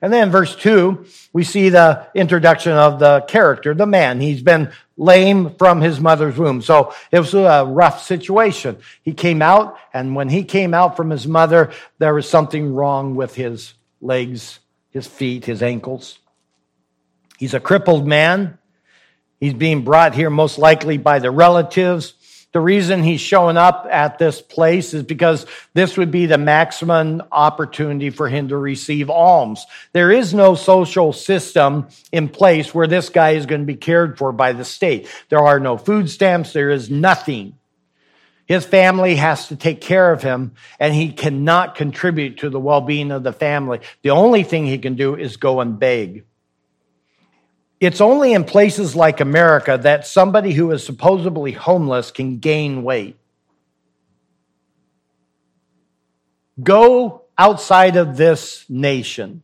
And 0.00 0.12
then 0.12 0.30
verse 0.30 0.54
2, 0.54 1.06
we 1.32 1.42
see 1.42 1.70
the 1.70 2.06
introduction 2.14 2.72
of 2.72 2.98
the 2.98 3.22
character, 3.22 3.74
the 3.74 3.86
man. 3.86 4.20
He's 4.20 4.42
been 4.42 4.70
lame 4.96 5.54
from 5.56 5.80
his 5.80 6.00
mother's 6.00 6.36
womb. 6.36 6.62
So 6.62 6.94
it 7.10 7.18
was 7.18 7.34
a 7.34 7.64
rough 7.66 8.02
situation. 8.02 8.76
He 9.02 9.14
came 9.14 9.42
out, 9.42 9.78
and 9.92 10.14
when 10.14 10.28
he 10.28 10.44
came 10.44 10.74
out 10.74 10.96
from 10.96 11.10
his 11.10 11.26
mother, 11.26 11.72
there 11.98 12.14
was 12.14 12.28
something 12.28 12.74
wrong 12.74 13.14
with 13.14 13.34
his 13.34 13.74
legs, 14.00 14.60
his 14.90 15.06
feet, 15.06 15.44
his 15.44 15.62
ankles. 15.62 16.18
He's 17.38 17.54
a 17.54 17.60
crippled 17.60 18.06
man. 18.06 18.58
He's 19.40 19.54
being 19.54 19.84
brought 19.84 20.14
here 20.14 20.30
most 20.30 20.58
likely 20.58 20.96
by 20.96 21.18
the 21.18 21.30
relatives. 21.30 22.14
The 22.52 22.60
reason 22.60 23.02
he's 23.02 23.20
showing 23.20 23.58
up 23.58 23.86
at 23.90 24.18
this 24.18 24.40
place 24.40 24.94
is 24.94 25.02
because 25.02 25.44
this 25.74 25.98
would 25.98 26.10
be 26.10 26.24
the 26.24 26.38
maximum 26.38 27.22
opportunity 27.30 28.08
for 28.08 28.28
him 28.30 28.48
to 28.48 28.56
receive 28.56 29.10
alms. 29.10 29.66
There 29.92 30.10
is 30.10 30.32
no 30.32 30.54
social 30.54 31.12
system 31.12 31.88
in 32.12 32.30
place 32.30 32.74
where 32.74 32.86
this 32.86 33.10
guy 33.10 33.32
is 33.32 33.44
going 33.44 33.60
to 33.60 33.66
be 33.66 33.76
cared 33.76 34.16
for 34.16 34.32
by 34.32 34.52
the 34.52 34.64
state. 34.64 35.06
There 35.28 35.44
are 35.44 35.60
no 35.60 35.76
food 35.76 36.08
stamps. 36.08 36.54
There 36.54 36.70
is 36.70 36.88
nothing. 36.88 37.58
His 38.46 38.64
family 38.64 39.16
has 39.16 39.48
to 39.48 39.56
take 39.56 39.80
care 39.80 40.12
of 40.12 40.22
him 40.22 40.52
and 40.78 40.94
he 40.94 41.12
cannot 41.12 41.74
contribute 41.74 42.38
to 42.38 42.50
the 42.50 42.60
well-being 42.60 43.10
of 43.10 43.24
the 43.24 43.32
family. 43.32 43.80
The 44.02 44.10
only 44.10 44.44
thing 44.44 44.66
he 44.66 44.78
can 44.78 44.94
do 44.94 45.16
is 45.16 45.36
go 45.36 45.60
and 45.60 45.78
beg. 45.78 46.24
It's 47.80 48.00
only 48.00 48.32
in 48.32 48.44
places 48.44 48.96
like 48.96 49.20
America 49.20 49.78
that 49.82 50.06
somebody 50.06 50.52
who 50.52 50.70
is 50.70 50.86
supposedly 50.86 51.52
homeless 51.52 52.10
can 52.10 52.38
gain 52.38 52.84
weight. 52.84 53.18
Go 56.62 57.24
outside 57.36 57.96
of 57.96 58.16
this 58.16 58.64
nation. 58.68 59.42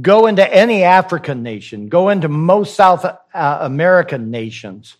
Go 0.00 0.26
into 0.26 0.52
any 0.52 0.82
African 0.82 1.42
nation. 1.42 1.88
Go 1.88 2.10
into 2.10 2.28
most 2.28 2.74
South 2.74 3.04
uh, 3.04 3.18
American 3.32 4.30
nations, 4.30 4.96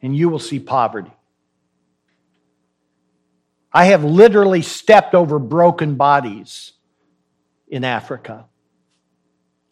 and 0.00 0.16
you 0.16 0.28
will 0.28 0.38
see 0.38 0.58
poverty. 0.58 1.12
I 3.74 3.86
have 3.86 4.04
literally 4.04 4.62
stepped 4.62 5.16
over 5.16 5.40
broken 5.40 5.96
bodies 5.96 6.72
in 7.66 7.82
Africa, 7.82 8.46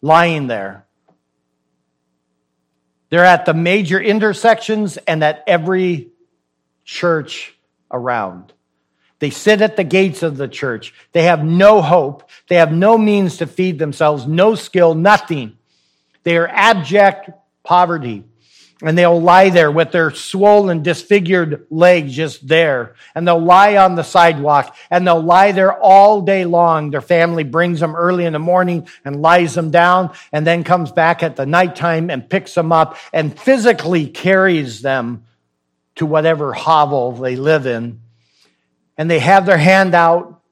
lying 0.00 0.48
there. 0.48 0.86
They're 3.10 3.24
at 3.24 3.46
the 3.46 3.54
major 3.54 4.00
intersections 4.00 4.96
and 4.96 5.22
at 5.22 5.44
every 5.46 6.10
church 6.84 7.54
around. 7.92 8.52
They 9.20 9.30
sit 9.30 9.60
at 9.60 9.76
the 9.76 9.84
gates 9.84 10.24
of 10.24 10.36
the 10.36 10.48
church. 10.48 10.92
They 11.12 11.22
have 11.24 11.44
no 11.44 11.80
hope. 11.80 12.28
They 12.48 12.56
have 12.56 12.72
no 12.72 12.98
means 12.98 13.36
to 13.36 13.46
feed 13.46 13.78
themselves, 13.78 14.26
no 14.26 14.56
skill, 14.56 14.94
nothing. 14.96 15.56
They 16.24 16.36
are 16.38 16.48
abject 16.48 17.30
poverty. 17.62 18.24
And 18.84 18.98
they'll 18.98 19.20
lie 19.20 19.50
there 19.50 19.70
with 19.70 19.92
their 19.92 20.10
swollen, 20.10 20.82
disfigured 20.82 21.66
legs 21.70 22.14
just 22.14 22.46
there. 22.48 22.96
And 23.14 23.26
they'll 23.26 23.38
lie 23.38 23.76
on 23.76 23.94
the 23.94 24.02
sidewalk 24.02 24.76
and 24.90 25.06
they'll 25.06 25.22
lie 25.22 25.52
there 25.52 25.72
all 25.72 26.22
day 26.22 26.44
long. 26.44 26.90
Their 26.90 27.00
family 27.00 27.44
brings 27.44 27.78
them 27.78 27.94
early 27.94 28.24
in 28.24 28.32
the 28.32 28.40
morning 28.40 28.88
and 29.04 29.22
lies 29.22 29.54
them 29.54 29.70
down 29.70 30.12
and 30.32 30.44
then 30.44 30.64
comes 30.64 30.90
back 30.90 31.22
at 31.22 31.36
the 31.36 31.46
nighttime 31.46 32.10
and 32.10 32.28
picks 32.28 32.54
them 32.54 32.72
up 32.72 32.96
and 33.12 33.38
physically 33.38 34.08
carries 34.08 34.82
them 34.82 35.26
to 35.94 36.04
whatever 36.04 36.52
hovel 36.52 37.12
they 37.12 37.36
live 37.36 37.66
in. 37.66 38.00
And 38.98 39.08
they 39.08 39.20
have 39.20 39.46
their 39.46 39.58
hand 39.58 39.94
out 39.94 40.42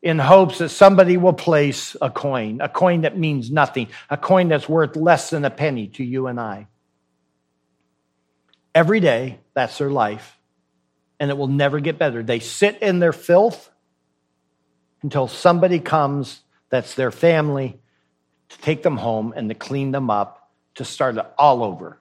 in 0.00 0.18
hopes 0.18 0.58
that 0.58 0.70
somebody 0.70 1.18
will 1.18 1.34
place 1.34 1.94
a 2.00 2.08
coin, 2.08 2.60
a 2.62 2.70
coin 2.70 3.02
that 3.02 3.18
means 3.18 3.50
nothing, 3.50 3.88
a 4.08 4.16
coin 4.16 4.48
that's 4.48 4.68
worth 4.68 4.96
less 4.96 5.28
than 5.28 5.44
a 5.44 5.50
penny 5.50 5.88
to 5.88 6.04
you 6.04 6.28
and 6.28 6.40
I. 6.40 6.68
Every 8.76 9.00
day, 9.00 9.38
that's 9.54 9.78
their 9.78 9.88
life. 9.88 10.38
And 11.18 11.30
it 11.30 11.38
will 11.38 11.46
never 11.46 11.80
get 11.80 11.98
better. 11.98 12.22
They 12.22 12.40
sit 12.40 12.82
in 12.82 12.98
their 12.98 13.14
filth 13.14 13.70
until 15.02 15.28
somebody 15.28 15.78
comes 15.78 16.42
that's 16.68 16.92
their 16.92 17.10
family 17.10 17.80
to 18.50 18.58
take 18.58 18.82
them 18.82 18.98
home 18.98 19.32
and 19.34 19.48
to 19.48 19.54
clean 19.54 19.92
them 19.92 20.10
up, 20.10 20.50
to 20.74 20.84
start 20.84 21.16
it 21.16 21.24
all 21.38 21.64
over. 21.64 21.98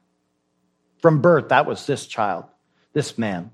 From 0.97 1.21
birth, 1.21 1.47
that 1.47 1.65
was 1.65 1.85
this 1.85 2.07
child, 2.07 2.43
this 2.91 3.17
man. 3.17 3.51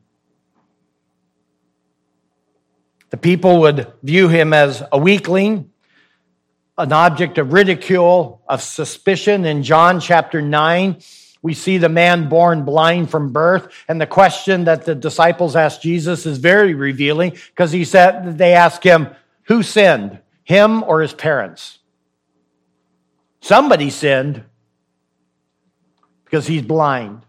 The 3.12 3.18
people 3.18 3.60
would 3.60 3.86
view 4.02 4.30
him 4.30 4.52
as 4.52 4.82
a 4.92 4.98
weakling, 4.98 5.70
an 6.76 6.92
object 6.92 7.38
of 7.38 7.54
ridicule, 7.54 8.42
of 8.50 8.64
suspicion. 8.64 9.46
In 9.46 9.62
John 9.62 10.00
chapter 10.00 10.42
9, 10.42 10.98
we 11.42 11.54
see 11.54 11.78
the 11.78 11.90
man 11.90 12.30
born 12.30 12.66
blind 12.66 13.10
from 13.10 13.34
birth. 13.34 13.74
And 13.88 14.00
the 14.00 14.08
question 14.08 14.66
that 14.66 14.86
the 14.86 14.96
disciples 14.96 15.56
asked 15.56 15.82
Jesus 15.82 16.26
is 16.26 16.38
very 16.38 16.76
revealing 16.76 17.32
because 17.32 17.72
he 17.72 17.84
said, 17.84 18.38
they 18.38 18.54
ask 18.54 18.84
him, 18.84 19.08
who 19.44 19.64
sinned, 19.64 20.20
him 20.44 20.84
or 20.84 21.02
his 21.02 21.14
parents? 21.14 21.80
Somebody 23.42 23.90
sinned 23.90 24.44
because 26.26 26.46
he's 26.46 26.62
blind. 26.62 27.24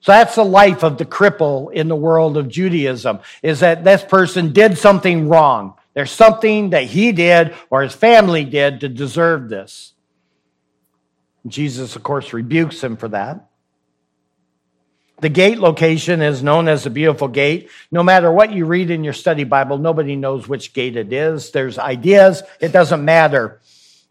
So 0.00 0.12
that's 0.12 0.36
the 0.36 0.44
life 0.44 0.84
of 0.84 0.96
the 0.96 1.04
cripple 1.04 1.72
in 1.72 1.88
the 1.88 1.96
world 1.96 2.36
of 2.36 2.48
Judaism, 2.48 3.18
is 3.42 3.60
that 3.60 3.82
this 3.82 4.04
person 4.04 4.52
did 4.52 4.78
something 4.78 5.28
wrong. 5.28 5.74
There's 5.94 6.12
something 6.12 6.70
that 6.70 6.84
he 6.84 7.10
did 7.10 7.56
or 7.70 7.82
his 7.82 7.94
family 7.94 8.44
did 8.44 8.80
to 8.80 8.88
deserve 8.88 9.48
this. 9.48 9.94
Jesus, 11.48 11.96
of 11.96 12.04
course, 12.04 12.32
rebukes 12.32 12.82
him 12.82 12.96
for 12.96 13.08
that. 13.08 13.47
The 15.20 15.28
gate 15.28 15.58
location 15.58 16.22
is 16.22 16.44
known 16.44 16.68
as 16.68 16.84
the 16.84 16.90
beautiful 16.90 17.26
gate. 17.26 17.70
No 17.90 18.04
matter 18.04 18.30
what 18.30 18.52
you 18.52 18.66
read 18.66 18.90
in 18.90 19.02
your 19.02 19.12
study 19.12 19.42
Bible, 19.42 19.76
nobody 19.76 20.14
knows 20.14 20.46
which 20.46 20.72
gate 20.72 20.96
it 20.96 21.12
is. 21.12 21.50
There's 21.50 21.78
ideas. 21.78 22.42
It 22.60 22.70
doesn't 22.70 23.04
matter. 23.04 23.60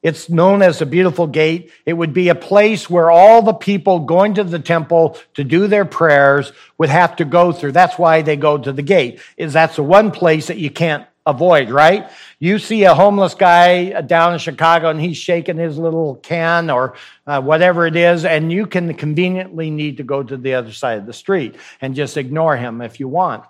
It's 0.03 0.29
known 0.29 0.61
as 0.61 0.79
the 0.79 0.85
beautiful 0.85 1.25
gate. 1.25 1.71
It 1.85 1.93
would 1.93 2.13
be 2.13 2.29
a 2.29 2.35
place 2.35 2.89
where 2.89 3.09
all 3.09 3.41
the 3.41 3.53
people 3.53 4.01
going 4.01 4.35
to 4.35 4.43
the 4.43 4.59
temple 4.59 5.17
to 5.35 5.43
do 5.43 5.67
their 5.67 5.85
prayers 5.85 6.51
would 6.77 6.89
have 6.89 7.15
to 7.17 7.25
go 7.25 7.51
through. 7.51 7.71
That's 7.71 7.97
why 7.97 8.21
they 8.21 8.35
go 8.35 8.57
to 8.57 8.71
the 8.73 8.83
gate. 8.83 9.19
Is 9.37 9.53
that's 9.53 9.77
the 9.77 9.83
one 9.83 10.11
place 10.11 10.47
that 10.47 10.57
you 10.57 10.69
can't 10.69 11.07
avoid, 11.27 11.69
right? 11.69 12.09
You 12.39 12.57
see 12.57 12.85
a 12.85 12.95
homeless 12.95 13.35
guy 13.35 14.01
down 14.01 14.33
in 14.33 14.39
Chicago 14.39 14.89
and 14.89 14.99
he's 14.99 15.17
shaking 15.17 15.57
his 15.57 15.77
little 15.77 16.15
can 16.15 16.71
or 16.71 16.95
uh, 17.27 17.41
whatever 17.41 17.85
it 17.85 17.95
is, 17.95 18.25
and 18.25 18.51
you 18.51 18.65
can 18.65 18.93
conveniently 18.95 19.69
need 19.69 19.97
to 19.97 20.03
go 20.03 20.23
to 20.23 20.37
the 20.37 20.55
other 20.55 20.71
side 20.71 20.97
of 20.97 21.05
the 21.05 21.13
street 21.13 21.55
and 21.81 21.93
just 21.93 22.17
ignore 22.17 22.57
him 22.57 22.81
if 22.81 22.99
you 22.99 23.07
want. 23.07 23.43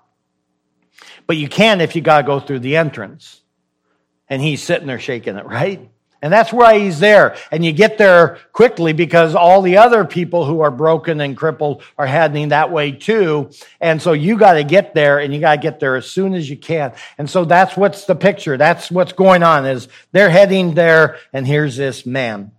But 1.28 1.38
you 1.38 1.48
can 1.48 1.80
if 1.80 1.96
you 1.96 2.02
got 2.02 2.22
to 2.22 2.28
go 2.28 2.40
through 2.40 2.60
the 2.60 2.76
entrance. 2.76 3.42
And 4.30 4.42
he's 4.42 4.62
sitting 4.62 4.88
there 4.88 5.00
shaking 5.00 5.38
it, 5.38 5.46
right? 5.46 5.90
And 6.22 6.34
that's 6.34 6.52
why 6.52 6.80
he's 6.80 7.00
there. 7.00 7.36
And 7.52 7.64
you 7.64 7.72
get 7.72 7.98
there 7.98 8.40
quickly 8.52 8.92
because 8.92 9.36
all 9.36 9.62
the 9.62 9.78
other 9.78 10.04
people 10.04 10.46
who 10.46 10.62
are 10.62 10.72
broken 10.72 11.22
and 11.22 11.38
crippled 11.38 11.84
are 11.98 12.08
heading 12.08 12.50
that 12.50 12.72
way 12.72 12.92
too. 12.92 13.52
And 13.80 14.02
so 14.02 14.14
you 14.14 14.38
got 14.38 14.54
to 14.54 14.64
get 14.64 14.96
there 14.96 15.20
and 15.20 15.34
you 15.34 15.40
got 15.40 15.56
to 15.56 15.62
get 15.62 15.80
there 15.80 15.96
as 15.96 16.10
soon 16.10 16.34
as 16.34 16.50
you 16.50 16.58
can. 16.58 16.94
And 17.20 17.30
so 17.30 17.46
that's 17.46 17.78
what's 17.78 18.06
the 18.06 18.16
picture. 18.16 18.58
That's 18.58 18.90
what's 18.90 19.14
going 19.14 19.44
on 19.44 19.68
is 19.68 19.88
they're 20.12 20.30
heading 20.30 20.74
there 20.74 21.18
and 21.34 21.46
here's 21.46 21.78
this 21.78 22.06
man. 22.06 22.52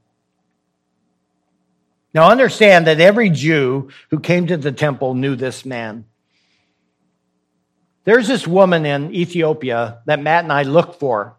Now 2.14 2.30
understand 2.30 2.86
that 2.86 3.00
every 3.00 3.30
Jew 3.30 3.90
who 4.10 4.20
came 4.20 4.46
to 4.46 4.56
the 4.56 4.72
temple 4.72 5.14
knew 5.14 5.34
this 5.34 5.64
man. 5.64 6.04
There's 8.04 8.28
this 8.28 8.46
woman 8.46 8.86
in 8.86 9.14
Ethiopia 9.14 10.00
that 10.06 10.22
Matt 10.22 10.44
and 10.44 10.52
I 10.52 10.62
looked 10.62 11.00
for 11.00 11.37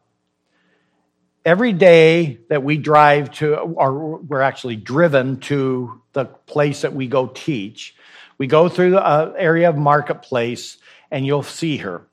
every 1.46 1.74
day 1.74 2.40
that 2.50 2.64
we 2.64 2.78
drive 2.78 3.32
to, 3.32 3.56
or 3.56 4.18
we're 4.18 4.42
actually 4.42 4.76
driven 4.76 5.40
to 5.42 6.02
the 6.14 6.26
place 6.26 6.82
that 6.82 6.94
we 6.94 7.08
go 7.08 7.28
teach, 7.28 7.96
we 8.38 8.48
go 8.48 8.70
through 8.70 8.92
the 8.92 9.06
uh, 9.06 9.34
area 9.38 9.70
of 9.70 9.78
marketplace 9.78 10.78
and 11.12 11.26
you'll 11.26 11.44
see 11.44 11.78
her. 11.78 12.06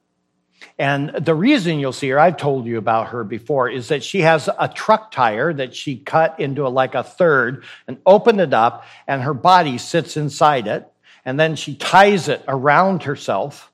And 0.78 1.10
the 1.24 1.34
reason 1.34 1.78
you'll 1.78 1.92
see 1.92 2.08
her, 2.10 2.18
I've 2.18 2.36
told 2.36 2.66
you 2.66 2.78
about 2.78 3.08
her 3.08 3.24
before, 3.24 3.68
is 3.68 3.88
that 3.88 4.02
she 4.02 4.20
has 4.22 4.48
a 4.58 4.68
truck 4.68 5.10
tire 5.10 5.52
that 5.52 5.74
she 5.74 5.96
cut 5.96 6.40
into 6.40 6.66
a, 6.66 6.68
like 6.68 6.94
a 6.94 7.02
third 7.02 7.64
and 7.86 7.98
opened 8.04 8.40
it 8.40 8.52
up, 8.52 8.84
and 9.06 9.22
her 9.22 9.34
body 9.34 9.78
sits 9.78 10.16
inside 10.16 10.66
it. 10.66 10.86
And 11.24 11.40
then 11.40 11.56
she 11.56 11.74
ties 11.74 12.28
it 12.28 12.44
around 12.46 13.04
herself 13.04 13.72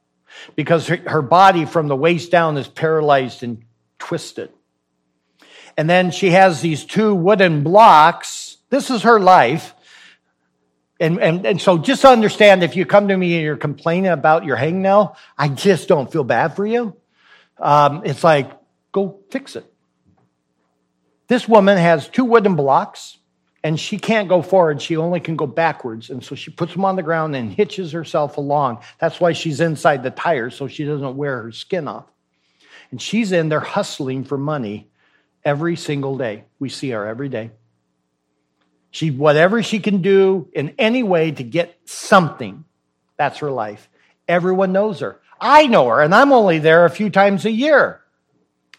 because 0.56 0.86
her, 0.86 0.96
her 0.96 1.22
body 1.22 1.64
from 1.64 1.88
the 1.88 1.96
waist 1.96 2.30
down 2.30 2.56
is 2.56 2.68
paralyzed 2.68 3.42
and 3.42 3.64
twisted. 3.98 4.50
And 5.76 5.88
then 5.88 6.10
she 6.10 6.30
has 6.30 6.60
these 6.60 6.84
two 6.84 7.14
wooden 7.14 7.62
blocks. 7.62 8.58
This 8.70 8.90
is 8.90 9.02
her 9.02 9.18
life. 9.20 9.74
And, 11.00 11.20
and, 11.20 11.44
and 11.44 11.60
so 11.60 11.78
just 11.78 12.04
understand 12.04 12.62
if 12.62 12.76
you 12.76 12.86
come 12.86 13.08
to 13.08 13.16
me 13.16 13.34
and 13.34 13.42
you're 13.42 13.56
complaining 13.56 14.12
about 14.12 14.44
your 14.44 14.56
hangnail, 14.56 15.16
I 15.36 15.48
just 15.48 15.88
don't 15.88 16.10
feel 16.10 16.22
bad 16.22 16.54
for 16.54 16.64
you. 16.64 16.96
Um, 17.58 18.02
it's 18.04 18.22
like, 18.22 18.52
go 18.92 19.20
fix 19.30 19.56
it. 19.56 19.66
This 21.26 21.48
woman 21.48 21.78
has 21.78 22.08
two 22.08 22.24
wooden 22.24 22.54
blocks 22.54 23.18
and 23.64 23.78
she 23.78 23.98
can't 23.98 24.28
go 24.28 24.42
forward. 24.42 24.82
She 24.82 24.96
only 24.96 25.20
can 25.20 25.36
go 25.36 25.46
backwards. 25.46 26.10
And 26.10 26.22
so 26.22 26.34
she 26.34 26.50
puts 26.50 26.72
them 26.72 26.84
on 26.84 26.96
the 26.96 27.02
ground 27.02 27.34
and 27.34 27.52
hitches 27.52 27.92
herself 27.92 28.36
along. 28.36 28.82
That's 28.98 29.20
why 29.20 29.32
she's 29.32 29.60
inside 29.60 30.02
the 30.02 30.10
tire 30.10 30.50
so 30.50 30.68
she 30.68 30.84
doesn't 30.84 31.16
wear 31.16 31.42
her 31.42 31.52
skin 31.52 31.88
off. 31.88 32.06
And 32.90 33.00
she's 33.00 33.32
in 33.32 33.48
there 33.48 33.60
hustling 33.60 34.24
for 34.24 34.36
money 34.36 34.88
every 35.44 35.76
single 35.76 36.16
day. 36.16 36.44
We 36.58 36.68
see 36.68 36.90
her 36.90 37.06
every 37.06 37.28
day. 37.28 37.50
She, 38.90 39.10
whatever 39.10 39.62
she 39.62 39.78
can 39.78 40.02
do 40.02 40.48
in 40.52 40.74
any 40.78 41.02
way 41.02 41.30
to 41.30 41.42
get 41.42 41.78
something, 41.86 42.64
that's 43.16 43.38
her 43.38 43.50
life. 43.50 43.88
Everyone 44.28 44.72
knows 44.72 45.00
her. 45.00 45.20
I 45.40 45.66
know 45.66 45.88
her, 45.88 46.02
and 46.02 46.14
I'm 46.14 46.32
only 46.32 46.58
there 46.58 46.84
a 46.84 46.90
few 46.90 47.10
times 47.10 47.44
a 47.44 47.50
year. 47.50 48.00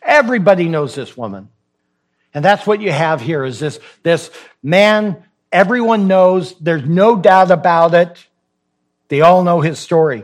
Everybody 0.01 0.69
knows 0.69 0.95
this 0.95 1.17
woman. 1.17 1.49
And 2.33 2.43
that's 2.43 2.65
what 2.65 2.81
you 2.81 2.91
have 2.91 3.21
here 3.21 3.43
is 3.43 3.59
this, 3.59 3.79
this 4.01 4.31
man, 4.61 5.23
everyone 5.51 6.07
knows, 6.07 6.55
there's 6.59 6.85
no 6.85 7.15
doubt 7.15 7.51
about 7.51 7.93
it. 7.93 8.25
They 9.07 9.21
all 9.21 9.43
know 9.43 9.61
his 9.61 9.79
story. 9.79 10.23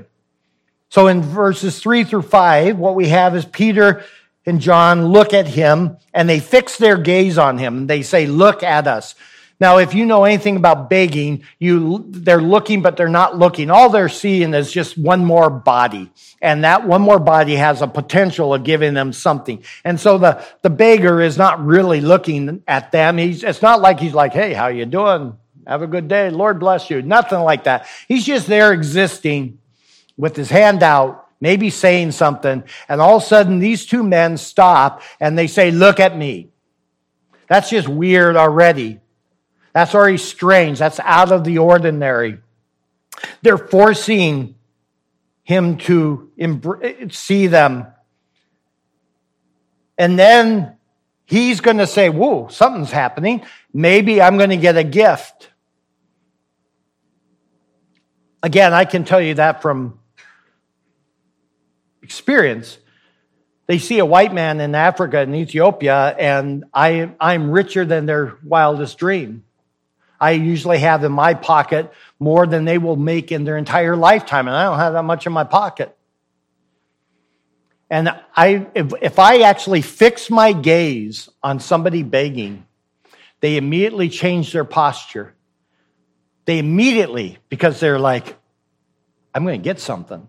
So 0.90 1.08
in 1.08 1.22
verses 1.22 1.80
three 1.80 2.04
through 2.04 2.24
five, 2.24 2.78
what 2.78 2.96
we 2.96 3.10
have 3.10 3.36
is 3.36 3.46
Peter 3.46 4.04
and 4.50 4.60
John 4.60 5.08
look 5.08 5.34
at 5.34 5.48
him 5.48 5.98
and 6.14 6.28
they 6.28 6.40
fix 6.40 6.78
their 6.78 6.98
gaze 6.98 7.38
on 7.38 7.58
him. 7.58 7.88
They 7.88 8.02
say, 8.02 8.26
look 8.26 8.64
at 8.64 8.88
us. 8.88 9.16
Now, 9.62 9.78
if 9.78 9.94
you 9.94 10.06
know 10.06 10.24
anything 10.24 10.56
about 10.56 10.90
begging, 10.90 11.44
you, 11.60 12.06
they're 12.10 12.42
looking, 12.42 12.82
but 12.82 12.96
they're 12.96 13.10
not 13.10 13.38
looking. 13.38 13.70
All 13.70 13.90
they're 13.90 14.10
seeing 14.10 14.54
is 14.54 14.72
just 14.72 14.98
one 14.98 15.26
more 15.26 15.50
body. 15.50 16.12
And 16.42 16.64
that 16.64 16.88
one 16.88 17.02
more 17.02 17.20
body 17.20 17.56
has 17.56 17.82
a 17.82 17.88
potential 17.88 18.54
of 18.54 18.64
giving 18.64 18.94
them 18.94 19.12
something. 19.12 19.64
And 19.84 20.00
so 20.00 20.18
the, 20.18 20.46
the 20.62 20.70
beggar 20.70 21.22
is 21.22 21.38
not 21.38 21.64
really 21.64 22.00
looking 22.00 22.64
at 22.68 22.94
them. 22.94 23.18
He's, 23.18 23.44
it's 23.44 23.62
not 23.62 23.82
like 23.82 24.00
he's 24.00 24.14
like, 24.14 24.32
Hey, 24.32 24.54
how 24.54 24.68
you 24.68 24.86
doing? 24.86 25.38
Have 25.68 25.82
a 25.82 25.88
good 25.88 26.08
day. 26.08 26.30
Lord 26.30 26.60
bless 26.60 26.90
you. 26.90 27.02
Nothing 27.02 27.42
like 27.42 27.66
that. 27.66 27.86
He's 28.08 28.26
just 28.26 28.48
there 28.48 28.72
existing 28.72 29.60
with 30.16 30.38
his 30.38 30.50
hand 30.50 30.84
out 30.84 31.29
maybe 31.42 31.70
saying 31.70 32.12
something, 32.12 32.64
and 32.88 33.02
all 33.02 33.18
of 33.18 33.24
a 33.24 33.26
sudden 33.26 33.60
these 33.60 33.86
two 33.86 34.04
men 34.04 34.38
stop 34.38 35.02
and 35.20 35.38
they 35.38 35.48
say, 35.48 35.72
Look 35.72 36.00
at 36.00 36.18
me. 36.18 36.50
That's 37.48 37.70
just 37.70 37.88
weird 37.88 38.36
already. 38.36 39.00
That's 39.74 39.96
already 39.96 40.18
strange. 40.18 40.80
That's 40.80 41.00
out 41.00 41.32
of 41.32 41.44
the 41.44 41.60
ordinary. 41.60 42.40
They're 43.42 43.58
forcing 43.58 44.56
him 45.44 45.78
to 45.78 46.32
see 47.12 47.48
them. 47.48 47.88
And 49.98 50.18
then 50.18 50.78
he's 51.26 51.60
going 51.60 51.78
to 51.78 51.88
say, 51.88 52.10
Whoa, 52.10 52.48
something's 52.50 52.92
happening. 52.92 53.44
Maybe 53.74 54.22
I'm 54.22 54.38
going 54.38 54.50
to 54.52 54.58
get 54.58 54.78
a 54.78 54.84
gift. 54.84 55.50
Again, 58.42 58.74
I 58.74 58.86
can 58.86 59.04
tell 59.04 59.20
you 59.20 59.34
that 59.36 59.62
from 59.62 59.99
experience. 62.10 62.80
They 63.68 63.78
see 63.78 64.00
a 64.00 64.06
white 64.06 64.34
man 64.34 64.60
in 64.62 64.74
Africa 64.74 65.20
and 65.20 65.36
Ethiopia, 65.36 66.16
and 66.18 66.66
I, 66.74 67.12
I'm 67.20 67.52
richer 67.52 67.86
than 67.86 68.08
their 68.08 68.36
wildest 68.44 68.98
dream. 68.98 69.44
I 70.20 70.32
usually 70.32 70.80
have 70.80 71.04
in 71.04 71.12
my 71.12 71.36
pocket 71.36 71.94
more 72.20 72.48
than 72.48 72.66
they 72.66 72.80
will 72.80 72.96
make 72.96 73.32
in 73.32 73.44
their 73.44 73.58
entire 73.58 73.96
lifetime, 73.96 74.48
and 74.48 74.58
I 74.58 74.64
don't 74.64 74.80
have 74.80 74.94
that 74.94 75.04
much 75.04 75.28
in 75.28 75.34
my 75.34 75.44
pocket. 75.44 75.96
And 77.92 78.10
I, 78.36 78.66
if, 78.74 78.92
if 79.04 79.20
I 79.20 79.42
actually 79.42 79.84
fix 79.84 80.32
my 80.32 80.52
gaze 80.52 81.30
on 81.44 81.60
somebody 81.60 82.02
begging, 82.02 82.66
they 83.40 83.56
immediately 83.56 84.10
change 84.10 84.52
their 84.52 84.66
posture. 84.66 85.36
They 86.46 86.58
immediately, 86.58 87.38
because 87.50 87.80
they're 87.80 88.00
like, 88.00 88.36
I'm 89.36 89.44
going 89.44 89.60
to 89.62 89.64
get 89.64 89.80
something. 89.80 90.26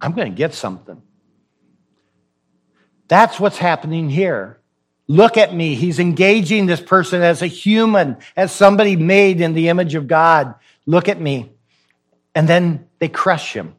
I'm 0.00 0.12
going 0.12 0.30
to 0.30 0.36
get 0.36 0.54
something. 0.54 1.02
That's 3.08 3.40
what's 3.40 3.58
happening 3.58 4.10
here. 4.10 4.58
Look 5.06 5.38
at 5.38 5.54
me. 5.54 5.74
He's 5.74 5.98
engaging 5.98 6.66
this 6.66 6.80
person 6.80 7.22
as 7.22 7.40
a 7.40 7.46
human, 7.46 8.18
as 8.36 8.52
somebody 8.52 8.96
made 8.96 9.40
in 9.40 9.54
the 9.54 9.68
image 9.68 9.94
of 9.94 10.06
God. 10.06 10.54
Look 10.84 11.08
at 11.08 11.20
me. 11.20 11.50
And 12.34 12.46
then 12.46 12.86
they 12.98 13.08
crush 13.08 13.54
him 13.54 13.74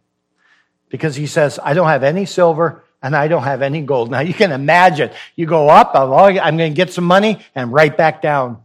because 0.89 1.15
he 1.15 1.27
says, 1.27 1.59
I 1.63 1.75
don't 1.75 1.87
have 1.87 2.03
any 2.03 2.25
silver 2.25 2.83
and 3.01 3.15
I 3.15 3.27
don't 3.27 3.43
have 3.43 3.61
any 3.61 3.81
gold. 3.81 4.09
Now 4.09 4.21
you 4.21 4.33
can 4.33 4.51
imagine 4.51 5.11
you 5.35 5.45
go 5.45 5.69
up, 5.69 5.91
I'm 5.93 6.57
going 6.57 6.71
to 6.71 6.75
get 6.75 6.91
some 6.91 7.05
money 7.05 7.39
and 7.53 7.71
right 7.71 7.95
back 7.95 8.21
down. 8.21 8.61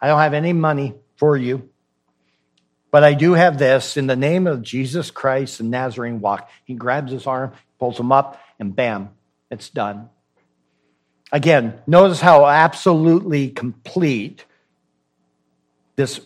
I 0.00 0.08
don't 0.08 0.18
have 0.18 0.34
any 0.34 0.52
money 0.52 0.94
for 1.16 1.36
you. 1.36 1.70
But 2.90 3.04
I 3.04 3.14
do 3.14 3.34
have 3.34 3.58
this 3.58 3.96
in 3.96 4.06
the 4.06 4.16
name 4.16 4.46
of 4.46 4.62
Jesus 4.62 5.10
Christ, 5.10 5.58
the 5.58 5.64
Nazarene 5.64 6.20
walk. 6.20 6.48
He 6.64 6.74
grabs 6.74 7.12
his 7.12 7.26
arm, 7.26 7.52
pulls 7.78 7.98
him 7.98 8.12
up, 8.12 8.40
and 8.58 8.74
bam, 8.74 9.10
it's 9.50 9.68
done. 9.68 10.08
Again, 11.32 11.78
notice 11.86 12.20
how 12.20 12.46
absolutely 12.46 13.50
complete 13.50 14.44
this 15.96 16.20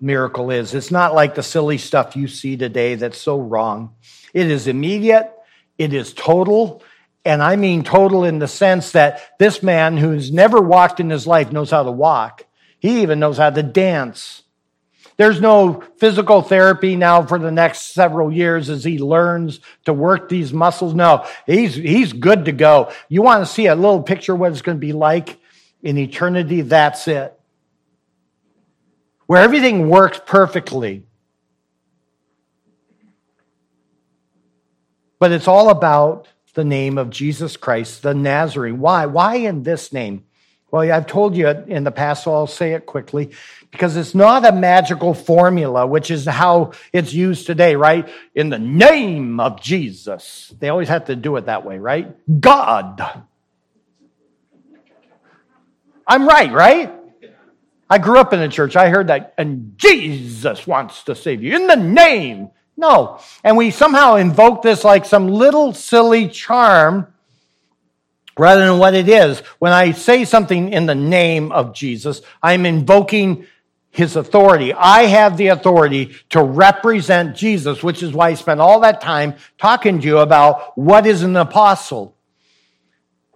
miracle 0.00 0.50
is. 0.50 0.74
It's 0.74 0.90
not 0.90 1.14
like 1.14 1.34
the 1.34 1.42
silly 1.42 1.78
stuff 1.78 2.16
you 2.16 2.28
see 2.28 2.56
today 2.56 2.94
that's 2.94 3.20
so 3.20 3.40
wrong. 3.40 3.94
It 4.32 4.50
is 4.50 4.68
immediate, 4.68 5.32
it 5.78 5.92
is 5.92 6.12
total, 6.12 6.82
and 7.24 7.42
I 7.42 7.56
mean 7.56 7.82
total 7.82 8.24
in 8.24 8.38
the 8.38 8.48
sense 8.48 8.92
that 8.92 9.36
this 9.38 9.62
man 9.62 9.96
who's 9.96 10.30
never 10.30 10.60
walked 10.60 11.00
in 11.00 11.10
his 11.10 11.26
life 11.26 11.50
knows 11.50 11.70
how 11.70 11.82
to 11.82 11.90
walk. 11.90 12.46
He 12.78 13.02
even 13.02 13.18
knows 13.18 13.38
how 13.38 13.50
to 13.50 13.62
dance. 13.62 14.42
There's 15.16 15.40
no 15.40 15.82
physical 15.96 16.42
therapy 16.42 16.94
now 16.94 17.24
for 17.24 17.38
the 17.38 17.50
next 17.50 17.94
several 17.94 18.30
years 18.30 18.68
as 18.68 18.84
he 18.84 18.98
learns 18.98 19.60
to 19.86 19.94
work 19.94 20.28
these 20.28 20.52
muscles. 20.52 20.94
No, 20.94 21.26
he's, 21.46 21.74
he's 21.74 22.12
good 22.12 22.44
to 22.44 22.52
go. 22.52 22.92
You 23.08 23.22
want 23.22 23.46
to 23.46 23.50
see 23.50 23.66
a 23.66 23.74
little 23.74 24.02
picture 24.02 24.34
of 24.34 24.40
what 24.40 24.52
it's 24.52 24.62
going 24.62 24.76
to 24.76 24.80
be 24.80 24.92
like 24.92 25.38
in 25.82 25.96
eternity? 25.96 26.60
That's 26.60 27.08
it. 27.08 27.32
Where 29.26 29.42
everything 29.42 29.88
works 29.88 30.20
perfectly. 30.24 31.04
But 35.18 35.32
it's 35.32 35.48
all 35.48 35.70
about 35.70 36.28
the 36.52 36.64
name 36.64 36.98
of 36.98 37.08
Jesus 37.08 37.56
Christ, 37.56 38.02
the 38.02 38.14
Nazarene. 38.14 38.80
Why? 38.80 39.06
Why 39.06 39.36
in 39.36 39.62
this 39.62 39.94
name? 39.94 40.25
Well, 40.70 40.92
I've 40.92 41.06
told 41.06 41.36
you 41.36 41.48
in 41.48 41.84
the 41.84 41.92
past, 41.92 42.24
so 42.24 42.34
I'll 42.34 42.46
say 42.46 42.72
it 42.72 42.86
quickly 42.86 43.30
because 43.70 43.96
it's 43.96 44.14
not 44.14 44.44
a 44.44 44.52
magical 44.52 45.14
formula, 45.14 45.86
which 45.86 46.10
is 46.10 46.24
how 46.26 46.72
it's 46.92 47.12
used 47.12 47.46
today, 47.46 47.76
right? 47.76 48.08
In 48.34 48.48
the 48.48 48.58
name 48.58 49.38
of 49.38 49.60
Jesus. 49.60 50.52
They 50.58 50.68
always 50.68 50.88
have 50.88 51.06
to 51.06 51.16
do 51.16 51.36
it 51.36 51.46
that 51.46 51.64
way, 51.64 51.78
right? 51.78 52.16
God. 52.40 53.22
I'm 56.06 56.26
right, 56.26 56.52
right? 56.52 56.92
I 57.88 57.98
grew 57.98 58.18
up 58.18 58.32
in 58.32 58.40
the 58.40 58.48
church. 58.48 58.74
I 58.74 58.88
heard 58.88 59.06
that, 59.08 59.34
and 59.38 59.74
Jesus 59.76 60.66
wants 60.66 61.04
to 61.04 61.14
save 61.14 61.42
you 61.42 61.54
in 61.54 61.68
the 61.68 61.76
name. 61.76 62.50
No. 62.76 63.20
And 63.44 63.56
we 63.56 63.70
somehow 63.70 64.16
invoke 64.16 64.62
this 64.62 64.84
like 64.84 65.04
some 65.04 65.28
little 65.28 65.72
silly 65.72 66.28
charm 66.28 67.12
rather 68.38 68.66
than 68.66 68.78
what 68.78 68.94
it 68.94 69.08
is. 69.08 69.40
When 69.58 69.72
I 69.72 69.92
say 69.92 70.24
something 70.24 70.72
in 70.72 70.86
the 70.86 70.94
name 70.94 71.52
of 71.52 71.74
Jesus, 71.74 72.22
I'm 72.42 72.66
invoking 72.66 73.46
his 73.90 74.16
authority. 74.16 74.74
I 74.74 75.04
have 75.04 75.36
the 75.36 75.48
authority 75.48 76.14
to 76.30 76.42
represent 76.42 77.36
Jesus, 77.36 77.82
which 77.82 78.02
is 78.02 78.12
why 78.12 78.30
I 78.30 78.34
spent 78.34 78.60
all 78.60 78.80
that 78.80 79.00
time 79.00 79.34
talking 79.58 80.00
to 80.00 80.06
you 80.06 80.18
about 80.18 80.76
what 80.76 81.06
is 81.06 81.22
an 81.22 81.36
apostle. 81.36 82.15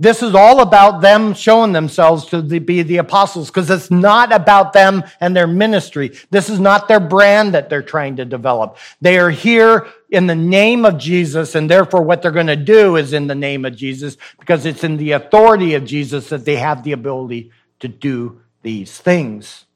This 0.01 0.23
is 0.23 0.35
all 0.35 0.61
about 0.63 1.03
them 1.03 1.35
showing 1.35 1.73
themselves 1.73 2.25
to 2.29 2.41
be 2.41 2.83
the 2.83 2.97
apostles 2.97 3.49
because 3.49 3.69
it's 3.69 3.91
not 3.91 4.33
about 4.33 4.73
them 4.73 5.05
and 5.21 5.37
their 5.37 5.47
ministry. 5.47 6.17
This 6.31 6.49
is 6.49 6.59
not 6.59 6.89
their 6.89 7.01
brand 7.01 7.53
that 7.53 7.69
they're 7.69 7.83
trying 7.83 8.17
to 8.17 8.25
develop. 8.25 8.79
They 9.03 9.19
are 9.19 9.29
here 9.29 9.87
in 10.09 10.27
the 10.27 10.35
name 10.35 10.87
of 10.87 10.97
Jesus, 10.97 11.55
and 11.55 11.69
therefore 11.69 12.01
what 12.01 12.23
they're 12.23 12.31
going 12.31 12.47
to 12.47 12.57
do 12.57 12.97
is 12.97 13.13
in 13.13 13.27
the 13.27 13.35
name 13.35 13.67
of 13.67 13.77
Jesus 13.77 14.17
because 14.39 14.65
it's 14.65 14.85
in 14.85 14.97
the 14.97 15.13
authority 15.13 15.75
of 15.75 15.85
Jesus 15.85 16.31
that 16.31 16.47
they 16.47 16.57
have 16.57 16.83
the 16.83 16.93
ability 16.93 17.51
to 17.81 17.89
do 17.89 18.41
these 18.63 18.97
things. 18.97 19.67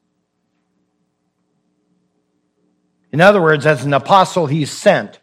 In 3.11 3.21
other 3.21 3.43
words, 3.43 3.67
as 3.67 3.85
an 3.85 3.93
apostle, 3.93 4.47
he's 4.47 4.71
sent 4.71 5.19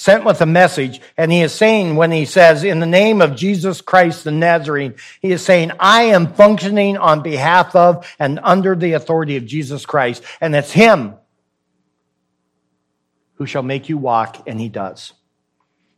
sent 0.00 0.24
with 0.24 0.40
a 0.40 0.46
message. 0.46 0.98
And 1.18 1.30
he 1.30 1.42
is 1.42 1.52
saying, 1.52 1.94
when 1.94 2.10
he 2.10 2.24
says, 2.24 2.64
in 2.64 2.80
the 2.80 2.86
name 2.86 3.20
of 3.20 3.36
Jesus 3.36 3.82
Christ 3.82 4.24
the 4.24 4.30
Nazarene, 4.30 4.94
he 5.20 5.30
is 5.30 5.44
saying, 5.44 5.72
I 5.78 6.04
am 6.04 6.32
functioning 6.32 6.96
on 6.96 7.22
behalf 7.22 7.76
of 7.76 8.10
and 8.18 8.40
under 8.42 8.74
the 8.74 8.94
authority 8.94 9.36
of 9.36 9.44
Jesus 9.44 9.84
Christ. 9.84 10.22
And 10.40 10.56
it's 10.56 10.72
him 10.72 11.16
who 13.34 13.44
shall 13.44 13.62
make 13.62 13.90
you 13.90 13.98
walk, 13.98 14.42
and 14.46 14.58
he 14.58 14.70
does. 14.70 15.12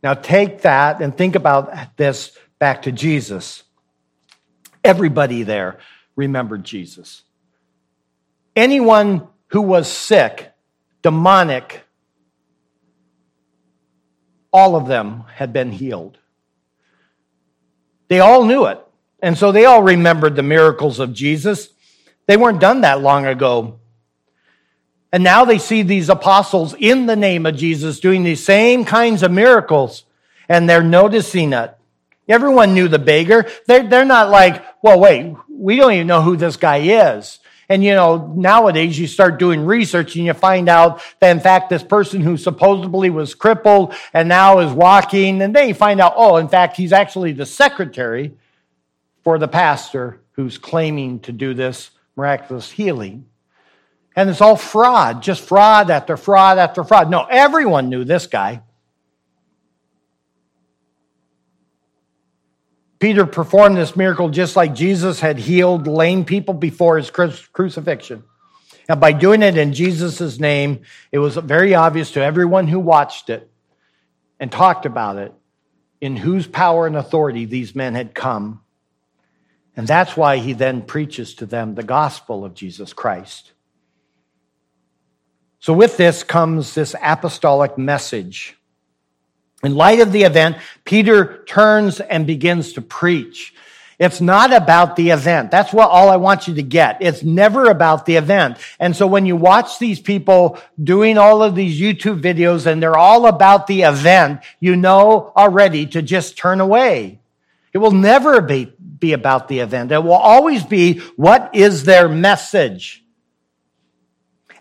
Now 0.03 0.15
take 0.15 0.63
that 0.63 1.01
and 1.01 1.17
think 1.17 1.35
about 1.35 1.95
this 1.95 2.37
back 2.59 2.81
to 2.81 2.91
Jesus. 2.91 3.63
Everybody 4.83 5.43
there 5.43 5.79
remembered 6.17 6.65
Jesus. 6.65 7.23
Anyone 8.53 9.29
who 9.47 9.61
was 9.61 9.87
sick, 9.87 10.51
demonic, 11.01 11.83
all 14.53 14.75
of 14.75 14.87
them 14.87 15.23
had 15.33 15.51
been 15.51 15.71
healed. 15.71 16.19
They 18.07 18.19
all 18.19 18.45
knew 18.45 18.65
it. 18.65 18.79
And 19.21 19.37
so 19.37 19.51
they 19.51 19.65
all 19.65 19.81
remembered 19.81 20.35
the 20.35 20.43
miracles 20.43 20.99
of 20.99 21.13
Jesus. 21.13 21.69
They 22.27 22.37
weren't 22.37 22.59
done 22.59 22.81
that 22.81 23.01
long 23.01 23.25
ago. 23.25 23.79
And 25.11 25.23
now 25.23 25.45
they 25.45 25.59
see 25.59 25.81
these 25.81 26.09
apostles 26.09 26.75
in 26.77 27.05
the 27.05 27.15
name 27.15 27.45
of 27.45 27.55
Jesus 27.55 27.99
doing 27.99 28.23
these 28.23 28.43
same 28.43 28.83
kinds 28.83 29.23
of 29.23 29.31
miracles, 29.31 30.05
and 30.49 30.67
they're 30.67 30.83
noticing 30.83 31.53
it. 31.53 31.75
Everyone 32.27 32.73
knew 32.73 32.87
the 32.87 32.99
beggar. 32.99 33.45
They're, 33.67 33.87
they're 33.87 34.05
not 34.05 34.29
like, 34.29 34.65
well, 34.81 34.99
wait, 34.99 35.35
we 35.49 35.75
don't 35.75 35.93
even 35.93 36.07
know 36.07 36.21
who 36.21 36.35
this 36.35 36.57
guy 36.57 36.77
is. 36.77 37.39
And 37.73 37.83
you 37.83 37.95
know, 37.95 38.31
nowadays 38.35 38.99
you 38.99 39.07
start 39.07 39.39
doing 39.39 39.65
research 39.65 40.15
and 40.15 40.27
you 40.27 40.33
find 40.35 40.69
out 40.69 41.01
that 41.19 41.31
in 41.31 41.39
fact 41.39 41.71
this 41.71 41.81
person 41.81 42.21
who 42.21 42.37
supposedly 42.37 43.09
was 43.09 43.33
crippled 43.33 43.95
and 44.13 44.29
now 44.29 44.59
is 44.59 44.71
walking, 44.71 45.41
and 45.41 45.55
then 45.55 45.69
you 45.69 45.73
find 45.73 45.99
out, 45.99 46.13
oh, 46.15 46.37
in 46.37 46.49
fact, 46.49 46.77
he's 46.77 46.93
actually 46.93 47.31
the 47.31 47.47
secretary 47.47 48.35
for 49.23 49.39
the 49.39 49.47
pastor 49.47 50.21
who's 50.33 50.59
claiming 50.59 51.19
to 51.21 51.31
do 51.31 51.55
this 51.55 51.89
miraculous 52.15 52.69
healing. 52.69 53.25
And 54.15 54.29
it's 54.29 54.39
all 54.39 54.55
fraud, 54.55 55.23
just 55.23 55.41
fraud 55.41 55.89
after 55.89 56.15
fraud 56.15 56.59
after 56.59 56.83
fraud. 56.83 57.09
No, 57.09 57.23
everyone 57.23 57.89
knew 57.89 58.03
this 58.03 58.27
guy. 58.27 58.61
Peter 63.03 63.25
performed 63.25 63.75
this 63.75 63.97
miracle 63.97 64.29
just 64.29 64.55
like 64.55 64.73
Jesus 64.73 65.19
had 65.19 65.37
healed 65.37 65.87
lame 65.87 66.23
people 66.23 66.53
before 66.53 66.95
his 66.95 67.09
crucifixion. 67.09 68.23
And 68.87 69.01
by 69.01 69.11
doing 69.11 69.41
it 69.41 69.57
in 69.57 69.73
Jesus' 69.73 70.39
name, 70.39 70.83
it 71.11 71.19
was 71.19 71.35
very 71.35 71.75
obvious 71.75 72.11
to 72.11 72.23
everyone 72.23 72.69
who 72.69 72.79
watched 72.79 73.29
it 73.29 73.51
and 74.39 74.49
talked 74.49 74.85
about 74.85 75.17
it 75.17 75.33
in 75.99 76.15
whose 76.15 76.47
power 76.47 76.87
and 76.87 76.95
authority 76.95 77.43
these 77.43 77.75
men 77.75 77.93
had 77.93 78.15
come. 78.15 78.61
And 79.75 79.85
that's 79.85 80.15
why 80.15 80.37
he 80.37 80.53
then 80.53 80.81
preaches 80.81 81.35
to 81.35 81.45
them 81.45 81.75
the 81.75 81.83
gospel 81.83 82.45
of 82.45 82.53
Jesus 82.53 82.93
Christ. 82.93 83.51
So, 85.59 85.73
with 85.73 85.97
this 85.97 86.23
comes 86.23 86.73
this 86.73 86.95
apostolic 87.03 87.77
message. 87.77 88.55
In 89.63 89.75
light 89.75 90.01
of 90.01 90.11
the 90.11 90.23
event, 90.23 90.57
Peter 90.83 91.43
turns 91.45 91.99
and 91.99 92.27
begins 92.27 92.73
to 92.73 92.81
preach. 92.81 93.53
It's 93.99 94.19
not 94.19 94.51
about 94.51 94.95
the 94.95 95.11
event. 95.11 95.51
That's 95.51 95.71
what 95.71 95.89
all 95.89 96.09
I 96.09 96.17
want 96.17 96.47
you 96.47 96.55
to 96.55 96.63
get. 96.63 96.97
It's 96.99 97.23
never 97.23 97.69
about 97.69 98.05
the 98.05 98.17
event. 98.17 98.57
And 98.79 98.95
so 98.95 99.07
when 99.07 99.25
you 99.25 99.35
watch 99.35 99.79
these 99.79 99.99
people 99.99 100.59
doing 100.83 101.17
all 101.17 101.41
of 101.41 101.55
these 101.55 101.79
YouTube 101.79 102.21
videos 102.21 102.65
and 102.65 102.81
they're 102.81 102.97
all 102.97 103.27
about 103.27 103.67
the 103.67 103.83
event, 103.83 104.41
you 104.59 104.75
know 104.75 105.31
already 105.37 105.85
to 105.87 106.01
just 106.01 106.37
turn 106.37 106.59
away. 106.59 107.19
It 107.71 107.77
will 107.77 107.91
never 107.91 108.41
be, 108.41 108.73
be 108.99 109.13
about 109.13 109.47
the 109.47 109.59
event. 109.59 109.91
It 109.91 110.03
will 110.03 110.13
always 110.13 110.63
be 110.63 110.99
what 111.15 111.51
is 111.53 111.85
their 111.85 112.09
message? 112.09 113.02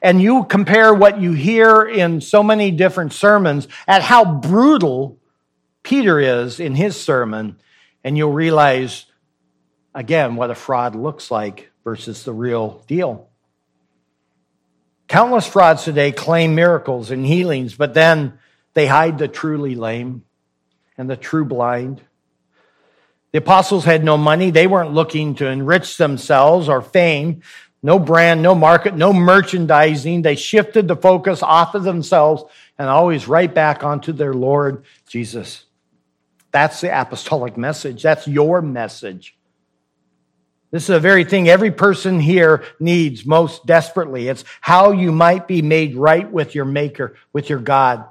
And 0.03 0.21
you 0.21 0.45
compare 0.45 0.93
what 0.93 1.21
you 1.21 1.33
hear 1.33 1.83
in 1.83 2.21
so 2.21 2.43
many 2.43 2.73
different 2.73 3.13
sermons 3.13 3.69
at 3.87 4.03
how 4.03 4.25
brutal 4.25 5.21
Peter 5.85 6.19
is 6.19 6.61
in 6.61 6.75
his 6.75 7.01
sermon, 7.01 7.57
and 8.03 8.19
you'll 8.19 8.33
realize 8.33 9.07
again 9.95 10.37
what 10.37 10.51
a 10.51 10.55
fraud 10.55 10.97
looks 10.97 11.31
like 11.31 11.71
versus 11.85 12.25
the 12.25 12.33
real 12.33 12.83
deal. 12.87 13.29
Countless 15.09 15.47
frauds 15.47 15.85
today 15.85 16.11
claim 16.11 16.55
miracles 16.55 17.11
and 17.11 17.25
healings, 17.25 17.75
but 17.75 17.95
then 17.95 18.39
they 18.75 18.87
hide 18.87 19.19
the 19.19 19.29
truly 19.29 19.75
lame 19.75 20.25
and 20.97 21.09
the 21.09 21.17
true 21.17 21.45
blind. 21.45 22.01
The 23.33 23.39
apostles 23.39 23.85
had 23.85 24.05
no 24.05 24.17
money. 24.17 24.51
They 24.51 24.67
weren't 24.67 24.93
looking 24.93 25.35
to 25.37 25.47
enrich 25.47 25.97
themselves 25.97 26.69
or 26.69 26.81
fame. 26.83 27.43
No 27.83 27.99
brand, 27.99 28.43
no 28.43 28.55
market, 28.55 28.95
no 28.95 29.13
merchandising. 29.13 30.23
They 30.23 30.37
shifted 30.37 30.87
the 30.87 30.97
focus 30.97 31.43
off 31.43 31.75
of 31.75 31.83
themselves 31.83 32.45
and 32.79 32.89
always 32.89 33.27
right 33.27 33.53
back 33.53 33.83
onto 33.83 34.13
their 34.13 34.35
Lord 34.35 34.85
Jesus. 35.09 35.65
That's 36.53 36.81
the 36.81 37.01
apostolic 37.01 37.57
message. 37.57 38.03
That's 38.03 38.29
your 38.29 38.63
message. 38.63 39.37
This 40.71 40.85
is 40.85 40.89
the 40.89 41.01
very 41.01 41.25
thing 41.25 41.49
every 41.49 41.71
person 41.71 42.21
here 42.21 42.65
needs 42.79 43.27
most 43.27 43.67
desperately. 43.67 44.29
It's 44.29 44.45
how 44.61 44.93
you 44.93 45.13
might 45.13 45.47
be 45.47 45.61
made 45.61 45.97
right 45.97 46.31
with 46.31 46.55
your 46.55 46.65
Maker, 46.65 47.17
with 47.33 47.51
your 47.51 47.59
God. 47.59 48.07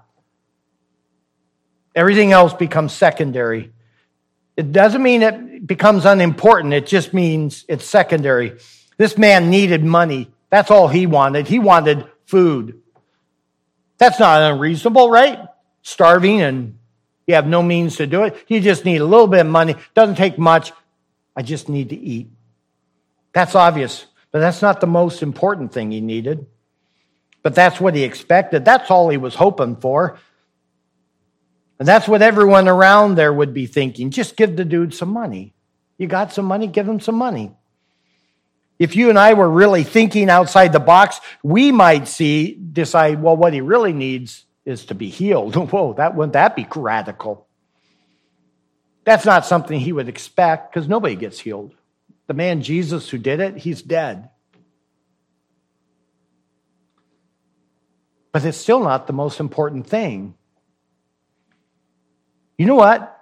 Everything 1.96 2.34
else 2.34 2.54
becomes 2.54 2.94
secondary. 2.94 3.72
It 4.58 4.72
doesn't 4.72 5.02
mean 5.02 5.24
it 5.24 5.66
becomes 5.66 6.06
unimportant, 6.06 6.74
it 6.74 6.86
just 6.86 7.14
means 7.14 7.66
it's 7.68 7.86
secondary. 7.86 8.60
This 9.02 9.18
man 9.18 9.50
needed 9.50 9.84
money. 9.84 10.30
That's 10.52 10.70
all 10.70 10.88
he 10.88 11.08
wanted. 11.08 11.48
He 11.48 11.58
wanted 11.58 12.06
food. 12.28 12.84
That's 13.98 14.20
not 14.20 14.44
unreasonable, 14.44 15.10
right? 15.10 15.40
Starving 15.82 16.40
and 16.44 16.78
you 17.26 17.34
have 17.34 17.48
no 17.48 17.64
means 17.64 17.96
to 17.96 18.06
do 18.06 18.26
it. 18.26 18.36
You 18.48 18.62
just 18.62 18.86
need 18.86 19.02
a 19.02 19.06
little 19.06 19.26
bit 19.26 19.40
of 19.40 19.48
money. 19.48 19.76
Doesn't 19.96 20.18
take 20.18 20.38
much. 20.38 20.72
I 21.36 21.42
just 21.42 21.68
need 21.68 21.90
to 21.90 21.96
eat. 21.96 22.30
That's 23.34 23.56
obvious, 23.56 24.06
but 24.30 24.38
that's 24.38 24.62
not 24.62 24.82
the 24.82 24.86
most 24.86 25.24
important 25.24 25.74
thing 25.74 25.90
he 25.90 26.00
needed. 26.00 26.46
But 27.42 27.56
that's 27.56 27.82
what 27.82 27.96
he 27.96 28.04
expected. 28.04 28.66
That's 28.66 28.92
all 28.92 29.10
he 29.10 29.18
was 29.18 29.34
hoping 29.34 29.78
for. 29.78 30.20
And 31.80 31.88
that's 31.88 32.08
what 32.08 32.22
everyone 32.22 32.68
around 32.68 33.16
there 33.16 33.34
would 33.34 33.56
be 33.56 33.66
thinking. 33.66 34.12
Just 34.12 34.38
give 34.38 34.56
the 34.56 34.64
dude 34.64 34.94
some 34.94 35.10
money. 35.10 35.56
You 35.98 36.06
got 36.06 36.34
some 36.34 36.46
money? 36.46 36.68
Give 36.68 36.88
him 36.88 37.00
some 37.00 37.16
money. 37.16 37.56
If 38.82 38.96
you 38.96 39.10
and 39.10 39.20
I 39.20 39.36
were 39.36 39.48
really 39.48 39.84
thinking 39.84 40.28
outside 40.28 40.74
the 40.74 40.80
box, 40.80 41.22
we 41.44 41.72
might 41.72 42.08
see, 42.08 42.56
decide, 42.56 43.22
well, 43.22 43.38
what 43.38 43.54
he 43.54 43.62
really 43.62 43.94
needs 43.94 44.44
is 44.66 44.88
to 44.88 44.96
be 44.96 45.08
healed. 45.08 45.56
Whoa, 45.72 45.94
that 45.98 46.16
wouldn't 46.16 46.34
that 46.34 46.56
be 46.56 46.66
radical? 46.76 47.46
That's 49.04 49.24
not 49.24 49.46
something 49.46 49.80
he 49.80 49.94
would 49.94 50.10
expect 50.10 50.74
because 50.74 50.90
nobody 50.90 51.16
gets 51.16 51.40
healed. 51.40 51.76
The 52.26 52.34
man 52.34 52.64
Jesus 52.64 53.08
who 53.08 53.20
did 53.20 53.40
it, 53.40 53.56
he's 53.56 53.84
dead. 53.84 54.32
But 58.32 58.44
it's 58.44 58.58
still 58.58 58.80
not 58.80 59.06
the 59.06 59.14
most 59.14 59.40
important 59.40 59.86
thing. 59.86 60.34
You 62.58 62.66
know 62.66 62.74
what? 62.74 63.16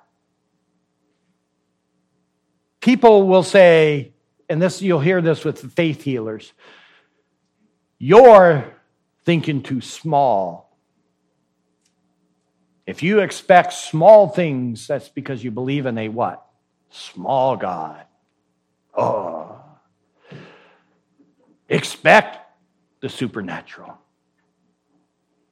People 2.80 3.28
will 3.28 3.44
say, 3.44 4.14
and 4.50 4.62
this 4.62 4.82
you'll 4.82 5.00
hear 5.00 5.22
this 5.22 5.46
with 5.46 5.74
faith 5.74 6.02
healers, 6.02 6.52
you're 8.00 8.74
thinking 9.24 9.62
too 9.62 9.82
small. 9.82 10.76
If 12.88 13.04
you 13.04 13.20
expect 13.20 13.74
small 13.74 14.28
things, 14.28 14.88
that's 14.88 15.10
because 15.10 15.44
you 15.44 15.52
believe 15.52 15.86
in 15.86 15.98
a 15.98 16.10
what? 16.10 16.44
Small 16.90 17.56
God. 17.56 18.06
Oh. 18.98 19.62
Expect 21.68 22.40
the 23.02 23.10
supernatural. 23.10 23.96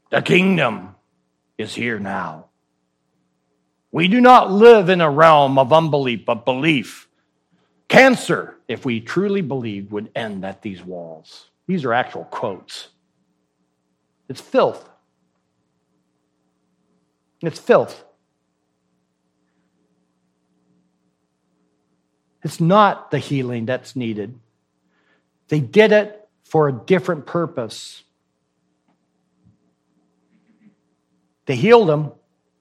The 0.09 0.23
kingdom 0.23 0.95
is 1.57 1.75
here 1.75 1.99
now. 1.99 2.45
We 3.91 4.07
do 4.07 4.19
not 4.19 4.51
live 4.51 4.89
in 4.89 5.01
a 5.01 5.09
realm 5.09 5.59
of 5.59 5.71
unbelief, 5.71 6.25
but 6.25 6.45
belief. 6.45 7.06
Cancer, 7.87 8.57
if 8.67 8.85
we 8.85 8.99
truly 8.99 9.41
believed, 9.41 9.91
would 9.91 10.11
end 10.15 10.43
at 10.43 10.61
these 10.61 10.83
walls. 10.83 11.49
These 11.67 11.85
are 11.85 11.93
actual 11.93 12.25
quotes. 12.25 12.89
It's 14.29 14.41
filth. 14.41 14.87
It's 17.41 17.59
filth. 17.59 18.03
It's 22.43 22.59
not 22.59 23.11
the 23.11 23.19
healing 23.19 23.65
that's 23.65 23.95
needed. 23.95 24.39
They 25.47 25.59
did 25.59 25.91
it 25.91 26.27
for 26.43 26.67
a 26.67 26.73
different 26.73 27.25
purpose. 27.25 28.03
They 31.45 31.55
healed 31.55 31.89
him, 31.89 32.11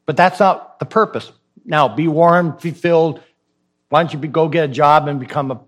but 0.04 0.16
that's 0.16 0.40
not 0.40 0.78
the 0.78 0.86
purpose. 0.86 1.30
Now, 1.64 1.88
be 1.88 2.06
warm, 2.06 2.56
be 2.62 2.70
filled. 2.70 3.20
Why 3.88 4.02
don't 4.02 4.12
you 4.12 4.18
be, 4.18 4.28
go 4.28 4.48
get 4.48 4.64
a 4.64 4.72
job 4.72 5.08
and 5.08 5.20
become 5.20 5.50
a 5.50 5.60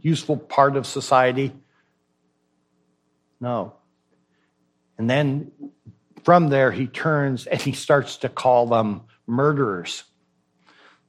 useful 0.00 0.36
part 0.36 0.76
of 0.76 0.86
society? 0.86 1.52
No. 3.40 3.74
And 4.96 5.08
then 5.08 5.52
from 6.24 6.48
there, 6.48 6.72
he 6.72 6.86
turns 6.86 7.46
and 7.46 7.60
he 7.60 7.72
starts 7.72 8.18
to 8.18 8.28
call 8.28 8.66
them 8.66 9.02
murderers. 9.26 10.04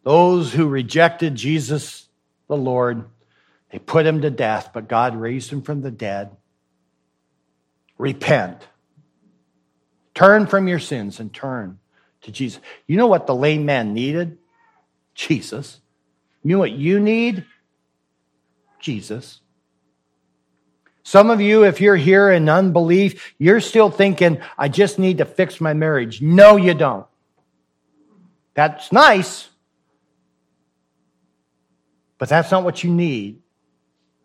Those 0.03 0.53
who 0.53 0.67
rejected 0.67 1.35
Jesus, 1.35 2.07
the 2.47 2.57
Lord, 2.57 3.05
they 3.71 3.79
put 3.79 4.05
him 4.05 4.21
to 4.21 4.29
death, 4.29 4.71
but 4.73 4.87
God 4.87 5.15
raised 5.15 5.51
him 5.51 5.61
from 5.61 5.81
the 5.81 5.91
dead. 5.91 6.35
Repent. 7.97 8.67
Turn 10.13 10.47
from 10.47 10.67
your 10.67 10.79
sins 10.79 11.19
and 11.19 11.33
turn 11.33 11.79
to 12.21 12.31
Jesus. 12.31 12.61
You 12.87 12.97
know 12.97 13.07
what 13.07 13.27
the 13.27 13.35
lame 13.35 13.65
man 13.65 13.93
needed? 13.93 14.37
Jesus. 15.13 15.79
You 16.43 16.53
know 16.53 16.59
what 16.59 16.71
you 16.71 16.99
need? 16.99 17.45
Jesus. 18.79 19.41
Some 21.03 21.31
of 21.31 21.41
you, 21.41 21.63
if 21.63 21.81
you're 21.81 21.95
here 21.95 22.29
in 22.31 22.47
unbelief, 22.49 23.33
you're 23.39 23.61
still 23.61 23.89
thinking, 23.89 24.39
I 24.57 24.69
just 24.69 24.99
need 24.99 25.17
to 25.17 25.25
fix 25.25 25.59
my 25.59 25.73
marriage. 25.73 26.21
No, 26.21 26.55
you 26.55 26.73
don't. 26.73 27.07
That's 28.53 28.91
nice, 28.91 29.47
but 32.17 32.29
that's 32.29 32.51
not 32.51 32.63
what 32.63 32.83
you 32.83 32.91
need. 32.91 33.41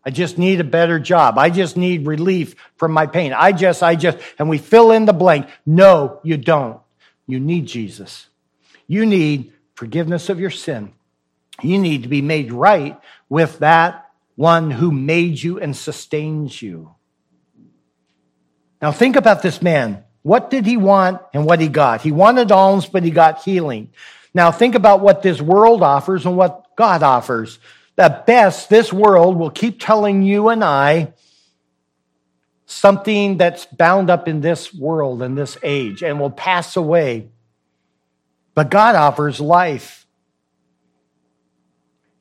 I 0.05 0.11
just 0.11 0.37
need 0.37 0.61
a 0.61 0.65
better 0.65 0.99
job. 0.99 1.39
I 1.39 1.49
just 1.49 1.77
need 1.77 2.07
relief 2.07 2.55
from 2.77 2.93
my 2.93 3.07
pain. 3.07 3.33
I 3.33 3.53
just, 3.53 3.83
I 3.83 3.97
just, 3.97 4.19
and 4.39 4.51
we 4.51 4.59
fill 4.59 4.91
in 4.91 5.07
the 5.07 5.12
blank. 5.15 5.49
No, 5.65 6.21
you 6.23 6.37
don't. 6.37 6.81
You 7.27 7.41
need 7.41 7.67
Jesus. 7.67 8.29
You 8.87 9.07
need 9.07 9.53
forgiveness 9.75 10.29
of 10.29 10.39
your 10.39 10.51
sin. 10.51 10.93
You 11.63 11.79
need 11.79 12.03
to 12.03 12.09
be 12.09 12.23
made 12.23 12.53
right 12.53 12.99
with 13.29 13.61
that 13.61 14.11
one 14.37 14.71
who 14.71 14.91
made 14.91 15.41
you 15.43 15.61
and 15.61 15.77
sustains 15.77 16.61
you. 16.61 16.95
Now, 18.83 18.93
think 18.93 19.17
about 19.17 19.43
this 19.43 19.63
man. 19.63 20.05
What 20.23 20.51
did 20.51 20.67
he 20.67 20.77
want 20.77 21.21
and 21.33 21.45
what 21.45 21.61
he 21.61 21.69
got? 21.69 22.01
He 22.01 22.13
wanted 22.13 22.51
alms, 22.51 22.87
but 22.87 23.03
he 23.03 23.11
got 23.11 23.43
healing. 23.43 23.91
Now, 24.33 24.51
think 24.51 24.75
about 24.75 25.01
what 25.01 25.23
this 25.23 25.41
world 25.41 25.83
offers 25.83 26.27
and 26.27 26.37
what 26.37 26.75
God 26.77 27.03
offers. 27.03 27.59
At 27.97 28.27
best, 28.27 28.69
this 28.69 28.93
world 28.93 29.39
will 29.39 29.51
keep 29.51 29.79
telling 29.81 30.23
you 30.23 30.49
and 30.49 30.65
I 30.65 31.13
something 32.67 33.37
that's 33.37 33.67
bound 33.67 34.11
up 34.11 34.27
in 34.27 34.41
this 34.41 34.75
world 34.75 35.23
and 35.23 35.39
this 35.39 35.57
age 35.63 36.03
and 36.03 36.19
will 36.19 36.31
pass 36.31 36.77
away. 36.77 37.29
But 38.55 38.71
God 38.71 38.95
offers 38.95 39.41
life. 39.41 40.04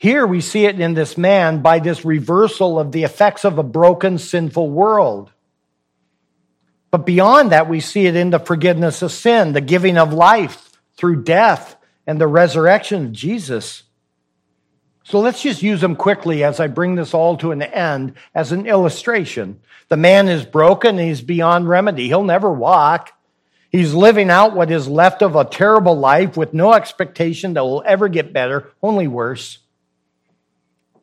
Here 0.04 0.28
we 0.28 0.42
see 0.42 0.66
it 0.66 0.82
in 0.82 0.96
this 0.96 1.18
man 1.18 1.62
by 1.62 1.80
this 1.80 2.04
reversal 2.04 2.78
of 2.78 2.92
the 2.92 3.04
effects 3.04 3.46
of 3.46 3.58
a 3.58 3.64
broken, 3.64 4.18
sinful 4.18 4.70
world. 4.70 5.32
But 6.92 7.06
beyond 7.06 7.54
that, 7.54 7.70
we 7.70 7.80
see 7.80 8.06
it 8.06 8.18
in 8.18 8.30
the 8.30 8.38
forgiveness 8.38 9.02
of 9.02 9.14
sin, 9.14 9.54
the 9.54 9.62
giving 9.62 9.98
of 9.98 10.12
life 10.12 10.78
through 10.98 11.24
death, 11.24 11.78
and 12.06 12.20
the 12.20 12.28
resurrection 12.28 13.06
of 13.06 13.12
Jesus. 13.14 13.84
So 15.06 15.22
let's 15.22 15.42
just 15.42 15.64
use 15.64 15.80
them 15.80 15.96
quickly 15.96 16.44
as 16.44 16.60
I 16.60 16.68
bring 16.68 16.96
this 16.96 17.14
all 17.14 17.38
to 17.38 17.52
an 17.52 17.62
end 17.62 18.16
as 18.36 18.52
an 18.52 18.66
illustration. 18.66 19.62
The 19.88 19.96
man 19.96 20.28
is 20.28 20.44
broken, 20.44 20.98
he's 20.98 21.22
beyond 21.22 21.70
remedy. 21.70 22.08
He'll 22.10 22.26
never 22.26 22.52
walk. 22.52 23.14
He's 23.70 23.94
living 23.94 24.30
out 24.30 24.54
what 24.54 24.70
is 24.70 24.86
left 24.86 25.22
of 25.22 25.38
a 25.38 25.46
terrible 25.46 25.98
life 25.98 26.36
with 26.36 26.54
no 26.54 26.74
expectation 26.74 27.54
that 27.54 27.64
will 27.64 27.84
ever 27.86 28.10
get 28.10 28.34
better, 28.34 28.70
only 28.82 29.08
worse. 29.08 29.60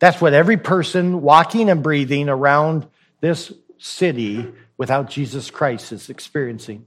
That's 0.00 0.20
what 0.20 0.32
every 0.32 0.56
person 0.56 1.22
walking 1.22 1.70
and 1.70 1.82
breathing 1.82 2.28
around 2.28 2.86
this 3.20 3.52
city 3.78 4.50
without 4.76 5.10
Jesus 5.10 5.50
Christ 5.50 5.92
is 5.92 6.10
experiencing. 6.10 6.86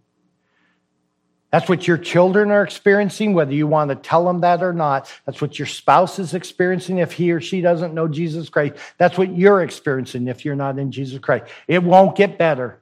That's 1.52 1.70
what 1.70 1.88
your 1.88 2.00
children 2.00 2.50
are 2.50 2.64
experiencing, 2.64 3.36
whether 3.36 3.54
you 3.54 3.68
want 3.68 3.90
to 3.90 3.96
tell 3.96 4.26
them 4.26 4.42
that 4.42 4.64
or 4.64 4.74
not. 4.74 5.14
That's 5.28 5.40
what 5.40 5.60
your 5.60 5.68
spouse 5.68 6.18
is 6.18 6.34
experiencing 6.34 6.98
if 6.98 7.12
he 7.12 7.32
or 7.32 7.40
she 7.40 7.62
doesn't 7.62 7.94
know 7.94 8.08
Jesus 8.08 8.50
Christ. 8.50 8.74
That's 8.98 9.20
what 9.20 9.38
you're 9.38 9.62
experiencing 9.62 10.28
if 10.28 10.44
you're 10.44 10.56
not 10.56 10.80
in 10.80 10.92
Jesus 10.92 11.20
Christ. 11.20 11.46
It 11.68 11.84
won't 11.84 12.18
get 12.18 12.40
better. 12.40 12.80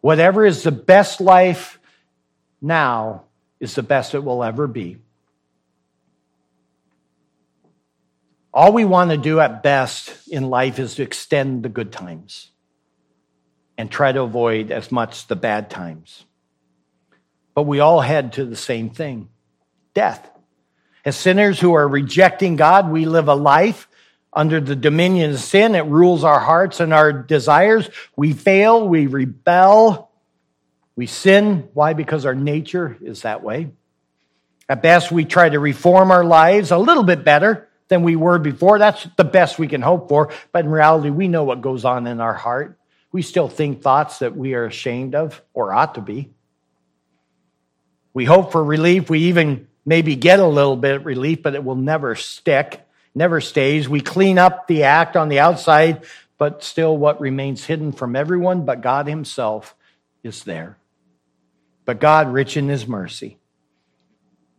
Whatever 0.00 0.46
is 0.46 0.62
the 0.62 0.70
best 0.70 1.20
life 1.20 1.80
now 2.62 3.24
is 3.58 3.74
the 3.74 3.82
best 3.82 4.14
it 4.14 4.22
will 4.22 4.44
ever 4.44 4.68
be. 4.68 4.98
All 8.52 8.72
we 8.72 8.84
want 8.84 9.10
to 9.10 9.16
do 9.16 9.38
at 9.38 9.62
best 9.62 10.12
in 10.28 10.50
life 10.50 10.78
is 10.78 10.96
to 10.96 11.02
extend 11.02 11.62
the 11.62 11.68
good 11.68 11.92
times 11.92 12.50
and 13.78 13.90
try 13.90 14.10
to 14.10 14.22
avoid 14.22 14.72
as 14.72 14.90
much 14.90 15.28
the 15.28 15.36
bad 15.36 15.70
times. 15.70 16.24
But 17.54 17.62
we 17.62 17.80
all 17.80 18.00
head 18.00 18.34
to 18.34 18.44
the 18.44 18.56
same 18.56 18.90
thing 18.90 19.28
death. 19.94 20.28
As 21.04 21.16
sinners 21.16 21.58
who 21.58 21.74
are 21.74 21.88
rejecting 21.88 22.56
God, 22.56 22.90
we 22.90 23.06
live 23.06 23.28
a 23.28 23.34
life 23.34 23.88
under 24.32 24.60
the 24.60 24.76
dominion 24.76 25.30
of 25.30 25.40
sin. 25.40 25.74
It 25.74 25.86
rules 25.86 26.24
our 26.24 26.40
hearts 26.40 26.80
and 26.80 26.92
our 26.92 27.12
desires. 27.12 27.88
We 28.16 28.32
fail, 28.32 28.86
we 28.86 29.06
rebel, 29.06 30.10
we 30.96 31.06
sin. 31.06 31.68
Why? 31.72 31.94
Because 31.94 32.26
our 32.26 32.34
nature 32.34 32.98
is 33.00 33.22
that 33.22 33.42
way. 33.42 33.70
At 34.68 34.82
best, 34.82 35.10
we 35.10 35.24
try 35.24 35.48
to 35.48 35.58
reform 35.58 36.10
our 36.10 36.24
lives 36.24 36.70
a 36.70 36.78
little 36.78 37.02
bit 37.02 37.24
better 37.24 37.69
than 37.90 38.02
we 38.02 38.16
were 38.16 38.38
before. 38.38 38.78
That's 38.78 39.06
the 39.16 39.24
best 39.24 39.58
we 39.58 39.68
can 39.68 39.82
hope 39.82 40.08
for. 40.08 40.32
But 40.52 40.64
in 40.64 40.70
reality, 40.70 41.10
we 41.10 41.28
know 41.28 41.44
what 41.44 41.60
goes 41.60 41.84
on 41.84 42.06
in 42.06 42.20
our 42.20 42.32
heart. 42.32 42.78
We 43.12 43.20
still 43.20 43.48
think 43.48 43.82
thoughts 43.82 44.20
that 44.20 44.34
we 44.34 44.54
are 44.54 44.64
ashamed 44.64 45.14
of 45.14 45.42
or 45.52 45.74
ought 45.74 45.96
to 45.96 46.00
be. 46.00 46.30
We 48.14 48.24
hope 48.24 48.52
for 48.52 48.64
relief. 48.64 49.10
We 49.10 49.24
even 49.24 49.68
maybe 49.84 50.16
get 50.16 50.40
a 50.40 50.46
little 50.46 50.76
bit 50.76 50.96
of 50.96 51.06
relief, 51.06 51.42
but 51.42 51.54
it 51.54 51.64
will 51.64 51.76
never 51.76 52.14
stick, 52.14 52.80
never 53.14 53.40
stays. 53.40 53.88
We 53.88 54.00
clean 54.00 54.38
up 54.38 54.68
the 54.68 54.84
act 54.84 55.16
on 55.16 55.28
the 55.28 55.40
outside, 55.40 56.04
but 56.38 56.62
still 56.62 56.96
what 56.96 57.20
remains 57.20 57.64
hidden 57.64 57.92
from 57.92 58.14
everyone 58.16 58.64
but 58.64 58.80
God 58.80 59.06
Himself 59.08 59.74
is 60.22 60.44
there. 60.44 60.78
But 61.84 61.98
God, 61.98 62.32
rich 62.32 62.56
in 62.56 62.68
His 62.68 62.86
mercy, 62.86 63.38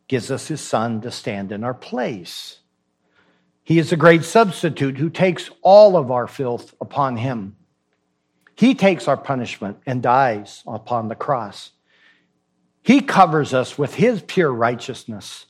gives 0.08 0.32
us 0.32 0.48
His 0.48 0.60
Son 0.60 1.00
to 1.02 1.12
stand 1.12 1.54
in 1.54 1.64
our 1.64 1.74
place. 1.74 2.61
He 3.72 3.80
is 3.80 3.93
a 3.93 3.95
great 3.95 4.26
substitute 4.26 4.97
who 4.97 5.09
takes 5.09 5.49
all 5.61 5.95
of 5.95 6.11
our 6.11 6.28
filth 6.28 6.76
upon 6.82 7.15
Him. 7.15 7.55
He 8.57 8.76
takes 8.76 9.07
our 9.07 9.15
punishment 9.15 9.78
and 9.86 10.03
dies 10.03 10.61
upon 10.67 11.07
the 11.07 11.15
cross. 11.15 11.72
He 12.82 12.99
covers 12.99 13.53
us 13.53 13.78
with 13.78 13.93
his 13.93 14.22
pure 14.24 14.51
righteousness 14.51 15.45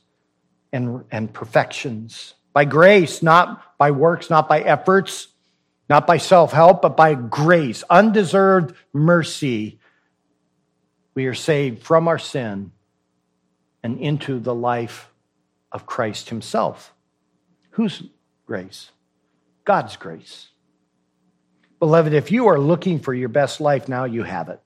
and, 0.72 1.04
and 1.10 1.32
perfections 1.32 2.34
by 2.52 2.64
grace, 2.64 3.24
not 3.24 3.76
by 3.76 3.90
works, 3.90 4.30
not 4.30 4.48
by 4.48 4.60
efforts, 4.60 5.26
not 5.90 6.06
by 6.06 6.18
self 6.18 6.52
help, 6.52 6.80
but 6.80 6.96
by 6.96 7.14
grace, 7.14 7.82
undeserved 7.90 8.76
mercy. 8.92 9.80
We 11.16 11.26
are 11.26 11.34
saved 11.34 11.82
from 11.82 12.06
our 12.06 12.20
sin 12.20 12.70
and 13.82 13.98
into 13.98 14.38
the 14.38 14.54
life 14.54 15.10
of 15.72 15.86
Christ 15.86 16.28
Himself. 16.28 16.94
Whose 17.72 18.02
grace? 18.46 18.90
God's 19.64 19.96
grace. 19.96 20.48
Beloved, 21.78 22.12
if 22.12 22.30
you 22.30 22.48
are 22.48 22.58
looking 22.58 23.00
for 23.00 23.12
your 23.12 23.28
best 23.28 23.60
life 23.60 23.88
now, 23.88 24.04
you 24.04 24.22
have 24.22 24.48
it. 24.48 24.60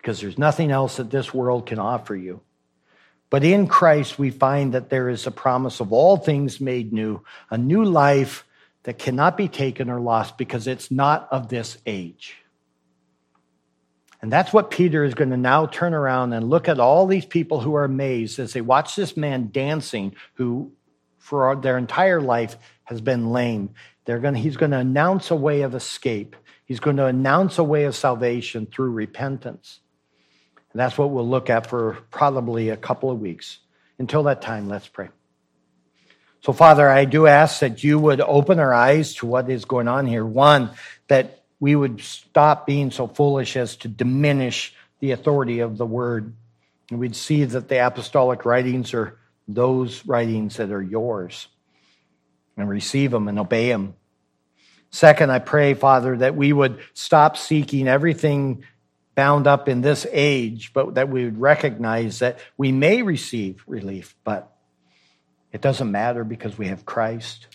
because 0.00 0.20
there's 0.20 0.38
nothing 0.38 0.70
else 0.70 0.96
that 0.96 1.10
this 1.10 1.34
world 1.34 1.66
can 1.66 1.78
offer 1.78 2.16
you. 2.16 2.40
But 3.28 3.44
in 3.44 3.66
Christ, 3.66 4.18
we 4.18 4.30
find 4.30 4.72
that 4.72 4.88
there 4.88 5.10
is 5.10 5.26
a 5.26 5.30
promise 5.30 5.80
of 5.80 5.92
all 5.92 6.16
things 6.16 6.60
made 6.60 6.92
new, 6.92 7.22
a 7.50 7.58
new 7.58 7.84
life 7.84 8.46
that 8.84 8.98
cannot 8.98 9.36
be 9.36 9.46
taken 9.46 9.90
or 9.90 10.00
lost 10.00 10.38
because 10.38 10.66
it's 10.66 10.90
not 10.90 11.28
of 11.30 11.48
this 11.48 11.76
age. 11.84 12.38
And 14.22 14.30
that's 14.30 14.52
what 14.52 14.70
Peter 14.70 15.02
is 15.04 15.14
going 15.14 15.30
to 15.30 15.36
now 15.36 15.66
turn 15.66 15.94
around 15.94 16.32
and 16.34 16.50
look 16.50 16.68
at 16.68 16.78
all 16.78 17.06
these 17.06 17.24
people 17.24 17.60
who 17.60 17.74
are 17.74 17.84
amazed 17.84 18.38
as 18.38 18.52
they 18.52 18.60
watch 18.60 18.94
this 18.94 19.16
man 19.16 19.48
dancing, 19.50 20.14
who 20.34 20.72
for 21.18 21.56
their 21.56 21.78
entire 21.78 22.20
life 22.20 22.56
has 22.84 23.00
been 23.00 23.30
lame. 23.30 23.70
They're 24.04 24.18
going 24.18 24.34
to, 24.34 24.40
he's 24.40 24.56
going 24.56 24.72
to 24.72 24.78
announce 24.78 25.30
a 25.30 25.36
way 25.36 25.62
of 25.62 25.74
escape. 25.74 26.36
He's 26.64 26.80
going 26.80 26.96
to 26.96 27.06
announce 27.06 27.58
a 27.58 27.64
way 27.64 27.84
of 27.84 27.96
salvation 27.96 28.66
through 28.66 28.90
repentance. 28.90 29.80
And 30.72 30.80
that's 30.80 30.98
what 30.98 31.10
we'll 31.10 31.28
look 31.28 31.50
at 31.50 31.66
for 31.66 31.98
probably 32.10 32.68
a 32.68 32.76
couple 32.76 33.10
of 33.10 33.20
weeks. 33.20 33.58
Until 33.98 34.22
that 34.24 34.42
time, 34.42 34.68
let's 34.68 34.88
pray. 34.88 35.08
So, 36.42 36.52
Father, 36.52 36.88
I 36.88 37.04
do 37.04 37.26
ask 37.26 37.60
that 37.60 37.84
you 37.84 37.98
would 37.98 38.20
open 38.20 38.58
our 38.58 38.72
eyes 38.72 39.14
to 39.16 39.26
what 39.26 39.50
is 39.50 39.66
going 39.66 39.88
on 39.88 40.06
here. 40.06 40.24
One, 40.24 40.70
that 41.08 41.39
we 41.60 41.76
would 41.76 42.00
stop 42.00 42.66
being 42.66 42.90
so 42.90 43.06
foolish 43.06 43.56
as 43.56 43.76
to 43.76 43.88
diminish 43.88 44.74
the 44.98 45.12
authority 45.12 45.60
of 45.60 45.76
the 45.76 45.86
word. 45.86 46.34
And 46.90 46.98
we'd 46.98 47.14
see 47.14 47.44
that 47.44 47.68
the 47.68 47.86
apostolic 47.86 48.44
writings 48.44 48.94
are 48.94 49.18
those 49.46 50.04
writings 50.06 50.56
that 50.56 50.70
are 50.72 50.82
yours 50.82 51.48
and 52.56 52.68
receive 52.68 53.10
them 53.10 53.28
and 53.28 53.38
obey 53.38 53.68
them. 53.68 53.94
Second, 54.90 55.30
I 55.30 55.38
pray, 55.38 55.74
Father, 55.74 56.16
that 56.16 56.34
we 56.34 56.52
would 56.52 56.80
stop 56.94 57.36
seeking 57.36 57.86
everything 57.86 58.64
bound 59.14 59.46
up 59.46 59.68
in 59.68 59.82
this 59.82 60.06
age, 60.10 60.72
but 60.72 60.94
that 60.94 61.08
we 61.08 61.24
would 61.24 61.40
recognize 61.40 62.20
that 62.20 62.38
we 62.56 62.72
may 62.72 63.02
receive 63.02 63.62
relief, 63.66 64.16
but 64.24 64.52
it 65.52 65.60
doesn't 65.60 65.90
matter 65.90 66.24
because 66.24 66.56
we 66.56 66.68
have 66.68 66.84
Christ. 66.86 67.46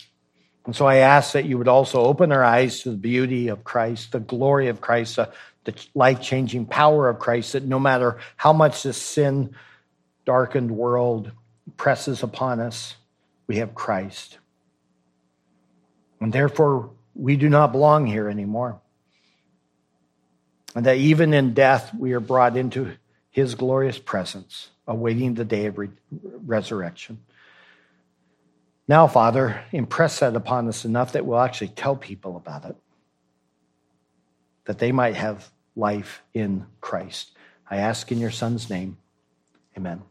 And 0.66 0.74
so 0.74 0.86
I 0.86 0.96
ask 0.96 1.32
that 1.32 1.44
you 1.44 1.58
would 1.58 1.68
also 1.68 2.00
open 2.00 2.32
our 2.32 2.44
eyes 2.44 2.82
to 2.82 2.90
the 2.90 2.96
beauty 2.96 3.48
of 3.48 3.64
Christ, 3.64 4.12
the 4.12 4.20
glory 4.20 4.68
of 4.68 4.80
Christ, 4.80 5.18
uh, 5.18 5.26
the 5.64 5.74
life 5.94 6.20
changing 6.20 6.66
power 6.66 7.08
of 7.08 7.18
Christ, 7.18 7.52
that 7.52 7.64
no 7.64 7.78
matter 7.78 8.18
how 8.36 8.52
much 8.52 8.82
this 8.82 9.00
sin 9.00 9.54
darkened 10.24 10.70
world 10.70 11.30
presses 11.76 12.22
upon 12.22 12.60
us, 12.60 12.96
we 13.46 13.56
have 13.56 13.74
Christ. 13.74 14.38
And 16.20 16.32
therefore, 16.32 16.90
we 17.14 17.36
do 17.36 17.48
not 17.48 17.72
belong 17.72 18.06
here 18.06 18.28
anymore 18.28 18.80
and 20.76 20.84
that 20.84 20.98
even 20.98 21.32
in 21.32 21.54
death 21.54 21.92
we 21.94 22.12
are 22.12 22.20
brought 22.20 22.54
into 22.54 22.92
his 23.30 23.54
glorious 23.54 23.98
presence, 23.98 24.68
awaiting 24.86 25.32
the 25.32 25.44
day 25.44 25.66
of 25.66 25.78
re- 25.78 25.88
resurrection. 26.44 27.18
Now, 28.88 29.08
Father, 29.08 29.64
impress 29.72 30.20
that 30.20 30.36
upon 30.36 30.68
us 30.68 30.84
enough 30.84 31.12
that 31.12 31.26
we'll 31.26 31.40
actually 31.40 31.68
tell 31.68 31.96
people 31.96 32.36
about 32.36 32.64
it, 32.64 32.76
that 34.64 34.78
they 34.78 34.92
might 34.92 35.16
have 35.16 35.50
life 35.74 36.22
in 36.32 36.66
Christ. 36.80 37.32
I 37.68 37.78
ask 37.78 38.12
in 38.12 38.18
your 38.18 38.30
Son's 38.30 38.70
name. 38.70 38.98
Amen. 39.76 40.02